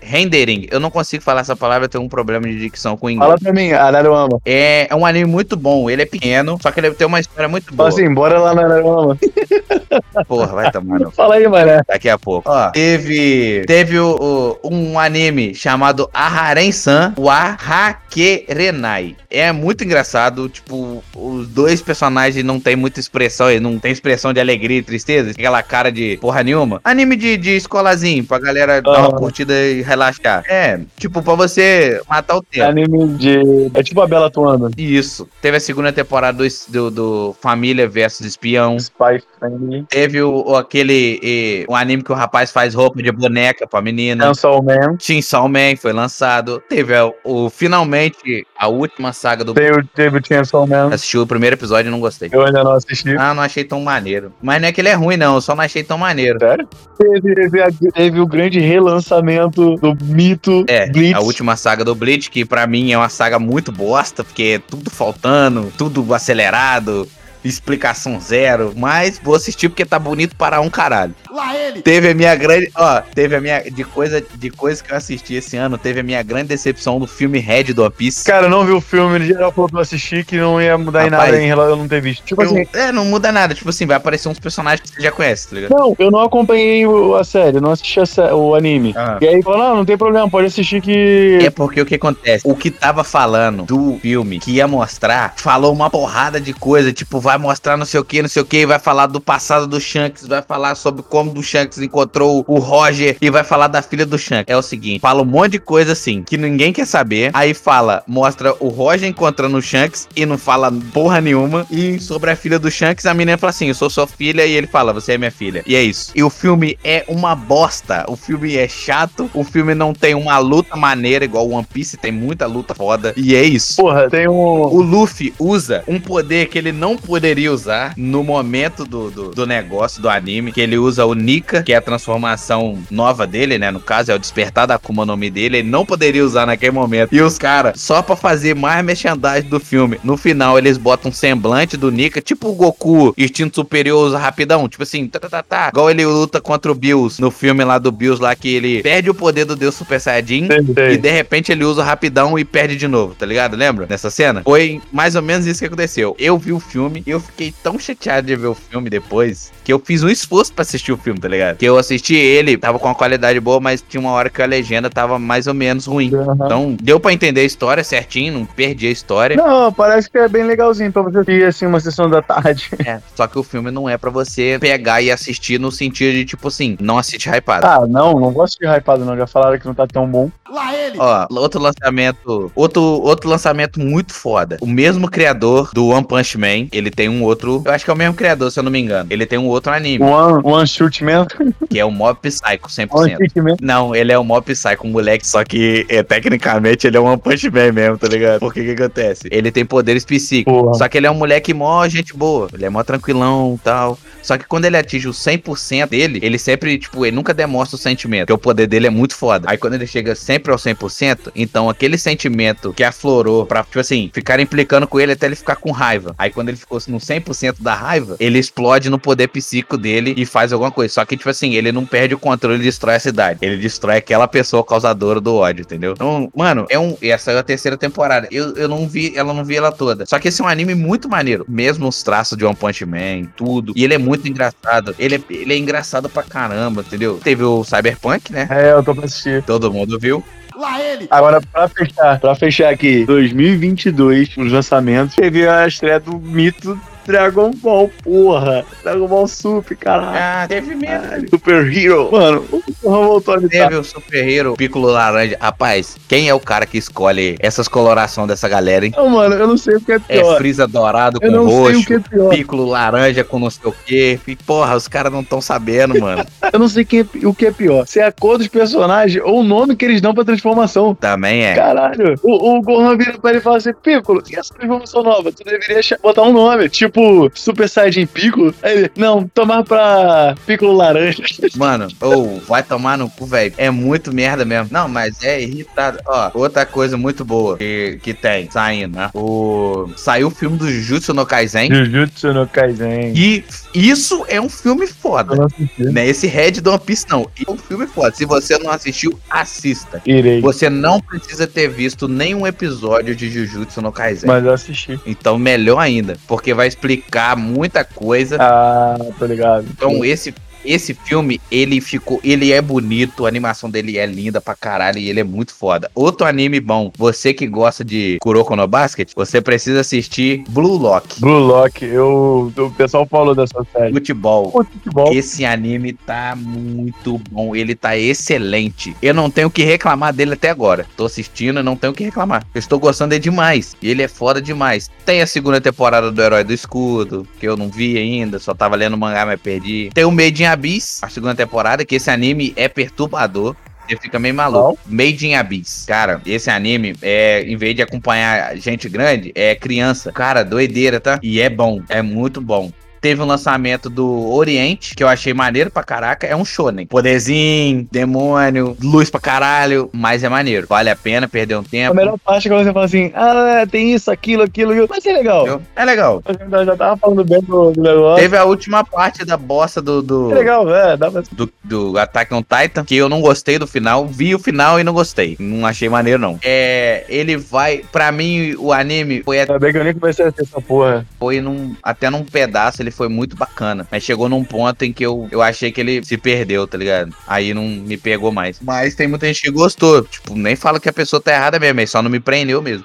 Rendering. 0.00 0.68
Eu 0.70 0.80
não 0.80 0.90
consigo 0.90 1.22
falar 1.22 1.40
essa 1.40 1.56
palavra, 1.56 1.84
eu 1.84 1.88
tenho 1.88 2.04
um 2.04 2.08
problema 2.08 2.46
de 2.46 2.58
dicção 2.58 2.96
com 2.96 3.10
inglês. 3.10 3.28
Fala 3.28 3.40
pra 3.40 3.52
mim, 3.52 3.72
Araruama. 3.72 4.38
É, 4.44 4.86
é 4.90 4.94
um 4.94 5.04
anime 5.04 5.30
muito 5.30 5.56
bom. 5.56 5.90
Ele 5.90 6.02
é 6.02 6.06
pequeno, 6.06 6.58
só 6.62 6.70
que 6.70 6.80
ele 6.80 6.90
tem 6.92 7.06
uma 7.06 7.20
história 7.20 7.48
muito 7.48 7.74
boa. 7.74 7.90
Fala 7.90 8.00
assim, 8.02 8.14
bora 8.14 8.38
lá 8.38 8.54
na 8.54 8.62
Araruama. 8.64 9.18
Porra, 10.26 10.46
vai 10.54 10.70
tomar 10.70 10.98
no 11.00 11.10
Fala 11.18 11.34
aí, 11.36 11.48
mané. 11.48 11.80
Daqui 11.86 12.08
a 12.08 12.18
pouco. 12.18 12.50
Ó, 12.50 12.70
teve, 12.70 13.64
teve 13.66 13.98
o, 13.98 14.58
o- 14.62 14.68
um 14.70 14.98
anime 14.98 15.54
chamado 15.54 16.08
Aharen-san 16.12 17.14
Wahakerenai. 17.18 19.16
É 19.30 19.52
muito 19.52 19.84
engraçado, 19.84 20.48
tipo, 20.48 21.02
os 21.14 21.48
dois 21.48 21.82
personagens 21.82 22.44
não 22.44 22.58
tem 22.58 22.76
muita 22.76 22.98
expressão, 23.00 23.50
eles 23.50 23.60
não 23.62 23.78
tem 23.78 23.92
expressão 23.92 24.32
de 24.32 24.40
alegria 24.40 24.78
e 24.78 24.82
tristeza, 24.82 25.30
aquela 25.30 25.62
cara 25.62 25.92
de 25.92 26.16
porra 26.18 26.42
nenhuma. 26.42 26.80
Anime 26.84 27.16
de, 27.16 27.36
de 27.36 27.56
escolazinho, 27.56 28.24
pra 28.24 28.38
galera 28.38 28.80
dar 28.80 29.07
uma 29.08 29.18
curtida 29.18 29.52
e 29.54 29.82
relaxar. 29.82 30.42
É, 30.48 30.80
tipo, 30.96 31.22
pra 31.22 31.34
você 31.34 32.00
matar 32.08 32.36
o 32.36 32.42
tempo. 32.42 32.66
Anime 32.66 33.08
de. 33.14 33.70
É 33.74 33.82
tipo 33.82 34.00
a 34.00 34.06
Bela 34.06 34.26
Atuando. 34.26 34.70
Isso. 34.76 35.28
Teve 35.42 35.56
a 35.56 35.60
segunda 35.60 35.92
temporada 35.92 36.38
do, 36.42 36.48
do, 36.68 36.90
do 36.90 37.36
Família 37.40 37.88
versus 37.88 38.26
Espião. 38.26 38.76
Spy 38.76 39.22
Family. 39.40 39.84
Teve 39.88 40.22
o, 40.22 40.44
o- 40.48 40.56
aquele 40.56 41.20
eh, 41.22 41.66
um 41.70 41.74
anime 41.76 42.02
que 42.02 42.12
o 42.12 42.14
rapaz 42.14 42.50
faz 42.50 42.74
roupa 42.74 43.02
de 43.02 43.10
boneca 43.12 43.66
pra 43.66 43.80
menina. 43.80 44.24
Chainsaw 44.26 44.62
Man. 44.62 44.96
Chainsaw 45.00 45.48
Man 45.48 45.76
foi 45.76 45.92
lançado. 45.92 46.62
Teve 46.68 46.94
a- 46.94 47.10
o, 47.24 47.48
finalmente 47.50 48.46
a 48.58 48.68
última 48.68 49.12
saga 49.12 49.44
do. 49.44 49.54
Teve, 49.54 49.82
teve 49.94 50.18
o 50.18 50.22
Chainsaw 50.26 50.66
Man. 50.66 50.88
Assisti 50.92 51.18
o 51.18 51.26
primeiro 51.26 51.54
episódio 51.56 51.88
e 51.88 51.92
não 51.92 52.00
gostei. 52.00 52.28
Eu 52.32 52.44
ainda 52.44 52.62
não 52.64 52.72
assisti. 52.72 53.16
Ah, 53.16 53.32
não 53.34 53.42
achei 53.42 53.64
tão 53.64 53.80
maneiro. 53.80 54.32
Mas 54.42 54.60
não 54.60 54.68
é 54.68 54.72
que 54.72 54.80
ele 54.80 54.88
é 54.88 54.94
ruim, 54.94 55.16
não. 55.16 55.36
Eu 55.36 55.40
só 55.40 55.54
não 55.54 55.62
achei 55.64 55.82
tão 55.82 55.98
maneiro. 55.98 56.38
Sério? 56.38 56.68
Teve, 56.98 57.34
teve, 57.50 57.92
teve 57.92 58.20
o 58.20 58.26
grande 58.26 58.58
relançamento 58.98 59.76
do 59.76 59.96
mito 60.04 60.64
É, 60.68 60.90
a 61.14 61.20
última 61.20 61.56
saga 61.56 61.84
do 61.84 61.94
Bleach, 61.94 62.30
que 62.30 62.44
pra 62.44 62.66
mim 62.66 62.92
é 62.92 62.98
uma 62.98 63.08
saga 63.08 63.38
muito 63.38 63.72
bosta, 63.72 64.22
porque 64.24 64.42
é 64.42 64.58
tudo 64.58 64.90
faltando, 64.90 65.72
tudo 65.76 66.12
acelerado, 66.12 67.08
explicação 67.44 68.20
zero. 68.20 68.72
Mas 68.76 69.20
vou 69.22 69.34
assistir 69.34 69.68
porque 69.68 69.84
tá 69.84 69.98
bonito 69.98 70.34
para 70.36 70.60
um 70.60 70.70
caralho. 70.70 71.14
Lá 71.30 71.56
ele! 71.56 71.82
Teve 71.82 72.10
a 72.10 72.14
minha 72.14 72.34
grande. 72.34 72.70
Ó, 72.74 73.00
teve 73.14 73.36
a 73.36 73.40
minha. 73.40 73.60
De 73.70 73.84
coisa, 73.84 74.22
de 74.34 74.50
coisa 74.50 74.82
que 74.82 74.92
eu 74.92 74.96
assisti 74.96 75.34
esse 75.34 75.56
ano, 75.56 75.76
teve 75.78 76.00
a 76.00 76.02
minha 76.02 76.22
grande 76.22 76.48
decepção 76.48 76.98
do 76.98 77.06
filme 77.06 77.38
Red 77.38 77.64
do 77.74 77.82
One 77.82 77.92
Piece. 77.96 78.24
Cara, 78.24 78.46
eu 78.46 78.50
não 78.50 78.64
vi 78.64 78.72
o 78.72 78.80
filme, 78.80 79.16
ele 79.16 79.26
geral 79.26 79.52
falou 79.52 79.68
pra 79.68 79.78
eu 79.78 79.82
assistir 79.82 80.24
que 80.24 80.36
não 80.36 80.60
ia 80.60 80.76
mudar 80.78 81.06
em 81.06 81.10
Rapaz, 81.10 81.30
nada 81.32 81.42
em 81.42 81.46
relação 81.46 81.68
a 81.72 81.72
eu 81.74 81.76
não 81.76 81.88
ter 81.88 82.00
visto. 82.00 82.24
Tipo 82.24 82.42
Eu- 82.42 82.46
assim, 82.50 82.66
é, 82.72 82.92
não 82.92 83.04
muda 83.04 83.30
nada. 83.32 83.54
Tipo 83.54 83.70
assim, 83.70 83.86
vai 83.86 83.96
aparecer 83.96 84.28
uns 84.28 84.38
personagens 84.38 84.88
que 84.90 84.96
você 84.96 85.02
já 85.02 85.12
conhece, 85.12 85.48
tá 85.48 85.54
ligado? 85.56 85.70
não, 85.78 85.94
eu 85.98 86.10
não 86.10 86.20
acompanhei 86.20 86.84
a 87.18 87.24
série, 87.24 87.56
eu 87.58 87.60
não 87.60 87.70
assisti 87.72 88.00
a 88.00 88.06
sé- 88.06 88.32
o 88.32 88.54
anime. 88.54 88.94
Ah. 88.96 89.18
E 89.20 89.28
aí 89.28 89.42
falou, 89.42 89.58
não, 89.58 89.76
não 89.76 89.84
tem 89.84 89.96
problema, 89.96 90.28
pode 90.28 90.46
assistir 90.46 90.80
que. 90.80 91.38
É 91.42 91.50
porque 91.50 91.80
o 91.80 91.86
que 91.86 91.94
acontece? 91.94 92.42
O 92.48 92.54
que 92.54 92.70
tava 92.70 93.04
falando 93.04 93.64
do 93.64 93.98
filme 94.00 94.38
que 94.38 94.52
ia 94.52 94.66
mostrar, 94.68 95.34
falou 95.36 95.72
uma 95.72 95.90
porrada 95.90 96.40
de 96.40 96.52
coisa, 96.52 96.92
tipo, 96.92 97.20
vai 97.28 97.36
mostrar 97.36 97.76
não 97.76 97.84
sei 97.84 98.00
o 98.00 98.04
que, 98.04 98.22
não 98.22 98.28
sei 98.28 98.40
o 98.40 98.46
que, 98.46 98.64
vai 98.64 98.78
falar 98.78 99.06
do 99.06 99.20
passado 99.20 99.66
do 99.66 99.78
Shanks, 99.78 100.26
vai 100.26 100.40
falar 100.40 100.74
sobre 100.74 101.02
como 101.02 101.38
o 101.38 101.42
Shanks 101.42 101.76
encontrou 101.76 102.42
o 102.48 102.58
Roger 102.58 103.18
e 103.20 103.28
vai 103.28 103.44
falar 103.44 103.68
da 103.68 103.82
filha 103.82 104.06
do 104.06 104.16
Shanks. 104.16 104.46
É 104.46 104.56
o 104.56 104.62
seguinte, 104.62 104.98
fala 104.98 105.20
um 105.20 105.26
monte 105.26 105.52
de 105.52 105.58
coisa 105.58 105.92
assim, 105.92 106.22
que 106.22 106.38
ninguém 106.38 106.72
quer 106.72 106.86
saber, 106.86 107.30
aí 107.34 107.52
fala, 107.52 108.02
mostra 108.06 108.54
o 108.60 108.68
Roger 108.68 109.06
encontrando 109.06 109.58
o 109.58 109.60
Shanks 109.60 110.08
e 110.16 110.24
não 110.24 110.38
fala 110.38 110.72
porra 110.94 111.20
nenhuma, 111.20 111.66
e 111.70 112.00
sobre 112.00 112.30
a 112.30 112.36
filha 112.36 112.58
do 112.58 112.70
Shanks, 112.70 113.04
a 113.04 113.12
menina 113.12 113.36
fala 113.36 113.50
assim, 113.50 113.68
eu 113.68 113.74
sou 113.74 113.90
sua 113.90 114.06
filha, 114.06 114.46
e 114.46 114.52
ele 114.52 114.66
fala, 114.66 114.94
você 114.94 115.12
é 115.12 115.18
minha 115.18 115.30
filha. 115.30 115.62
E 115.66 115.76
é 115.76 115.82
isso. 115.82 116.12
E 116.14 116.22
o 116.22 116.30
filme 116.30 116.78
é 116.82 117.04
uma 117.08 117.34
bosta, 117.34 118.06
o 118.08 118.16
filme 118.16 118.56
é 118.56 118.66
chato, 118.66 119.30
o 119.34 119.44
filme 119.44 119.74
não 119.74 119.92
tem 119.92 120.14
uma 120.14 120.38
luta 120.38 120.76
maneira, 120.76 121.26
igual 121.26 121.50
One 121.50 121.66
Piece, 121.70 121.98
tem 121.98 122.10
muita 122.10 122.46
luta 122.46 122.74
foda, 122.74 123.12
e 123.18 123.34
é 123.34 123.42
isso. 123.42 123.76
Porra, 123.76 124.08
tem 124.08 124.26
um. 124.26 124.32
O 124.32 124.80
Luffy 124.80 125.34
usa 125.38 125.84
um 125.86 126.00
poder 126.00 126.46
que 126.46 126.56
ele 126.56 126.72
não 126.72 126.96
poderia 127.18 127.52
usar 127.52 127.94
no 127.96 128.22
momento 128.22 128.84
do, 128.84 129.10
do, 129.10 129.30
do 129.30 129.46
negócio, 129.46 130.00
do 130.00 130.08
anime, 130.08 130.52
que 130.52 130.60
ele 130.60 130.78
usa 130.78 131.04
o 131.04 131.14
Nika, 131.14 131.62
que 131.64 131.72
é 131.72 131.76
a 131.76 131.80
transformação 131.80 132.78
nova 132.90 133.26
dele, 133.26 133.58
né? 133.58 133.70
No 133.70 133.80
caso, 133.80 134.12
é 134.12 134.14
o 134.14 134.18
despertar 134.18 134.66
da 134.66 134.76
Akuma 134.76 135.04
no 135.04 135.16
Mi 135.16 135.28
dele, 135.28 135.58
ele 135.58 135.68
não 135.68 135.84
poderia 135.84 136.24
usar 136.24 136.46
naquele 136.46 136.70
momento. 136.70 137.12
E 137.12 137.20
os 137.20 137.36
caras, 137.36 137.80
só 137.80 138.00
pra 138.02 138.14
fazer 138.14 138.54
mais 138.54 138.84
merchandising 138.84 139.48
do 139.48 139.58
filme, 139.58 139.98
no 140.04 140.16
final 140.16 140.56
eles 140.56 140.78
botam 140.78 141.10
um 141.10 141.12
semblante 141.12 141.76
do 141.76 141.90
Nika, 141.90 142.20
tipo 142.20 142.48
o 142.48 142.54
Goku, 142.54 143.12
instinto 143.18 143.56
superior 143.56 144.06
usa 144.06 144.18
rapidão, 144.18 144.68
tipo 144.68 144.84
assim, 144.84 145.08
tá, 145.08 145.18
tá, 145.18 145.28
tá, 145.28 145.42
tá. 145.42 145.68
Igual 145.72 145.90
ele 145.90 146.06
luta 146.06 146.40
contra 146.40 146.70
o 146.70 146.74
Bills, 146.74 147.20
no 147.20 147.30
filme 147.32 147.64
lá 147.64 147.78
do 147.78 147.90
Bills, 147.90 148.22
lá 148.22 148.34
que 148.36 148.48
ele 148.54 148.80
perde 148.82 149.10
o 149.10 149.14
poder 149.14 149.44
do 149.44 149.56
Deus 149.56 149.74
Super 149.74 150.00
Saiyajin, 150.00 150.46
Sei, 150.46 150.74
sei. 150.74 150.92
e 150.92 150.96
de 150.96 151.10
repente 151.10 151.50
ele 151.50 151.64
usa 151.64 151.82
rapidão 151.82 152.38
e 152.38 152.44
perde 152.44 152.76
de 152.76 152.86
novo, 152.86 153.14
tá 153.14 153.26
ligado? 153.26 153.56
Lembra 153.56 153.86
dessa 153.86 154.08
cena? 154.08 154.42
Foi 154.44 154.80
mais 154.92 155.16
ou 155.16 155.22
menos 155.22 155.46
isso 155.46 155.58
que 155.58 155.66
aconteceu. 155.66 156.14
Eu 156.18 156.38
vi 156.38 156.52
o 156.52 156.60
filme, 156.60 157.02
eu 157.10 157.20
fiquei 157.20 157.52
tão 157.62 157.78
chateado 157.78 158.26
de 158.26 158.36
ver 158.36 158.46
o 158.46 158.54
filme 158.54 158.88
depois, 158.88 159.52
que 159.64 159.72
eu 159.72 159.78
fiz 159.78 160.02
um 160.02 160.08
esforço 160.08 160.52
pra 160.52 160.62
assistir 160.62 160.92
o 160.92 160.96
filme 160.96 161.18
tá 161.18 161.28
ligado? 161.28 161.56
Que 161.56 161.66
eu 161.66 161.76
assisti 161.76 162.14
ele, 162.14 162.56
tava 162.56 162.78
com 162.78 162.86
uma 162.86 162.94
qualidade 162.94 163.38
boa, 163.40 163.60
mas 163.60 163.84
tinha 163.86 164.00
uma 164.00 164.12
hora 164.12 164.30
que 164.30 164.40
a 164.40 164.46
legenda 164.46 164.88
tava 164.88 165.18
mais 165.18 165.46
ou 165.46 165.54
menos 165.54 165.86
ruim. 165.86 166.14
Uhum. 166.14 166.32
Então, 166.32 166.76
deu 166.80 166.98
pra 167.00 167.12
entender 167.12 167.40
a 167.40 167.44
história 167.44 167.82
certinho, 167.82 168.32
não 168.32 168.44
perdi 168.44 168.86
a 168.86 168.90
história. 168.90 169.36
Não, 169.36 169.72
parece 169.72 170.10
que 170.10 170.18
é 170.18 170.28
bem 170.28 170.44
legalzinho 170.44 170.92
pra 170.92 171.02
você 171.02 171.18
assistir, 171.18 171.44
assim, 171.44 171.66
uma 171.66 171.80
sessão 171.80 172.08
da 172.08 172.22
tarde. 172.22 172.68
É, 172.88 173.00
só 173.14 173.26
que 173.26 173.38
o 173.38 173.42
filme 173.42 173.70
não 173.70 173.88
é 173.88 173.98
pra 173.98 174.08
você 174.08 174.56
pegar 174.58 175.02
e 175.02 175.10
assistir 175.10 175.58
no 175.60 175.70
sentido 175.70 176.14
de, 176.14 176.24
tipo 176.24 176.48
assim, 176.48 176.76
não 176.80 176.96
assiste 176.96 177.28
hypado. 177.28 177.66
Ah, 177.66 177.86
não, 177.86 178.18
não 178.18 178.32
gosto 178.32 178.58
de 178.58 178.66
hypado 178.66 179.04
não, 179.04 179.16
já 179.16 179.26
falaram 179.26 179.58
que 179.58 179.66
não 179.66 179.74
tá 179.74 179.86
tão 179.86 180.06
bom. 180.06 180.30
Lá 180.48 180.74
ele! 180.74 180.96
Ó, 180.98 181.26
outro 181.30 181.60
lançamento, 181.60 182.50
outro, 182.54 182.82
outro 182.82 183.28
lançamento 183.28 183.78
muito 183.78 184.14
foda. 184.14 184.56
O 184.60 184.66
mesmo 184.66 185.10
criador 185.10 185.70
do 185.74 185.88
One 185.88 186.06
Punch 186.06 186.38
Man, 186.38 186.68
ele 186.72 186.90
tem 186.98 187.08
um 187.08 187.22
outro, 187.22 187.62
eu 187.64 187.70
acho 187.70 187.84
que 187.84 187.90
é 187.92 187.94
o 187.94 187.96
mesmo 187.96 188.14
criador, 188.14 188.50
se 188.50 188.58
eu 188.58 188.64
não 188.64 188.72
me 188.72 188.80
engano. 188.80 189.06
Ele 189.08 189.24
tem 189.24 189.38
um 189.38 189.46
outro 189.46 189.72
anime. 189.72 190.02
One, 190.02 190.40
one 190.42 190.66
Shoot 190.66 191.04
Man? 191.04 191.28
Que 191.70 191.78
é 191.78 191.84
o 191.84 191.92
Mob 191.92 192.18
Psycho 192.20 192.68
100%. 192.68 192.88
One 192.90 193.10
Shoot 193.12 193.40
Man? 193.40 193.56
Não, 193.60 193.94
ele 193.94 194.10
é 194.10 194.18
o 194.18 194.24
Mob 194.24 194.44
Psycho, 194.44 194.84
um 194.84 194.90
moleque, 194.90 195.24
só 195.24 195.44
que 195.44 195.86
é, 195.88 196.02
tecnicamente 196.02 196.88
ele 196.88 196.96
é 196.96 197.00
um 197.00 197.04
One 197.04 197.16
Punch 197.16 197.48
Man 197.50 197.70
mesmo, 197.70 197.98
tá 197.98 198.08
ligado? 198.08 198.40
Porque 198.40 198.62
o 198.62 198.64
que 198.64 198.82
acontece? 198.82 199.28
Ele 199.30 199.52
tem 199.52 199.64
poderes 199.64 200.04
psíquicos, 200.04 200.78
só 200.78 200.88
que 200.88 200.98
ele 200.98 201.06
é 201.06 201.10
um 201.10 201.14
moleque 201.14 201.54
mó 201.54 201.86
gente 201.86 202.16
boa, 202.16 202.48
ele 202.52 202.64
é 202.64 202.68
mó 202.68 202.82
tranquilão 202.82 203.54
e 203.54 203.62
tal. 203.62 203.96
Só 204.22 204.36
que 204.36 204.44
quando 204.46 204.64
ele 204.64 204.76
atinge 204.76 205.08
o 205.08 205.12
100% 205.12 205.88
dele, 205.88 206.18
ele 206.22 206.38
sempre, 206.38 206.78
tipo, 206.78 207.04
ele 207.04 207.14
nunca 207.14 207.32
demonstra 207.32 207.76
o 207.76 207.78
sentimento, 207.78 208.26
porque 208.26 208.32
o 208.32 208.38
poder 208.38 208.66
dele 208.66 208.86
é 208.86 208.90
muito 208.90 209.14
foda. 209.14 209.50
Aí 209.50 209.56
quando 209.56 209.74
ele 209.74 209.86
chega 209.86 210.14
sempre 210.14 210.52
ao 210.52 210.58
100%, 210.58 211.32
então 211.34 211.68
aquele 211.68 211.96
sentimento 211.96 212.72
que 212.72 212.84
aflorou 212.84 213.46
pra, 213.46 213.62
tipo 213.62 213.80
assim, 213.80 214.10
ficar 214.12 214.40
implicando 214.40 214.86
com 214.86 215.00
ele 215.00 215.12
até 215.12 215.26
ele 215.26 215.36
ficar 215.36 215.56
com 215.56 215.70
raiva. 215.70 216.14
Aí 216.18 216.30
quando 216.30 216.48
ele 216.48 216.56
ficou 216.56 216.78
no 216.88 216.98
100% 216.98 217.56
da 217.60 217.74
raiva, 217.74 218.16
ele 218.18 218.38
explode 218.38 218.90
no 218.90 218.98
poder 218.98 219.28
psíquico 219.28 219.76
dele 219.76 220.14
e 220.16 220.26
faz 220.26 220.52
alguma 220.52 220.70
coisa. 220.70 220.94
Só 220.94 221.04
que, 221.04 221.16
tipo 221.16 221.30
assim, 221.30 221.54
ele 221.54 221.72
não 221.72 221.86
perde 221.86 222.14
o 222.14 222.18
controle 222.18 222.60
e 222.60 222.62
destrói 222.62 222.96
a 222.96 223.00
cidade. 223.00 223.38
Ele 223.42 223.56
destrói 223.56 223.96
aquela 223.96 224.26
pessoa 224.28 224.64
causadora 224.64 225.20
do 225.20 225.34
ódio, 225.36 225.62
entendeu? 225.62 225.92
Então, 225.92 226.30
mano, 226.34 226.66
é 226.68 226.78
um. 226.78 226.96
Essa 227.00 227.32
é 227.32 227.38
a 227.38 227.42
terceira 227.42 227.76
temporada. 227.76 228.28
Eu, 228.30 228.54
eu 228.56 228.68
não 228.68 228.88
vi, 228.88 229.12
ela 229.16 229.32
não 229.32 229.44
vi 229.44 229.56
ela 229.56 229.72
toda. 229.72 230.06
Só 230.06 230.18
que 230.18 230.28
esse 230.28 230.40
é 230.40 230.44
um 230.44 230.48
anime 230.48 230.74
muito 230.74 231.08
maneiro. 231.08 231.44
Mesmo 231.48 231.88
os 231.88 232.02
traços 232.02 232.36
de 232.36 232.44
One 232.44 232.56
Punch 232.56 232.84
Man, 232.84 233.24
tudo. 233.36 233.72
E 233.76 233.84
ele 233.84 233.94
é 233.94 233.98
muito 233.98 234.07
engraçado. 234.16 234.94
Ele 234.98 235.16
é, 235.16 235.20
ele 235.30 235.54
é 235.54 235.58
engraçado 235.58 236.08
pra 236.08 236.22
caramba, 236.22 236.80
entendeu? 236.80 237.20
Teve 237.22 237.42
o 237.42 237.64
Cyberpunk, 237.64 238.32
né? 238.32 238.48
É, 238.50 238.72
eu 238.72 238.82
tô 238.82 238.94
pra 238.94 239.04
assistir. 239.04 239.42
Todo 239.42 239.72
mundo 239.72 239.98
viu. 239.98 240.24
Lá 240.56 240.82
ele. 240.82 241.06
Agora, 241.10 241.40
pra 241.40 241.68
fechar, 241.68 242.18
pra 242.18 242.34
fechar 242.34 242.72
aqui, 242.72 243.04
2022, 243.04 244.36
os 244.36 244.50
lançamentos, 244.50 245.14
teve 245.14 245.46
a 245.46 245.66
estreia 245.66 246.00
do 246.00 246.18
mito 246.18 246.78
Dragon 247.08 247.50
Ball, 247.52 247.90
porra. 248.02 248.66
Dragon 248.84 249.06
Ball 249.06 249.26
Super, 249.26 249.74
caralho. 249.78 250.18
Ah, 250.20 250.46
teve 250.46 250.74
mesmo. 250.74 251.30
Super 251.30 251.66
Hero. 251.74 252.12
Mano, 252.12 252.44
o 252.52 252.62
porra 252.82 253.06
voltou 253.06 253.34
a 253.34 253.40
Teve 253.40 253.76
o 253.76 253.82
Super 253.82 254.28
Hero, 254.28 254.54
Piccolo 254.54 254.88
Laranja. 254.88 255.34
Rapaz, 255.40 255.96
quem 256.06 256.28
é 256.28 256.34
o 256.34 256.40
cara 256.40 256.66
que 256.66 256.76
escolhe 256.76 257.36
essas 257.40 257.66
colorações 257.66 258.28
dessa 258.28 258.46
galera, 258.46 258.84
hein? 258.84 258.92
Não, 258.94 259.08
mano, 259.08 259.34
eu 259.36 259.46
não 259.46 259.56
sei 259.56 259.76
o 259.76 259.80
que 259.80 259.92
é 259.92 259.98
pior. 259.98 260.34
É 260.34 260.36
Freeza 260.36 260.66
dourado 260.66 261.18
com 261.18 261.46
roxo, 261.46 261.94
é 261.94 262.28
Piccolo 262.28 262.66
laranja 262.66 263.24
com 263.24 263.38
não 263.38 263.48
sei 263.48 263.70
o 263.70 263.74
quê. 263.86 264.20
E, 264.26 264.36
porra, 264.36 264.76
os 264.76 264.86
caras 264.86 265.10
não 265.10 265.20
estão 265.20 265.40
sabendo, 265.40 265.98
mano. 265.98 266.26
eu 266.52 266.58
não 266.58 266.68
sei 266.68 266.84
quem 266.84 267.00
é, 267.00 267.26
o 267.26 267.32
que 267.32 267.46
é 267.46 267.52
pior. 267.52 267.86
Se 267.86 268.00
é 268.00 268.04
a 268.04 268.12
cor 268.12 268.36
dos 268.36 268.48
personagens 268.48 269.24
ou 269.24 269.40
o 269.40 269.42
nome 269.42 269.74
que 269.74 269.84
eles 269.86 270.02
dão 270.02 270.12
pra 270.12 270.24
transformação. 270.24 270.94
Também 270.94 271.46
é. 271.46 271.54
Caralho. 271.54 272.16
O, 272.22 272.56
o 272.56 272.60
Gohan 272.60 272.98
vira 272.98 273.18
pra 273.18 273.30
ele 273.30 273.38
e 273.38 273.42
fala 273.42 273.56
assim, 273.56 273.72
Piccolo, 273.82 274.22
e 274.30 274.36
essa 274.36 274.52
transformação 274.52 275.02
nova? 275.02 275.32
Tu 275.32 275.42
deveria 275.42 275.80
botar 276.02 276.22
um 276.22 276.32
nome. 276.32 276.68
Tipo, 276.68 276.97
tipo 276.98 277.30
Super 277.34 277.68
Saiyajin 277.68 278.06
Piccolo. 278.06 278.54
Aí 278.62 278.78
ele, 278.78 278.90
não, 278.96 279.26
tomar 279.28 279.62
pra 279.62 280.34
Piccolo 280.46 280.72
Laranja. 280.72 281.22
Mano, 281.56 281.88
ou 282.00 282.36
oh, 282.36 282.40
vai 282.40 282.62
tomar 282.62 282.98
no 282.98 283.08
cu, 283.08 283.26
velho. 283.26 283.54
É 283.56 283.70
muito 283.70 284.12
merda 284.12 284.44
mesmo. 284.44 284.68
Não, 284.70 284.88
mas 284.88 285.22
é 285.22 285.40
irritado. 285.40 285.98
Ó, 286.06 286.30
outra 286.34 286.66
coisa 286.66 286.96
muito 286.96 287.24
boa 287.24 287.56
que, 287.56 287.98
que 288.02 288.12
tem 288.12 288.50
saindo, 288.50 288.96
né? 288.96 289.10
O... 289.14 289.88
Saiu 289.96 290.28
o 290.28 290.30
filme 290.30 290.56
do 290.56 290.68
Jujutsu 290.68 291.14
no 291.14 291.24
Kaisen. 291.24 291.72
Jujutsu 291.72 292.32
no 292.32 292.46
Kaisen. 292.46 293.12
E 293.14 293.44
isso 293.74 294.24
é 294.28 294.40
um 294.40 294.48
filme 294.48 294.86
foda. 294.86 295.34
Não 295.78 296.00
é 296.00 296.06
esse 296.06 296.26
Red 296.26 296.52
do 296.52 296.70
One 296.70 296.80
Piece, 296.80 297.06
não. 297.08 297.28
É 297.46 297.50
um 297.50 297.56
filme 297.56 297.86
foda. 297.86 298.14
Se 298.14 298.24
você 298.24 298.58
não 298.58 298.70
assistiu, 298.70 299.18
assista. 299.28 300.02
Irei. 300.06 300.40
Você 300.40 300.70
não 300.70 301.00
precisa 301.00 301.46
ter 301.46 301.68
visto 301.68 302.08
nenhum 302.08 302.46
episódio 302.46 303.14
de 303.14 303.30
Jujutsu 303.30 303.80
no 303.82 303.92
Kaisen. 303.92 304.26
Mas 304.26 304.44
eu 304.44 304.52
assisti. 304.52 305.00
Então, 305.06 305.38
melhor 305.38 305.78
ainda. 305.78 306.16
Porque 306.26 306.54
vai 306.54 306.68
explicar 306.68 307.36
muita 307.36 307.84
coisa. 307.84 308.36
Ah, 308.40 308.96
tô 309.18 309.26
ligado. 309.26 309.66
Então, 309.70 310.04
esse 310.04 310.34
esse 310.64 310.94
filme, 310.94 311.40
ele 311.50 311.80
ficou. 311.80 312.20
Ele 312.22 312.52
é 312.52 312.60
bonito, 312.60 313.24
a 313.24 313.28
animação 313.28 313.70
dele 313.70 313.98
é 313.98 314.06
linda 314.06 314.40
pra 314.40 314.54
caralho 314.54 314.98
e 314.98 315.08
ele 315.08 315.20
é 315.20 315.24
muito 315.24 315.54
foda. 315.54 315.90
Outro 315.94 316.26
anime 316.26 316.60
bom, 316.60 316.92
você 316.96 317.32
que 317.32 317.46
gosta 317.46 317.84
de 317.84 318.18
Kuroko 318.20 318.54
no 318.56 318.66
Basket, 318.66 319.10
você 319.14 319.40
precisa 319.40 319.80
assistir 319.80 320.44
Blue 320.48 320.76
Lock. 320.76 321.20
Blue 321.20 321.38
Lock, 321.38 321.84
eu, 321.84 322.52
o 322.56 322.70
pessoal 322.72 323.06
falou 323.06 323.34
dessa 323.34 323.64
série. 323.72 323.92
Futebol. 323.92 324.50
futebol. 324.50 325.12
Esse 325.12 325.44
anime 325.44 325.92
tá 325.92 326.34
muito 326.36 327.20
bom, 327.30 327.54
ele 327.54 327.74
tá 327.74 327.96
excelente. 327.96 328.96
Eu 329.02 329.14
não 329.14 329.30
tenho 329.30 329.48
o 329.48 329.50
que 329.50 329.62
reclamar 329.62 330.12
dele 330.12 330.34
até 330.34 330.50
agora. 330.50 330.86
Tô 330.96 331.06
assistindo 331.06 331.60
e 331.60 331.62
não 331.62 331.76
tenho 331.76 331.92
o 331.92 331.96
que 331.96 332.04
reclamar. 332.04 332.46
Eu 332.54 332.58
estou 332.58 332.78
gostando 332.78 333.10
dele 333.10 333.20
demais. 333.20 333.76
Ele 333.82 334.02
é 334.02 334.08
foda 334.08 334.40
demais. 334.40 334.90
Tem 335.04 335.22
a 335.22 335.26
segunda 335.26 335.60
temporada 335.60 336.10
do 336.10 336.22
Herói 336.22 336.44
do 336.44 336.52
Escudo, 336.52 337.26
que 337.38 337.46
eu 337.46 337.56
não 337.56 337.68
vi 337.68 337.96
ainda, 337.96 338.38
só 338.38 338.54
tava 338.54 338.76
lendo 338.76 338.94
o 338.94 338.98
mangá, 338.98 339.24
mas 339.24 339.40
perdi. 339.40 339.90
Tem 339.94 340.04
o 340.04 340.12
in 340.12 340.47
Abyss, 340.48 341.00
a 341.02 341.08
segunda 341.08 341.34
temporada, 341.34 341.84
que 341.84 341.94
esse 341.94 342.10
anime 342.10 342.52
é 342.56 342.68
perturbador. 342.68 343.54
Você 343.88 343.96
fica 343.96 344.18
meio 344.18 344.34
maluco. 344.34 344.78
Oh. 344.84 344.94
Made 344.94 345.26
in 345.26 345.34
Abyss. 345.34 345.84
Cara, 345.86 346.20
esse 346.26 346.50
anime, 346.50 346.94
é, 347.00 347.42
em 347.44 347.56
vez 347.56 347.74
de 347.74 347.80
acompanhar 347.80 348.54
gente 348.58 348.86
grande, 348.88 349.32
é 349.34 349.54
criança. 349.54 350.12
Cara, 350.12 350.44
doideira, 350.44 351.00
tá? 351.00 351.18
E 351.22 351.40
é 351.40 351.48
bom. 351.48 351.82
É 351.88 352.02
muito 352.02 352.40
bom. 352.40 352.70
Teve 353.00 353.22
um 353.22 353.26
lançamento 353.26 353.88
do 353.88 354.30
Oriente, 354.32 354.94
que 354.94 355.02
eu 355.02 355.08
achei 355.08 355.32
maneiro 355.32 355.70
pra 355.70 355.82
caraca. 355.82 356.26
É 356.26 356.34
um 356.34 356.44
shonen. 356.44 356.86
Poderzinho, 356.86 357.86
demônio, 357.90 358.76
luz 358.82 359.10
pra 359.10 359.20
caralho, 359.20 359.88
mas 359.92 360.24
é 360.24 360.28
maneiro. 360.28 360.66
Vale 360.68 360.90
a 360.90 360.96
pena 360.96 361.28
perder 361.28 361.56
um 361.56 361.62
tempo. 361.62 361.92
A 361.92 361.94
melhor 361.94 362.18
parte 362.18 362.48
é 362.48 362.50
quando 362.50 362.64
você 362.64 362.72
fala 362.72 362.84
assim, 362.84 363.12
ah, 363.14 363.66
tem 363.70 363.92
isso, 363.92 364.10
aquilo, 364.10 364.42
aquilo, 364.42 364.72
aquilo. 364.72 364.86
Mas 364.88 365.04
é 365.06 365.12
legal. 365.12 365.62
É 365.76 365.84
legal. 365.84 366.22
Eu 366.50 366.64
já 366.64 366.76
tava 366.76 366.96
falando 366.96 367.24
bem 367.24 367.40
do, 367.40 367.70
do 367.70 367.82
negócio. 367.82 368.22
Teve 368.22 368.36
a 368.36 368.44
última 368.44 368.84
parte 368.84 369.24
da 369.24 369.36
bossa 369.36 369.80
do... 369.80 370.02
do 370.02 370.32
é 370.32 370.34
legal, 370.34 370.74
é. 370.74 370.96
Dá 370.96 371.10
pra... 371.10 371.22
do, 371.30 371.50
do 371.62 371.98
Attack 371.98 372.34
on 372.34 372.42
Titan, 372.42 372.84
que 372.84 372.96
eu 372.96 373.08
não 373.08 373.20
gostei 373.20 373.58
do 373.58 373.66
final. 373.66 374.06
Vi 374.06 374.34
o 374.34 374.38
final 374.38 374.80
e 374.80 374.84
não 374.84 374.92
gostei. 374.92 375.36
Não 375.38 375.66
achei 375.66 375.88
maneiro, 375.88 376.20
não. 376.20 376.38
É... 376.42 377.04
Ele 377.08 377.36
vai... 377.36 377.82
Pra 377.92 378.10
mim, 378.10 378.54
o 378.58 378.72
anime 378.72 379.22
foi... 379.22 379.40
Ainda 379.40 379.58
bem 379.58 379.72
que 379.72 379.78
eu 379.78 379.84
nem 379.84 379.94
comecei 379.94 380.26
a 380.26 380.32
ter 380.32 380.42
essa 380.42 380.60
porra. 380.60 381.06
Foi 381.18 381.40
num, 381.40 381.74
até 381.82 382.10
num 382.10 382.24
pedaço, 382.24 382.82
ele 382.82 382.87
ele 382.88 382.94
foi 382.94 383.08
muito 383.08 383.36
bacana. 383.36 383.86
Mas 383.90 384.02
chegou 384.02 384.28
num 384.28 384.42
ponto 384.42 384.82
em 384.84 384.92
que 384.92 385.04
eu, 385.04 385.28
eu 385.30 385.40
achei 385.40 385.70
que 385.70 385.80
ele 385.80 386.04
se 386.04 386.16
perdeu, 386.16 386.66
tá 386.66 386.76
ligado? 386.76 387.14
Aí 387.26 387.54
não 387.54 387.64
me 387.64 387.96
pegou 387.96 388.32
mais. 388.32 388.58
Mas 388.60 388.94
tem 388.94 389.06
muita 389.06 389.26
gente 389.26 389.42
que 389.42 389.50
gostou. 389.50 390.02
Tipo, 390.02 390.34
nem 390.34 390.56
fala 390.56 390.80
que 390.80 390.88
a 390.88 390.92
pessoa 390.92 391.20
tá 391.20 391.32
errada 391.32 391.58
mesmo, 391.58 391.86
só 391.86 392.02
não 392.02 392.10
me 392.10 392.20
prendeu 392.20 392.60
mesmo. 392.60 392.84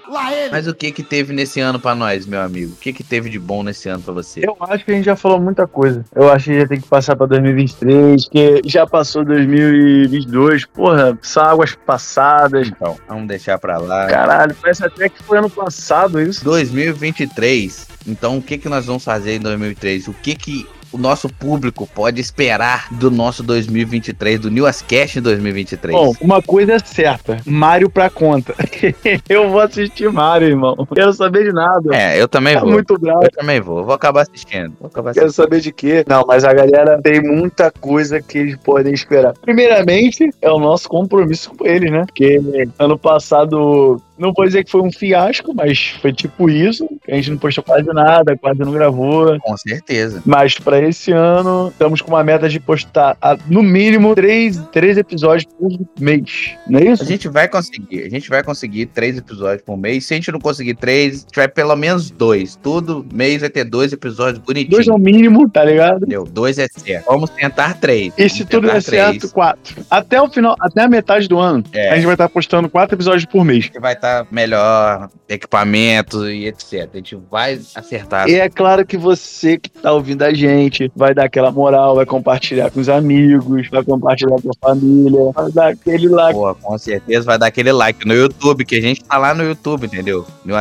Mas 0.52 0.68
o 0.68 0.74
que 0.74 0.92
que 0.92 1.04
teve 1.04 1.34
nesse 1.34 1.60
ano 1.60 1.80
para 1.80 1.96
nós, 1.96 2.26
meu 2.26 2.42
amigo? 2.42 2.74
O 2.74 2.76
que 2.76 2.94
que 2.94 3.04
teve 3.04 3.30
de 3.30 3.40
bom 3.40 3.64
nesse 3.64 3.90
ano 3.90 4.04
para 4.04 4.14
você? 4.14 4.42
Eu 4.44 4.56
acho 4.60 4.86
que 4.86 4.92
a 4.92 4.96
gente 4.96 5.06
já 5.06 5.16
falou 5.16 5.40
muita 5.40 5.66
coisa. 5.66 6.06
Eu 6.16 6.32
acho 6.32 6.46
que 6.46 6.60
já 6.60 6.68
tem 6.68 6.80
que 6.80 6.88
passar 6.88 7.16
pra 7.16 7.26
2023, 7.26 8.28
que 8.30 8.62
já 8.66 8.86
passou 8.86 9.24
2022. 9.26 10.66
Porra, 10.66 11.18
são 11.22 11.44
águas 11.44 11.76
passadas. 11.76 12.68
Então, 12.68 12.98
vamos 13.08 13.28
deixar 13.28 13.58
pra 13.58 13.78
lá. 13.78 14.08
Caralho, 14.08 14.56
parece 14.62 14.86
até 14.86 15.10
que 15.10 15.24
foi 15.24 15.38
ano 15.38 15.50
passado 15.50 16.22
isso. 16.22 16.44
2023 16.44 17.93
então, 18.08 18.38
o 18.38 18.42
que, 18.42 18.58
que 18.58 18.70
nós 18.70 18.86
vamos 18.86 19.04
fazer 19.04 19.36
em 19.36 19.40
2003? 19.40 20.08
O 20.08 20.14
que, 20.14 20.36
que 20.36 20.68
o 20.94 20.98
nosso 20.98 21.28
público 21.28 21.90
pode 21.94 22.22
esperar 22.22 22.88
do 22.92 23.10
nosso 23.10 23.42
2023, 23.42 24.40
do 24.40 24.52
Newscast 24.52 25.18
em 25.18 25.22
2023? 25.22 25.96
Bom, 25.96 26.14
uma 26.22 26.42
coisa 26.42 26.74
é 26.74 26.80
certa: 26.80 27.38
Mario 27.46 27.90
pra 27.90 28.10
conta. 28.10 28.54
eu 29.28 29.50
vou 29.50 29.60
assistir 29.60 30.12
Mario, 30.12 30.50
irmão. 30.50 30.76
Não 30.78 30.86
quero 30.86 31.12
saber 31.12 31.46
de 31.46 31.52
nada. 31.52 31.96
É, 31.96 32.22
eu 32.22 32.28
também 32.28 32.54
tá 32.54 32.62
vou. 32.62 32.72
muito 32.72 32.98
bravo. 32.98 33.24
Eu 33.24 33.32
também 33.32 33.60
vou. 33.60 33.84
Vou 33.84 33.94
acabar 33.94 34.22
assistindo. 34.22 34.74
Vou 34.80 34.88
acabar 34.88 35.10
assistindo. 35.10 35.24
Quero 35.24 35.34
saber 35.34 35.60
de 35.62 35.72
quê? 35.72 36.06
Não, 36.08 36.24
mas 36.28 36.44
a 36.44 36.54
galera 36.54 37.02
tem 37.02 37.22
muita 37.22 37.72
coisa 37.72 38.22
que 38.22 38.38
eles 38.38 38.56
podem 38.58 38.94
esperar. 38.94 39.34
Primeiramente, 39.42 40.30
é 40.42 40.52
o 40.52 40.60
nosso 40.60 40.88
compromisso 40.88 41.52
com 41.56 41.66
eles, 41.66 41.92
né? 41.92 42.06
Porque 42.06 42.40
ano 42.78 42.98
passado 42.98 44.00
não 44.18 44.34
vou 44.34 44.46
dizer 44.46 44.64
que 44.64 44.72
foi 44.72 44.82
um 44.82 44.92
fiasco, 44.92 45.54
mas 45.54 45.96
foi 46.02 46.14
tipo 46.14 46.50
isso. 46.50 46.88
A 47.08 47.16
gente 47.16 47.32
não 47.32 47.38
postou 47.38 47.64
quase 47.64 47.88
nada, 47.88 48.38
quase 48.38 48.60
não 48.60 48.72
gravou. 48.72 49.40
Com 49.40 49.58
certeza. 49.58 50.22
Mas 50.26 50.58
para 50.58 50.82
esse 50.82 51.12
ano, 51.12 51.70
estamos 51.70 52.02
com 52.02 52.12
uma 52.12 52.24
meta 52.24 52.48
de 52.48 52.60
postar 52.60 53.18
no 53.48 53.64
mínimo 53.64 54.16
três, 54.16 54.58
três 54.72 54.98
episódios 54.98 55.46
por 55.46 55.72
mês. 56.00 56.56
Não 56.68 56.80
é 56.80 56.86
isso? 56.86 57.04
A 57.04 57.06
gente 57.06 57.28
vai 57.28 57.48
conseguir. 57.48 58.04
A 58.04 58.10
gente 58.10 58.30
vai 58.30 58.44
conseguir 58.44 58.86
três 58.88 59.18
episódios 59.18 59.64
por 59.64 59.78
mês. 59.78 60.06
Se 60.06 60.14
a 60.14 60.18
gente 60.18 60.32
não 60.32 60.40
conseguir 60.40 60.76
três, 60.76 61.16
a 61.16 61.20
gente 61.20 61.36
vai 61.36 61.48
pelo 61.48 61.76
menos 61.76 62.12
dois. 62.12 62.56
Todo 62.56 63.06
mês 63.14 63.42
vai 63.42 63.50
ter 63.50 63.64
dois 63.64 63.92
episódios 63.92 64.40
bonitinhos. 64.40 64.86
Dois 64.86 64.88
é 64.88 64.94
o 64.94 64.98
mínimo, 64.98 65.50
tá 65.50 65.64
ligado? 65.64 65.98
Entendeu? 65.98 66.24
Dois 66.24 66.58
é 66.58 66.68
certo. 66.68 67.06
Vamos 67.06 67.30
tentar 67.32 67.80
três. 67.80 68.14
E 68.18 68.30
se 68.30 68.46
tudo 68.46 68.68
der 68.68 68.82
certo, 68.82 69.32
quatro. 69.32 69.84
Até 69.90 70.22
o 70.22 70.30
final, 70.30 70.56
até 70.60 70.82
a 70.82 70.88
metade 70.88 71.28
do 71.28 71.40
ano, 71.40 71.64
é. 71.74 71.90
a 71.90 71.96
gente 71.96 72.06
vai 72.06 72.16
estar 72.16 72.30
postando 72.30 72.70
quatro 72.70 72.96
episódios 72.96 73.26
por 73.26 73.44
mês. 73.44 73.70
Vai 73.80 73.96
estar 74.04 74.28
melhor, 74.30 75.10
equipamento 75.30 76.30
e 76.30 76.48
etc. 76.48 76.90
A 76.94 76.98
gente 76.98 77.18
vai 77.32 77.60
acertar. 77.74 78.28
E 78.28 78.36
é 78.36 78.50
claro 78.50 78.86
que 78.86 78.98
você 78.98 79.58
que 79.58 79.70
tá 79.70 79.94
ouvindo 79.94 80.24
a 80.24 80.34
gente 80.34 80.92
vai 80.96 81.14
dar 81.14 81.26
aquela 81.26 81.52
moral, 81.52 81.96
vai 81.96 82.06
compartilhar 82.06 82.70
com 82.70 82.82
os 82.82 82.90
amigos, 82.90 83.70
vai 83.70 83.84
compartilhar 83.84 84.42
com 84.42 84.50
a 84.50 84.70
família, 84.70 85.32
vai 85.34 85.52
dar 85.52 85.68
aquele 85.70 86.10
like. 86.10 86.38
Pô, 86.38 86.54
com 86.56 86.78
certeza 86.78 87.26
vai 87.26 87.38
dar 87.38 87.48
aquele 87.48 87.72
like 87.72 88.06
no 88.06 88.14
YouTube, 88.14 88.66
que 88.66 88.76
a 88.76 88.82
gente 88.82 89.04
tá 89.04 89.18
lá 89.18 89.34
no 89.34 89.44
YouTube, 89.44 89.86
entendeu? 89.86 90.26
No 90.44 90.54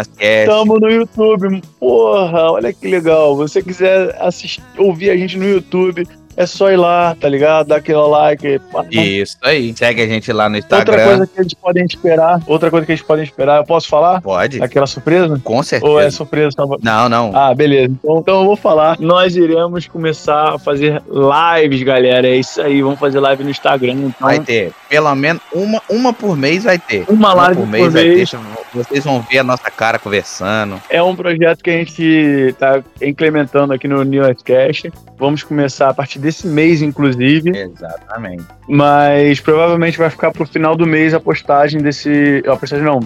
Tamo 0.46 0.78
no 0.78 0.88
YouTube. 0.88 1.62
Porra, 1.80 2.52
olha 2.52 2.72
que 2.72 2.86
legal. 2.86 3.36
Você 3.36 3.62
quiser 3.62 4.16
assistir, 4.20 4.62
ouvir 4.78 5.10
a 5.10 5.16
gente 5.16 5.36
no 5.36 5.44
YouTube, 5.44 6.06
é 6.36 6.46
só 6.46 6.70
ir 6.70 6.76
lá, 6.76 7.16
tá 7.18 7.28
ligado? 7.28 7.68
Dar 7.68 7.76
aquele 7.76 7.98
like. 7.98 8.60
Isso 8.90 9.36
aí. 9.42 9.74
Segue 9.76 10.02
a 10.02 10.06
gente 10.06 10.32
lá 10.32 10.48
no 10.48 10.56
Instagram. 10.56 10.92
Outra 10.92 11.06
coisa 11.06 11.26
que 11.26 11.40
eles 11.40 11.54
podem 11.54 11.84
esperar. 11.84 12.40
Outra 12.46 12.70
coisa 12.70 12.86
que 12.86 12.92
eles 12.92 13.02
podem 13.02 13.24
esperar. 13.24 13.58
Eu 13.58 13.64
posso 13.64 13.88
falar? 13.88 14.20
Pode. 14.20 14.62
Aquela 14.62 14.86
surpresa? 14.86 15.40
Com 15.42 15.62
certeza. 15.62 15.92
Ou 15.92 16.00
é 16.00 16.10
surpresa? 16.10 16.50
Tá... 16.56 16.64
Não, 16.82 17.08
não. 17.08 17.32
Ah, 17.34 17.54
beleza. 17.54 17.94
Então, 18.02 18.18
então 18.18 18.40
eu 18.40 18.46
vou 18.46 18.56
falar. 18.56 18.98
Nós 18.98 19.36
iremos 19.36 19.86
começar 19.86 20.54
a 20.54 20.58
fazer 20.58 21.02
lives, 21.08 21.82
galera. 21.82 22.26
É 22.26 22.36
isso 22.36 22.60
aí. 22.60 22.82
Vamos 22.82 22.98
fazer 22.98 23.20
live 23.20 23.44
no 23.44 23.50
Instagram. 23.50 23.92
Então... 23.92 24.28
Vai 24.28 24.40
ter. 24.40 24.72
Pelo 24.88 25.14
menos 25.14 25.42
uma, 25.52 25.82
uma 25.88 26.12
por 26.12 26.36
mês 26.36 26.64
vai 26.64 26.78
ter. 26.78 27.04
Uma, 27.08 27.32
uma 27.32 27.34
live 27.34 27.60
por 27.60 27.66
mês. 27.66 27.84
Por 27.84 27.92
mês. 27.92 28.30
Ter. 28.30 28.38
Vocês 28.74 29.04
vão 29.04 29.20
ver 29.20 29.38
a 29.38 29.44
nossa 29.44 29.70
cara 29.70 29.98
conversando. 29.98 30.80
É 30.88 31.02
um 31.02 31.14
projeto 31.14 31.62
que 31.62 31.70
a 31.70 31.74
gente 31.74 32.54
tá 32.58 32.82
implementando 33.00 33.72
aqui 33.72 33.86
no 33.86 34.02
Newscast. 34.02 34.90
Vamos 35.18 35.42
começar 35.42 35.88
a 35.88 35.94
partir 35.94 36.18
desse 36.22 36.46
mês, 36.46 36.80
inclusive. 36.80 37.50
Exatamente. 37.50 38.44
Mas 38.68 39.40
provavelmente 39.40 39.98
vai 39.98 40.08
ficar 40.08 40.30
pro 40.30 40.46
final 40.46 40.74
do 40.74 40.86
mês 40.86 41.12
a 41.12 41.20
postagem 41.20 41.80
desse. 41.82 42.42
A 42.46 42.56
postagem 42.56 42.86
não. 42.86 43.00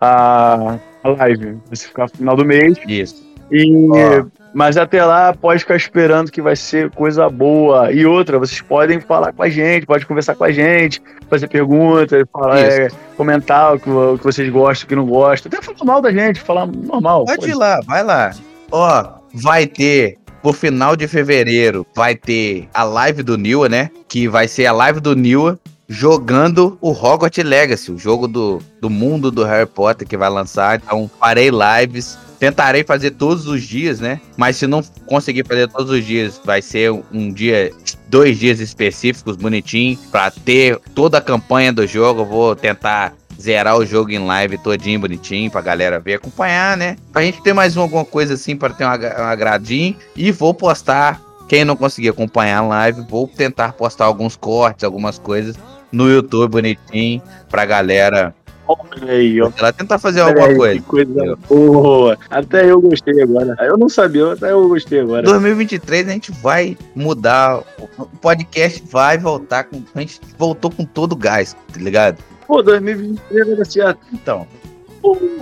A, 0.00 0.78
a 1.04 1.08
live. 1.08 1.58
Vai 1.66 1.76
ficar 1.76 2.08
pro 2.08 2.18
final 2.18 2.36
do 2.36 2.44
mês. 2.44 2.76
Isso. 2.88 3.24
E. 3.52 3.88
Oh. 3.88 4.44
Mas 4.54 4.76
até 4.76 5.04
lá, 5.04 5.34
pode 5.34 5.60
ficar 5.60 5.74
esperando 5.74 6.30
que 6.30 6.40
vai 6.40 6.54
ser 6.54 6.88
coisa 6.90 7.28
boa. 7.28 7.90
E 7.90 8.06
outra, 8.06 8.38
vocês 8.38 8.60
podem 8.60 9.00
falar 9.00 9.32
com 9.32 9.42
a 9.42 9.48
gente, 9.48 9.84
pode 9.84 10.06
conversar 10.06 10.36
com 10.36 10.44
a 10.44 10.52
gente, 10.52 11.02
fazer 11.28 11.48
perguntas, 11.48 12.24
falar, 12.32 12.60
é, 12.60 12.88
comentar 13.16 13.74
o 13.74 13.80
que, 13.80 13.90
o 13.90 14.16
que, 14.16 14.22
vocês 14.22 14.48
gostam, 14.48 14.86
o 14.86 14.88
que 14.88 14.94
não 14.94 15.06
gostam. 15.06 15.50
Até 15.52 15.60
falar 15.60 15.84
mal 15.84 16.00
da 16.00 16.12
gente, 16.12 16.40
falar 16.40 16.66
normal. 16.68 17.24
Pode, 17.24 17.40
pode. 17.40 17.50
ir 17.50 17.54
lá, 17.54 17.80
vai 17.84 18.04
lá. 18.04 18.30
Ó, 18.70 19.14
vai 19.34 19.66
ter 19.66 20.18
Pro 20.44 20.52
final 20.52 20.94
de 20.94 21.08
fevereiro 21.08 21.86
vai 21.96 22.14
ter 22.14 22.68
a 22.74 22.84
live 22.84 23.22
do 23.22 23.38
Niwa, 23.38 23.66
né? 23.66 23.90
Que 24.06 24.28
vai 24.28 24.46
ser 24.46 24.66
a 24.66 24.72
live 24.72 25.00
do 25.00 25.16
Niwa 25.16 25.58
jogando 25.88 26.76
o 26.82 26.90
Hogwarts 26.90 27.42
Legacy, 27.42 27.90
o 27.90 27.96
jogo 27.96 28.28
do, 28.28 28.60
do 28.78 28.90
mundo 28.90 29.30
do 29.30 29.42
Harry 29.42 29.64
Potter 29.64 30.06
que 30.06 30.18
vai 30.18 30.28
lançar. 30.28 30.76
Então, 30.76 31.10
farei 31.18 31.48
lives. 31.48 32.18
Tentarei 32.38 32.84
fazer 32.84 33.12
todos 33.12 33.46
os 33.46 33.62
dias, 33.62 34.00
né? 34.00 34.20
Mas 34.36 34.56
se 34.56 34.66
não 34.66 34.82
conseguir 35.06 35.46
fazer 35.46 35.66
todos 35.66 35.90
os 35.90 36.04
dias, 36.04 36.38
vai 36.44 36.60
ser 36.60 36.92
um 36.92 37.32
dia, 37.32 37.72
dois 38.10 38.38
dias 38.38 38.60
específicos, 38.60 39.36
bonitinho, 39.36 39.96
para 40.12 40.30
ter 40.30 40.78
toda 40.94 41.16
a 41.16 41.22
campanha 41.22 41.72
do 41.72 41.86
jogo. 41.86 42.22
Vou 42.22 42.54
tentar 42.54 43.14
zerar 43.44 43.76
o 43.76 43.84
jogo 43.84 44.10
em 44.10 44.24
live 44.24 44.58
todinho, 44.58 45.00
bonitinho, 45.00 45.50
pra 45.50 45.60
galera 45.60 46.00
ver, 46.00 46.14
acompanhar, 46.14 46.76
né? 46.76 46.96
Pra 47.12 47.22
gente 47.22 47.42
ter 47.42 47.52
mais 47.52 47.76
alguma 47.76 48.04
coisa 48.04 48.34
assim, 48.34 48.56
para 48.56 48.72
ter 48.72 48.84
um 48.84 48.88
agradinho. 48.88 49.96
E 50.16 50.32
vou 50.32 50.54
postar, 50.54 51.20
quem 51.48 51.64
não 51.64 51.76
conseguir 51.76 52.08
acompanhar 52.08 52.58
a 52.58 52.66
live, 52.66 53.02
vou 53.08 53.28
tentar 53.28 53.74
postar 53.74 54.06
alguns 54.06 54.34
cortes, 54.34 54.84
algumas 54.84 55.18
coisas 55.18 55.56
no 55.92 56.10
YouTube 56.10 56.52
bonitinho, 56.52 57.22
pra 57.48 57.64
galera 57.64 58.34
Olha 58.66 59.12
aí, 59.12 59.40
ó. 59.42 59.50
Ela 59.58 59.72
tentar 59.72 59.98
fazer 59.98 60.22
Olha 60.22 60.42
alguma 60.42 60.66
aí, 60.66 60.80
coisa. 60.80 61.12
coisa 61.12 61.38
boa. 61.48 62.18
Até 62.30 62.70
eu 62.70 62.80
gostei 62.80 63.22
agora. 63.22 63.54
Eu 63.60 63.76
não 63.76 63.88
sabia, 63.88 64.32
até 64.32 64.52
eu 64.52 64.66
gostei 64.68 65.00
agora. 65.00 65.22
2023 65.22 66.08
a 66.08 66.12
gente 66.12 66.32
vai 66.32 66.76
mudar. 66.94 67.62
O 67.98 68.06
podcast 68.06 68.82
vai 68.90 69.18
voltar 69.18 69.64
com. 69.64 69.82
A 69.94 70.00
gente 70.00 70.18
voltou 70.38 70.70
com 70.70 70.84
todo 70.84 71.12
o 71.12 71.16
gás, 71.16 71.54
tá 71.72 71.78
ligado? 71.78 72.18
Pô, 72.46 72.62
2023 72.62 73.46
vai 73.46 73.56
dar 73.56 73.64
certo. 73.64 74.00
Então. 74.12 74.46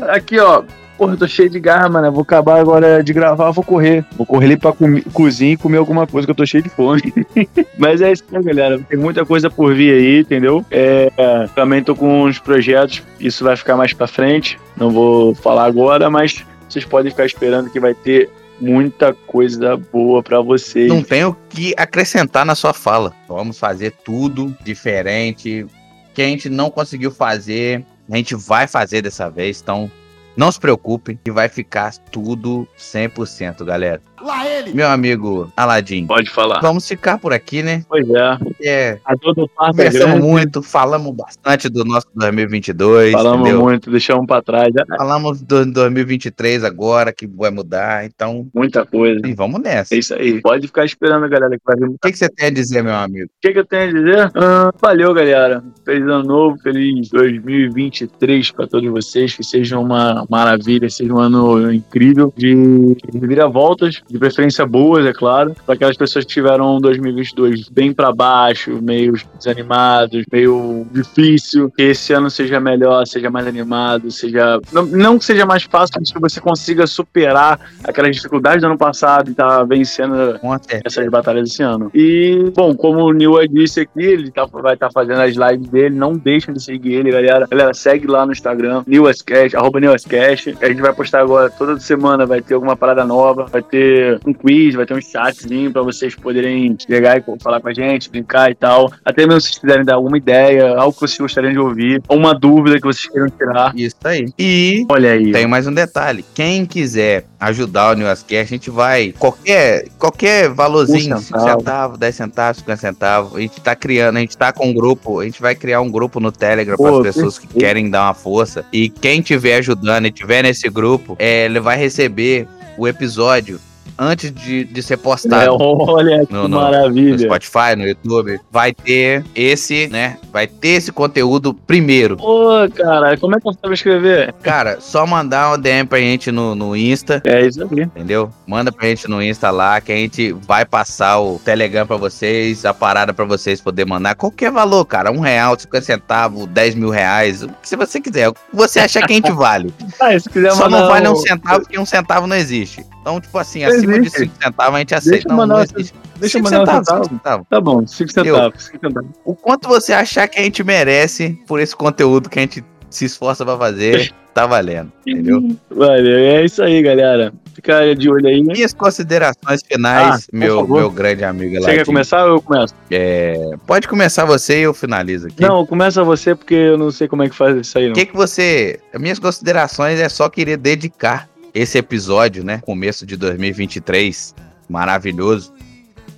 Aqui, 0.09 0.39
ó. 0.39 0.63
Porra, 0.97 1.15
eu 1.15 1.19
tô 1.19 1.27
cheio 1.27 1.51
de 1.51 1.59
garra, 1.59 1.89
mano. 1.89 2.13
Vou 2.13 2.23
acabar 2.23 2.61
agora 2.61 3.03
de 3.03 3.13
gravar, 3.13 3.51
vou 3.51 3.65
correr. 3.65 4.05
Vou 4.17 4.27
correr 4.27 4.47
ali 4.47 4.57
pra 4.57 4.73
cozinhar 5.13 5.55
e 5.55 5.57
comer 5.57 5.79
alguma 5.79 6.07
coisa 6.07 6.27
que 6.27 6.31
eu 6.31 6.35
tô 6.35 6.47
cheio 6.47 6.63
de 6.63 6.69
fome. 6.69 7.03
Mas 7.77 8.01
é 8.01 8.13
isso, 8.13 8.23
né, 8.31 8.41
galera? 8.43 8.79
Tem 8.79 8.99
muita 8.99 9.25
coisa 9.25 9.51
por 9.51 9.75
vir 9.75 9.95
aí, 9.95 10.21
entendeu? 10.21 10.65
É, 10.71 11.11
também 11.55 11.83
tô 11.83 11.97
com 11.97 12.25
uns 12.25 12.39
projetos, 12.39 13.03
isso 13.19 13.43
vai 13.43 13.57
ficar 13.57 13.77
mais 13.77 13.93
pra 13.93 14.07
frente. 14.07 14.61
Não 14.77 14.91
vou 14.91 15.35
falar 15.35 15.65
agora, 15.65 16.09
mas 16.09 16.45
vocês 16.69 16.85
podem 16.85 17.11
ficar 17.11 17.27
esperando 17.27 17.71
que 17.71 17.81
vai 17.81 17.95
ter 17.95 18.31
muita 18.61 19.13
coisa 19.27 19.77
boa 19.77 20.23
para 20.23 20.41
vocês. 20.41 20.89
Não 20.89 21.03
tenho 21.03 21.31
o 21.31 21.37
que 21.49 21.75
acrescentar 21.77 22.47
na 22.47 22.55
sua 22.55 22.73
fala. 22.73 23.13
Vamos 23.29 23.59
fazer 23.59 23.93
tudo 24.05 24.57
diferente, 24.63 25.67
que 26.15 26.23
a 26.23 26.27
gente 26.27 26.49
não 26.49 26.71
conseguiu 26.71 27.11
fazer, 27.11 27.85
a 28.11 28.17
gente 28.17 28.35
vai 28.35 28.67
fazer 28.67 29.03
dessa 29.03 29.31
vez, 29.31 29.61
então 29.61 29.91
não 30.37 30.51
se 30.51 30.59
preocupem 30.59 31.19
que 31.23 31.31
vai 31.31 31.49
ficar 31.49 31.95
tudo 32.11 32.67
100%, 32.79 33.65
galera. 33.65 34.01
Lá 34.23 34.49
ele! 34.49 34.73
Meu 34.73 34.89
amigo 34.89 35.53
Aladim. 35.57 36.07
Pode 36.07 36.31
falar. 36.31 36.61
Vamos 36.61 36.87
ficar 36.87 37.19
por 37.19 37.33
aqui, 37.33 37.63
né? 37.63 37.85
Pois 37.89 38.09
é. 38.09 38.39
É. 38.63 38.99
A 39.05 39.17
todo 39.17 39.51
Conversamos 39.57 40.17
é 40.17 40.21
muito, 40.21 40.63
falamos 40.63 41.15
bastante 41.15 41.69
do 41.69 41.85
nosso 41.85 42.07
2022. 42.15 43.13
Falamos 43.13 43.41
entendeu? 43.41 43.61
muito, 43.61 43.91
deixamos 43.91 44.27
pra 44.27 44.41
trás. 44.41 44.73
Né? 44.73 44.85
Falamos 44.97 45.43
do 45.43 45.67
2023 45.67 46.63
agora, 46.65 47.13
que 47.13 47.27
vai 47.27 47.51
mudar, 47.51 48.05
então. 48.05 48.47
Muita 48.55 48.87
coisa. 48.87 49.27
E 49.27 49.35
vamos 49.35 49.61
nessa. 49.61 49.95
É 49.95 49.99
isso 49.99 50.15
aí. 50.15 50.41
Pode 50.41 50.67
ficar 50.69 50.85
esperando, 50.85 51.29
galera, 51.29 51.57
que 51.57 51.65
vai 51.65 51.77
vir. 51.77 51.89
O 51.89 51.99
que, 52.01 52.13
que 52.13 52.19
você 52.19 52.29
tem 52.29 52.47
a 52.47 52.51
dizer, 52.51 52.83
meu 52.83 52.95
amigo? 52.95 53.27
O 53.27 53.41
que, 53.41 53.53
que 53.53 53.59
eu 53.59 53.67
tenho 53.67 53.91
a 53.91 53.93
dizer? 53.93 54.31
Ah, 54.35 54.71
valeu, 54.81 55.13
galera. 55.13 55.63
Feliz 55.85 56.03
ano 56.03 56.23
novo, 56.23 56.59
feliz 56.59 57.09
2023 57.09 58.51
pra 58.53 58.67
todos 58.67 58.89
vocês. 58.91 59.35
Que 59.35 59.43
seja 59.43 59.79
uma 59.79 60.25
maravilha, 60.31 60.89
seja 60.89 61.13
um 61.13 61.19
ano 61.19 61.73
incrível 61.73 62.33
de 62.37 62.97
viravoltas 63.15 64.03
de 64.13 64.19
preferência 64.19 64.67
boas, 64.67 65.07
é 65.07 65.13
claro, 65.13 65.57
para 65.65 65.75
aquelas 65.75 65.97
pessoas 65.97 66.25
que 66.25 66.33
tiveram 66.33 66.79
2022 66.81 67.69
bem 67.71 67.93
para 67.93 68.13
baixo, 68.13 68.79
meio 68.83 69.15
desanimados, 69.39 70.25
meio 70.31 70.87
difícil, 70.93 71.71
que 71.71 71.83
esse 71.83 72.13
ano 72.13 72.31
seja 72.31 72.61
melhor, 72.61 73.07
seja 73.07 73.31
mais 73.31 73.47
animado, 73.47 74.11
seja 74.11 74.61
não, 74.73 74.85
não 74.85 75.19
que 75.19 75.25
seja 75.25 75.47
mais 75.47 75.63
fácil, 75.63 75.95
mas 75.99 76.13
que 76.13 76.21
você 76.21 76.41
consiga 76.41 76.87
superar 76.87 77.59
aquelas 77.85 78.15
dificuldades 78.15 78.61
do 78.61 78.67
ano 78.67 78.79
passado 78.79 79.31
e 79.31 79.35
tá 79.35 79.65
vencendo 79.65 80.39
essas 80.85 81.09
batalhas 81.09 81.51
esse 81.51 81.63
ano. 81.63 81.91
E, 81.95 82.53
bom, 82.55 82.75
como 82.75 83.01
o 83.01 83.13
Neil 83.13 83.33
disse 83.49 83.81
aqui, 83.81 84.03
ele 84.03 84.31
tá, 84.31 84.45
vai 84.45 84.75
estar 84.75 84.89
tá 84.89 84.93
fazendo 84.93 85.21
as 85.21 85.35
lives 85.35 85.69
dele, 85.69 85.95
não 85.95 86.13
deixem 86.13 86.53
de 86.53 86.63
seguir 86.63 86.95
ele, 86.95 87.11
galera. 87.11 87.47
Galera, 87.51 87.73
segue 87.73 88.07
lá 88.07 88.27
no 88.27 88.33
Instagram, 88.33 88.83
NewsCast, 88.87 89.57
arroba 89.57 89.81
NewsCast. 89.81 90.57
A 90.61 90.69
gente 90.69 90.83
vai 90.83 90.93
postar 90.93 91.21
agora 91.21 91.51
toda 91.51 91.79
semana, 91.81 92.27
vai 92.27 92.43
ter 92.43 92.55
alguma 92.55 92.77
parada 92.77 93.05
nova, 93.05 93.47
vai 93.47 93.63
ter 93.63 94.02
um 94.27 94.33
quiz, 94.33 94.75
vai 94.75 94.87
ter 94.87 94.95
um 94.95 95.01
chatzinho 95.01 95.71
para 95.71 95.83
vocês 95.83 96.15
poderem 96.15 96.77
chegar 96.79 97.19
e 97.19 97.25
falar 97.41 97.61
com 97.61 97.69
a 97.69 97.75
gente, 97.75 98.11
brincar 98.11 98.51
e 98.51 98.55
tal. 98.55 98.93
Até 99.05 99.27
mesmo 99.27 99.41
se 99.41 99.49
vocês 99.49 99.59
quiserem 99.59 99.85
dar 99.85 99.95
alguma 99.95 100.17
ideia, 100.17 100.77
algo 100.77 100.93
que 100.93 101.01
vocês 101.01 101.19
gostariam 101.19 101.53
de 101.53 101.59
ouvir, 101.59 102.03
ou 102.09 102.17
uma 102.17 102.35
dúvida 102.35 102.77
que 102.77 102.87
vocês 102.87 103.09
queiram 103.09 103.29
tirar. 103.29 103.73
Isso 103.77 103.97
aí. 104.05 104.27
E 104.39 104.87
olha 104.89 105.13
aí. 105.13 105.33
Tem 105.33 105.47
mais 105.47 105.67
um 105.67 105.75
detalhe. 105.75 106.25
Quem 106.35 106.65
quiser 106.67 107.25
ajudar 107.39 107.93
o 107.93 107.95
Newscast, 107.95 108.55
a 108.55 108.57
gente 108.57 108.71
vai. 108.71 109.13
Qualquer, 109.19 109.89
qualquer 109.99 110.49
valorzinho, 110.49 111.17
um 111.17 111.21
centavo. 111.21 111.45
5 111.45 111.59
centavos, 111.59 111.99
10 111.99 112.15
centavos, 112.15 112.57
50 112.59 112.81
centavos. 112.81 113.37
A 113.37 113.41
gente 113.41 113.61
tá 113.61 113.75
criando, 113.75 114.17
a 114.17 114.21
gente 114.21 114.37
tá 114.37 114.53
com 114.53 114.69
um 114.69 114.75
grupo, 114.75 115.21
a 115.21 115.25
gente 115.25 115.41
vai 115.41 115.55
criar 115.55 115.81
um 115.81 115.91
grupo 115.91 116.21
no 116.21 116.31
Telegram 116.31 116.77
para 116.77 116.97
as 116.97 117.03
pessoas 117.03 117.39
que 117.39 117.47
querem 117.47 117.91
dar 117.91 118.05
uma 118.05 118.15
força. 118.15 118.65
E 118.73 118.89
quem 118.89 119.21
tiver 119.21 119.57
ajudando 119.57 120.07
e 120.07 120.11
tiver 120.11 120.43
nesse 120.43 120.69
grupo, 120.69 121.17
é, 121.19 121.47
ele 121.47 121.61
vai 121.61 121.77
receber 121.77 122.47
o 122.79 122.87
episódio 122.87 123.61
antes 123.99 124.33
de, 124.33 124.65
de 124.65 124.83
ser 124.83 124.97
postado. 124.97 125.45
É, 125.45 125.51
olha 125.51 126.27
que 126.27 126.33
no, 126.33 126.49
no, 126.49 126.57
maravilha. 126.61 127.13
No 127.13 127.19
Spotify, 127.19 127.77
no 127.77 127.87
YouTube. 127.87 128.41
Vai 128.51 128.73
ter 128.73 129.25
esse, 129.35 129.89
né? 129.89 130.19
Vai 130.33 130.47
ter 130.47 130.69
esse 130.69 130.93
conteúdo 130.93 131.55
primeiro. 131.55 132.17
Pô, 132.17 132.51
cara, 132.75 133.17
como 133.17 133.37
é 133.37 133.41
que 133.41 133.49
eu 133.49 133.53
sabe 133.53 133.75
escrever? 133.75 134.33
Cara, 134.43 134.79
só 134.81 135.07
mandar 135.07 135.49
uma 135.49 135.59
DM 135.59 135.87
pra 135.87 135.99
gente 135.99 136.31
no, 136.31 136.55
no 136.55 136.77
Insta. 136.77 137.23
É 137.25 137.47
isso 137.47 137.63
aí. 137.63 137.83
Entendeu? 137.83 138.31
Manda 138.47 138.73
pra 138.73 138.89
gente 138.89 139.09
no 139.09 139.23
Insta 139.23 139.51
lá 139.51 139.81
que 139.81 139.93
a 139.93 139.97
gente 139.97 140.33
vai 140.33 140.65
passar 140.65 141.21
o 141.21 141.39
Telegram 141.39 141.87
pra 141.87 141.97
vocês, 141.97 142.65
a 142.65 142.75
parada 142.75 143.13
pra 143.13 143.25
vocês 143.25 143.61
poder 143.61 143.85
mandar. 143.85 144.15
Qualquer 144.15 144.51
valor, 144.51 144.85
cara. 144.85 145.11
Um 145.11 145.21
real, 145.21 145.59
50 145.59 145.85
centavos, 145.85 146.47
10 146.47 146.75
mil 146.75 146.91
reais. 146.91 147.43
O 147.43 147.49
que 147.63 147.77
você 147.77 148.01
quiser. 148.01 148.29
O 148.29 148.35
que 148.35 148.41
você 148.53 148.81
achar 148.81 149.07
que 149.07 149.13
a 149.13 149.17
gente 149.17 149.33
vale. 149.33 149.73
ah, 150.01 150.19
se 150.19 150.29
quiser 150.29 150.53
Só 150.53 150.69
não 150.69 150.87
vale 150.89 151.09
um 151.09 151.17
centavo, 151.17 151.61
porque 151.61 151.79
um 151.79 151.87
centavo 151.87 152.27
não 152.27 152.37
existe. 152.37 152.85
Então, 153.03 153.21
tipo 153.21 153.37
assim, 153.37 153.65
acima 153.65 154.01
de 154.01 154.09
5 154.09 154.33
centavos 154.41 154.77
a 154.77 154.79
gente 154.79 154.95
aceita. 154.95 155.29
Deixa 155.29 155.29
não, 155.29 155.47
não 155.47 155.61
existe. 155.61 155.95
Deixa 156.19 156.39
eu 156.39 156.43
mandar 156.43 156.59
centavos, 156.59 156.79
um 156.79 156.85
centavo. 156.85 157.09
centavos. 157.17 157.47
Tá 157.51 157.61
bom, 157.61 157.87
5 157.87 158.13
centavos, 158.13 158.65
centavos. 158.65 159.11
O 159.25 159.35
quanto 159.35 159.69
você 159.69 159.93
achar 159.93 160.29
que 160.29 160.39
a 160.39 160.43
gente 160.43 160.63
merece 160.63 161.37
por 161.49 161.59
esse 161.59 161.75
conteúdo 161.75 162.31
que 162.31 162.39
a 162.39 162.43
gente 162.43 162.65
se 162.89 163.05
esforça 163.07 163.45
pra 163.45 163.59
fazer, 163.59 164.15
tá 164.33 164.47
valendo, 164.47 164.93
entendeu? 165.05 165.57
Valeu, 165.69 166.17
é 166.17 166.45
isso 166.45 166.63
aí, 166.63 166.81
galera. 166.81 167.33
Fica 167.55 167.95
de 167.95 168.09
olho 168.09 168.27
aí. 168.27 168.43
Minhas 168.43 168.73
considerações 168.73 169.61
finais, 169.67 170.29
ah, 170.33 170.37
meu, 170.37 170.67
meu 170.67 170.91
grande 170.91 171.25
amigo 171.25 171.61
Você 171.61 171.77
quer 171.77 171.85
começar 171.85 172.25
ou 172.25 172.37
eu 172.37 172.43
começo? 172.43 172.73
É, 172.91 173.51
pode 173.67 173.89
começar 173.89 174.25
você 174.25 174.61
e 174.61 174.63
eu 174.63 174.73
finalizo 174.73 175.27
aqui. 175.27 175.43
Não, 175.43 175.67
começa 175.67 176.03
você 176.05 176.35
porque 176.35 176.55
eu 176.55 176.79
não 176.79 176.91
sei 176.91 177.09
como 177.09 177.25
é 177.25 177.29
que 177.29 177.35
faz 177.35 177.57
isso 177.57 177.77
aí. 177.77 177.91
O 177.91 177.95
que, 177.95 178.07
que 178.07 178.17
você. 178.17 178.81
Minhas 178.99 179.19
considerações 179.19 179.99
é 179.99 180.09
só 180.09 180.29
querer 180.29 180.57
dedicar 180.57 181.29
esse 181.55 181.79
episódio, 181.79 182.45
né? 182.45 182.61
Começo 182.65 183.05
de 183.07 183.17
2023, 183.17 184.35
maravilhoso, 184.69 185.53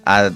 a 0.05 0.31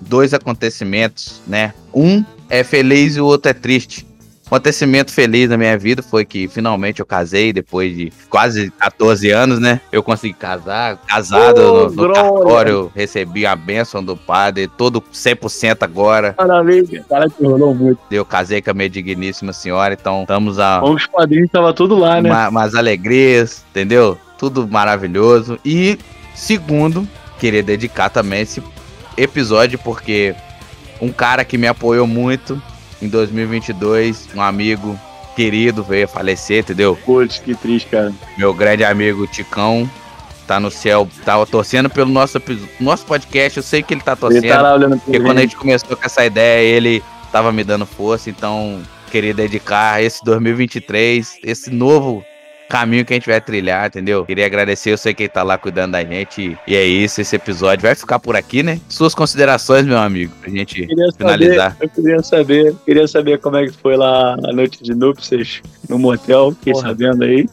dois 0.00 0.34
acontecimentos, 0.34 1.40
né? 1.46 1.74
Um 1.94 2.24
é 2.48 2.62
feliz 2.62 3.16
e 3.16 3.20
o 3.20 3.26
outro 3.26 3.50
é 3.50 3.54
triste 3.54 4.06
acontecimento 4.52 5.10
feliz 5.10 5.48
na 5.48 5.56
minha 5.56 5.78
vida 5.78 6.02
foi 6.02 6.26
que 6.26 6.46
finalmente 6.46 7.00
eu 7.00 7.06
casei 7.06 7.54
depois 7.54 7.96
de 7.96 8.12
quase 8.28 8.70
14 8.72 9.30
anos, 9.30 9.58
né? 9.58 9.80
Eu 9.90 10.02
consegui 10.02 10.34
casar, 10.34 10.98
casado 11.06 11.58
oh, 11.58 11.88
no, 11.88 12.08
no 12.08 12.12
cartório, 12.12 12.92
recebi 12.94 13.46
a 13.46 13.56
bênção 13.56 14.04
do 14.04 14.14
padre, 14.14 14.68
todo 14.68 15.00
100% 15.00 15.78
agora. 15.80 16.34
Maravilha, 16.36 17.02
cara 17.08 17.30
que 17.30 17.42
rolou 17.42 17.74
muito. 17.74 17.98
Eu 18.10 18.26
casei 18.26 18.60
com 18.60 18.70
a 18.70 18.74
minha 18.74 18.90
digníssima 18.90 19.54
senhora, 19.54 19.96
então 19.98 20.20
estamos 20.22 20.58
a... 20.58 20.84
Os 20.84 21.06
padrinhos 21.06 21.50
tava 21.50 21.72
tudo 21.72 21.96
lá, 21.96 22.20
né? 22.20 22.28
Uma, 22.28 22.48
umas 22.50 22.74
alegrias, 22.74 23.64
entendeu? 23.70 24.18
Tudo 24.42 24.66
maravilhoso. 24.66 25.56
E 25.64 25.96
segundo, 26.34 27.06
queria 27.38 27.62
dedicar 27.62 28.10
também 28.10 28.40
esse 28.40 28.60
episódio 29.16 29.78
porque 29.78 30.34
um 31.00 31.12
cara 31.12 31.44
que 31.44 31.56
me 31.56 31.68
apoiou 31.68 32.08
muito 32.08 32.60
em 33.00 33.06
2022, 33.06 34.30
um 34.34 34.42
amigo 34.42 34.98
querido 35.36 35.84
veio 35.84 36.06
a 36.06 36.08
falecer, 36.08 36.58
entendeu? 36.58 36.98
Putz, 37.06 37.38
que 37.38 37.54
triste, 37.54 37.88
cara. 37.88 38.12
Meu 38.36 38.52
grande 38.52 38.82
amigo 38.82 39.28
Ticão 39.28 39.88
tá 40.44 40.58
no 40.58 40.72
céu, 40.72 41.08
tava 41.24 41.46
torcendo 41.46 41.88
pelo 41.88 42.10
nosso, 42.10 42.42
nosso 42.80 43.06
podcast, 43.06 43.58
eu 43.58 43.62
sei 43.62 43.80
que 43.80 43.94
ele 43.94 44.00
tá 44.00 44.16
torcendo. 44.16 44.42
Ele 44.42 44.52
tá 44.52 44.60
lá 44.60 44.74
olhando 44.74 44.98
porque 44.98 45.20
quando 45.20 45.38
a 45.38 45.42
gente 45.42 45.54
começou 45.54 45.96
com 45.96 46.04
essa 46.04 46.26
ideia, 46.26 46.66
ele 46.66 47.00
tava 47.30 47.52
me 47.52 47.62
dando 47.62 47.86
força, 47.86 48.28
então 48.28 48.82
queria 49.08 49.32
dedicar 49.32 50.02
esse 50.02 50.24
2023, 50.24 51.38
esse 51.44 51.70
novo 51.70 52.24
caminho 52.72 53.04
que 53.04 53.12
a 53.12 53.16
gente 53.16 53.28
vai 53.28 53.38
trilhar, 53.38 53.86
entendeu? 53.86 54.24
Queria 54.24 54.46
agradecer, 54.46 54.92
eu 54.92 54.96
sei 54.96 55.12
quem 55.12 55.28
tá 55.28 55.42
lá 55.42 55.58
cuidando 55.58 55.92
da 55.92 56.02
gente. 56.02 56.56
E 56.66 56.74
é 56.74 56.82
isso, 56.82 57.20
esse 57.20 57.36
episódio 57.36 57.82
vai 57.82 57.94
ficar 57.94 58.18
por 58.18 58.34
aqui, 58.34 58.62
né? 58.62 58.80
Suas 58.88 59.14
considerações, 59.14 59.84
meu 59.84 59.98
amigo, 59.98 60.32
pra 60.40 60.48
gente 60.48 60.86
queria 60.86 61.12
finalizar. 61.12 61.72
Saber, 61.72 61.84
eu 61.84 61.88
queria 61.90 62.22
saber, 62.22 62.74
queria 62.86 63.06
saber 63.06 63.38
como 63.40 63.58
é 63.58 63.66
que 63.66 63.72
foi 63.72 63.94
lá 63.94 64.32
a 64.42 64.52
noite 64.54 64.82
de 64.82 64.94
núpcias 64.94 65.60
no 65.86 65.98
motel, 65.98 66.52
fiquei 66.52 66.72
Porra. 66.72 66.88
sabendo 66.88 67.24
aí. 67.24 67.46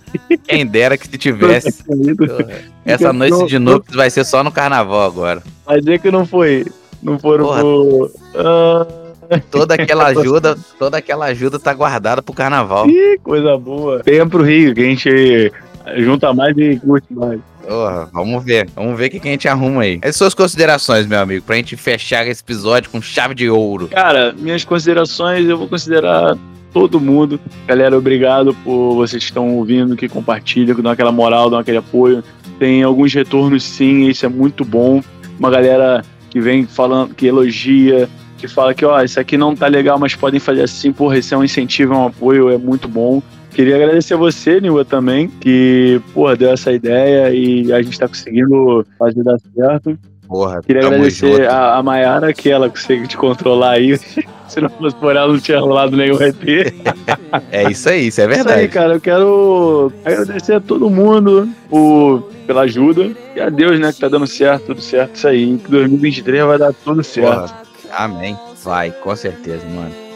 Quem 0.48 0.66
dera 0.66 0.98
que 0.98 1.06
se 1.06 1.18
tivesse. 1.18 1.84
Essa 2.86 3.12
noite 3.12 3.46
de 3.48 3.60
núpcias 3.60 3.98
vai 3.98 4.10
ser 4.10 4.24
só 4.24 4.42
no 4.42 4.54
carnaval 4.54 5.04
agora. 5.04 5.44
Vai 5.66 5.82
dizer 5.82 6.00
que 6.00 6.10
não 6.10 6.26
foi. 6.26 6.66
Não 7.04 7.20
foram 7.20 7.46
Porra. 7.46 7.60
pro. 7.60 8.12
Uh... 8.36 9.09
Toda 9.52 9.76
aquela 9.76 10.08
ajuda, 10.10 10.58
toda 10.78 10.98
aquela 10.98 11.26
ajuda 11.26 11.60
tá 11.60 11.74
guardada 11.74 12.22
pro 12.22 12.34
carnaval. 12.34 12.90
Ih, 12.90 13.20
coisa 13.24 13.58
boa. 13.58 14.02
Venha 14.06 14.26
pro 14.26 14.44
Rio, 14.44 14.74
que 14.74 14.82
a 14.82 14.86
gente 14.86 15.52
junta 15.98 16.34
mais 16.34 16.58
e 16.58 16.80
curte 16.80 17.14
mais. 17.14 17.40
Porra, 17.68 18.10
vamos 18.12 18.44
ver. 18.44 18.68
Vamos 18.76 18.98
ver 18.98 19.08
o 19.08 19.10
que, 19.12 19.28
a 19.28 19.32
gente 19.32 19.48
arruma 19.48 19.84
aí. 19.84 20.00
As 20.04 20.16
suas 20.16 20.34
considerações, 20.34 21.06
meu 21.06 21.20
amigo, 21.20 21.46
pra 21.46 21.56
gente 21.56 21.78
fechar 21.78 22.26
esse 22.28 22.42
episódio 22.42 22.90
com 22.90 23.00
chave 23.02 23.36
de 23.36 23.50
ouro. 23.50 23.88
Cara, 23.90 24.34
minhas 24.38 24.66
considerações 24.66 25.48
eu 25.48 25.58
vou 25.58 25.68
considerar 25.68 26.36
todo 26.74 27.00
mundo. 27.00 27.40
Galera, 27.68 27.96
obrigado 27.98 28.56
por 28.64 28.96
vocês 28.96 29.24
que 29.24 29.30
estão 29.30 29.56
ouvindo, 29.56 29.96
que 29.96 30.10
compartilham, 30.10 30.76
que 30.76 30.82
dão 30.82 30.92
aquela 30.92 31.12
moral, 31.12 31.50
dão 31.50 31.60
aquele 31.60 31.78
apoio. 31.78 32.24
Tem 32.58 32.82
alguns 32.84 33.14
retornos 33.14 33.64
sim, 33.64 34.08
isso 34.08 34.26
é 34.26 34.30
muito 34.30 34.66
bom. 34.66 35.02
Uma 35.38 35.52
galera 35.52 36.04
que 36.30 36.42
vem 36.42 36.66
falando, 36.66 37.14
que 37.14 37.28
elogia, 37.28 38.10
que 38.40 38.48
fala 38.48 38.74
que, 38.74 38.86
ó, 38.86 39.02
isso 39.02 39.20
aqui 39.20 39.38
não 39.38 39.56
tá 39.56 39.68
legal, 39.68 40.00
mas 40.00 40.16
podem 40.16 40.40
fazer 40.40 40.64
assim, 40.64 40.92
porra, 40.92 41.18
isso 41.18 41.34
é 41.34 41.38
um 41.38 41.44
incentivo, 41.44 41.94
é 41.94 41.98
um 41.98 42.08
apoio, 42.08 42.50
é 42.50 42.58
muito 42.58 42.88
bom. 42.88 43.22
Queria 43.52 43.76
agradecer 43.76 44.14
a 44.14 44.18
você, 44.18 44.62
Nilva, 44.62 44.86
também, 44.86 45.28
que, 45.28 46.02
porra, 46.14 46.36
deu 46.36 46.52
essa 46.52 46.72
ideia 46.72 47.34
e 47.34 47.74
a 47.74 47.82
gente 47.82 48.00
tá 48.00 48.08
conseguindo 48.08 48.86
fazer 48.98 49.24
dar 49.24 49.38
certo. 49.56 49.98
Porra, 50.28 50.62
Queria 50.62 50.86
agradecer 50.86 51.50
a, 51.50 51.78
a 51.78 51.84
Mayara, 51.84 52.32
que 52.32 52.52
ela 52.52 52.70
consegue 52.70 53.08
te 53.08 53.18
controlar 53.18 53.72
aí. 53.72 53.98
Se 54.48 54.62
não 54.62 54.70
fosse 54.70 54.96
por 54.96 55.16
ela, 55.16 55.32
não 55.32 55.40
tinha 55.40 55.60
rolado 55.60 55.96
nenhum 55.98 56.20
EP. 56.22 56.74
é 57.52 57.70
isso 57.70 57.90
aí, 57.90 58.08
isso 58.08 58.22
é 58.22 58.28
verdade. 58.28 58.50
Isso 58.50 58.60
aí, 58.60 58.68
cara. 58.68 58.94
Eu 58.94 59.02
quero 59.02 59.94
agradecer 60.04 60.54
a 60.54 60.60
todo 60.60 60.90
mundo 60.90 61.50
por, 61.70 62.30
pela 62.48 62.62
ajuda. 62.62 63.12
E 63.36 63.40
a 63.40 63.50
Deus, 63.50 63.80
né, 63.80 63.92
que 63.92 64.00
tá 64.00 64.08
dando 64.08 64.26
certo, 64.26 64.68
tudo 64.68 64.82
certo. 64.82 65.16
Isso 65.16 65.28
aí. 65.28 65.58
Que 65.58 65.70
2023 65.70 66.44
vai 66.46 66.58
dar 66.58 66.74
tudo 66.74 67.04
certo. 67.04 67.52
Porra. 67.52 67.69
Amém. 67.92 68.38
Vai, 68.64 68.92
com 68.92 69.16
certeza, 69.16 69.66
mano. 69.68 70.10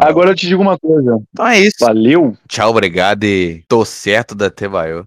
Agora 0.00 0.30
eu 0.30 0.34
te 0.34 0.46
digo 0.46 0.62
uma 0.62 0.78
coisa. 0.78 1.18
Então 1.32 1.46
é 1.46 1.60
isso. 1.60 1.76
Valeu. 1.80 2.36
Tchau, 2.48 2.70
obrigado 2.70 3.24
e 3.24 3.64
tô 3.68 3.84
certo 3.84 4.34
da 4.34 4.50
Tebaiô. 4.50 5.04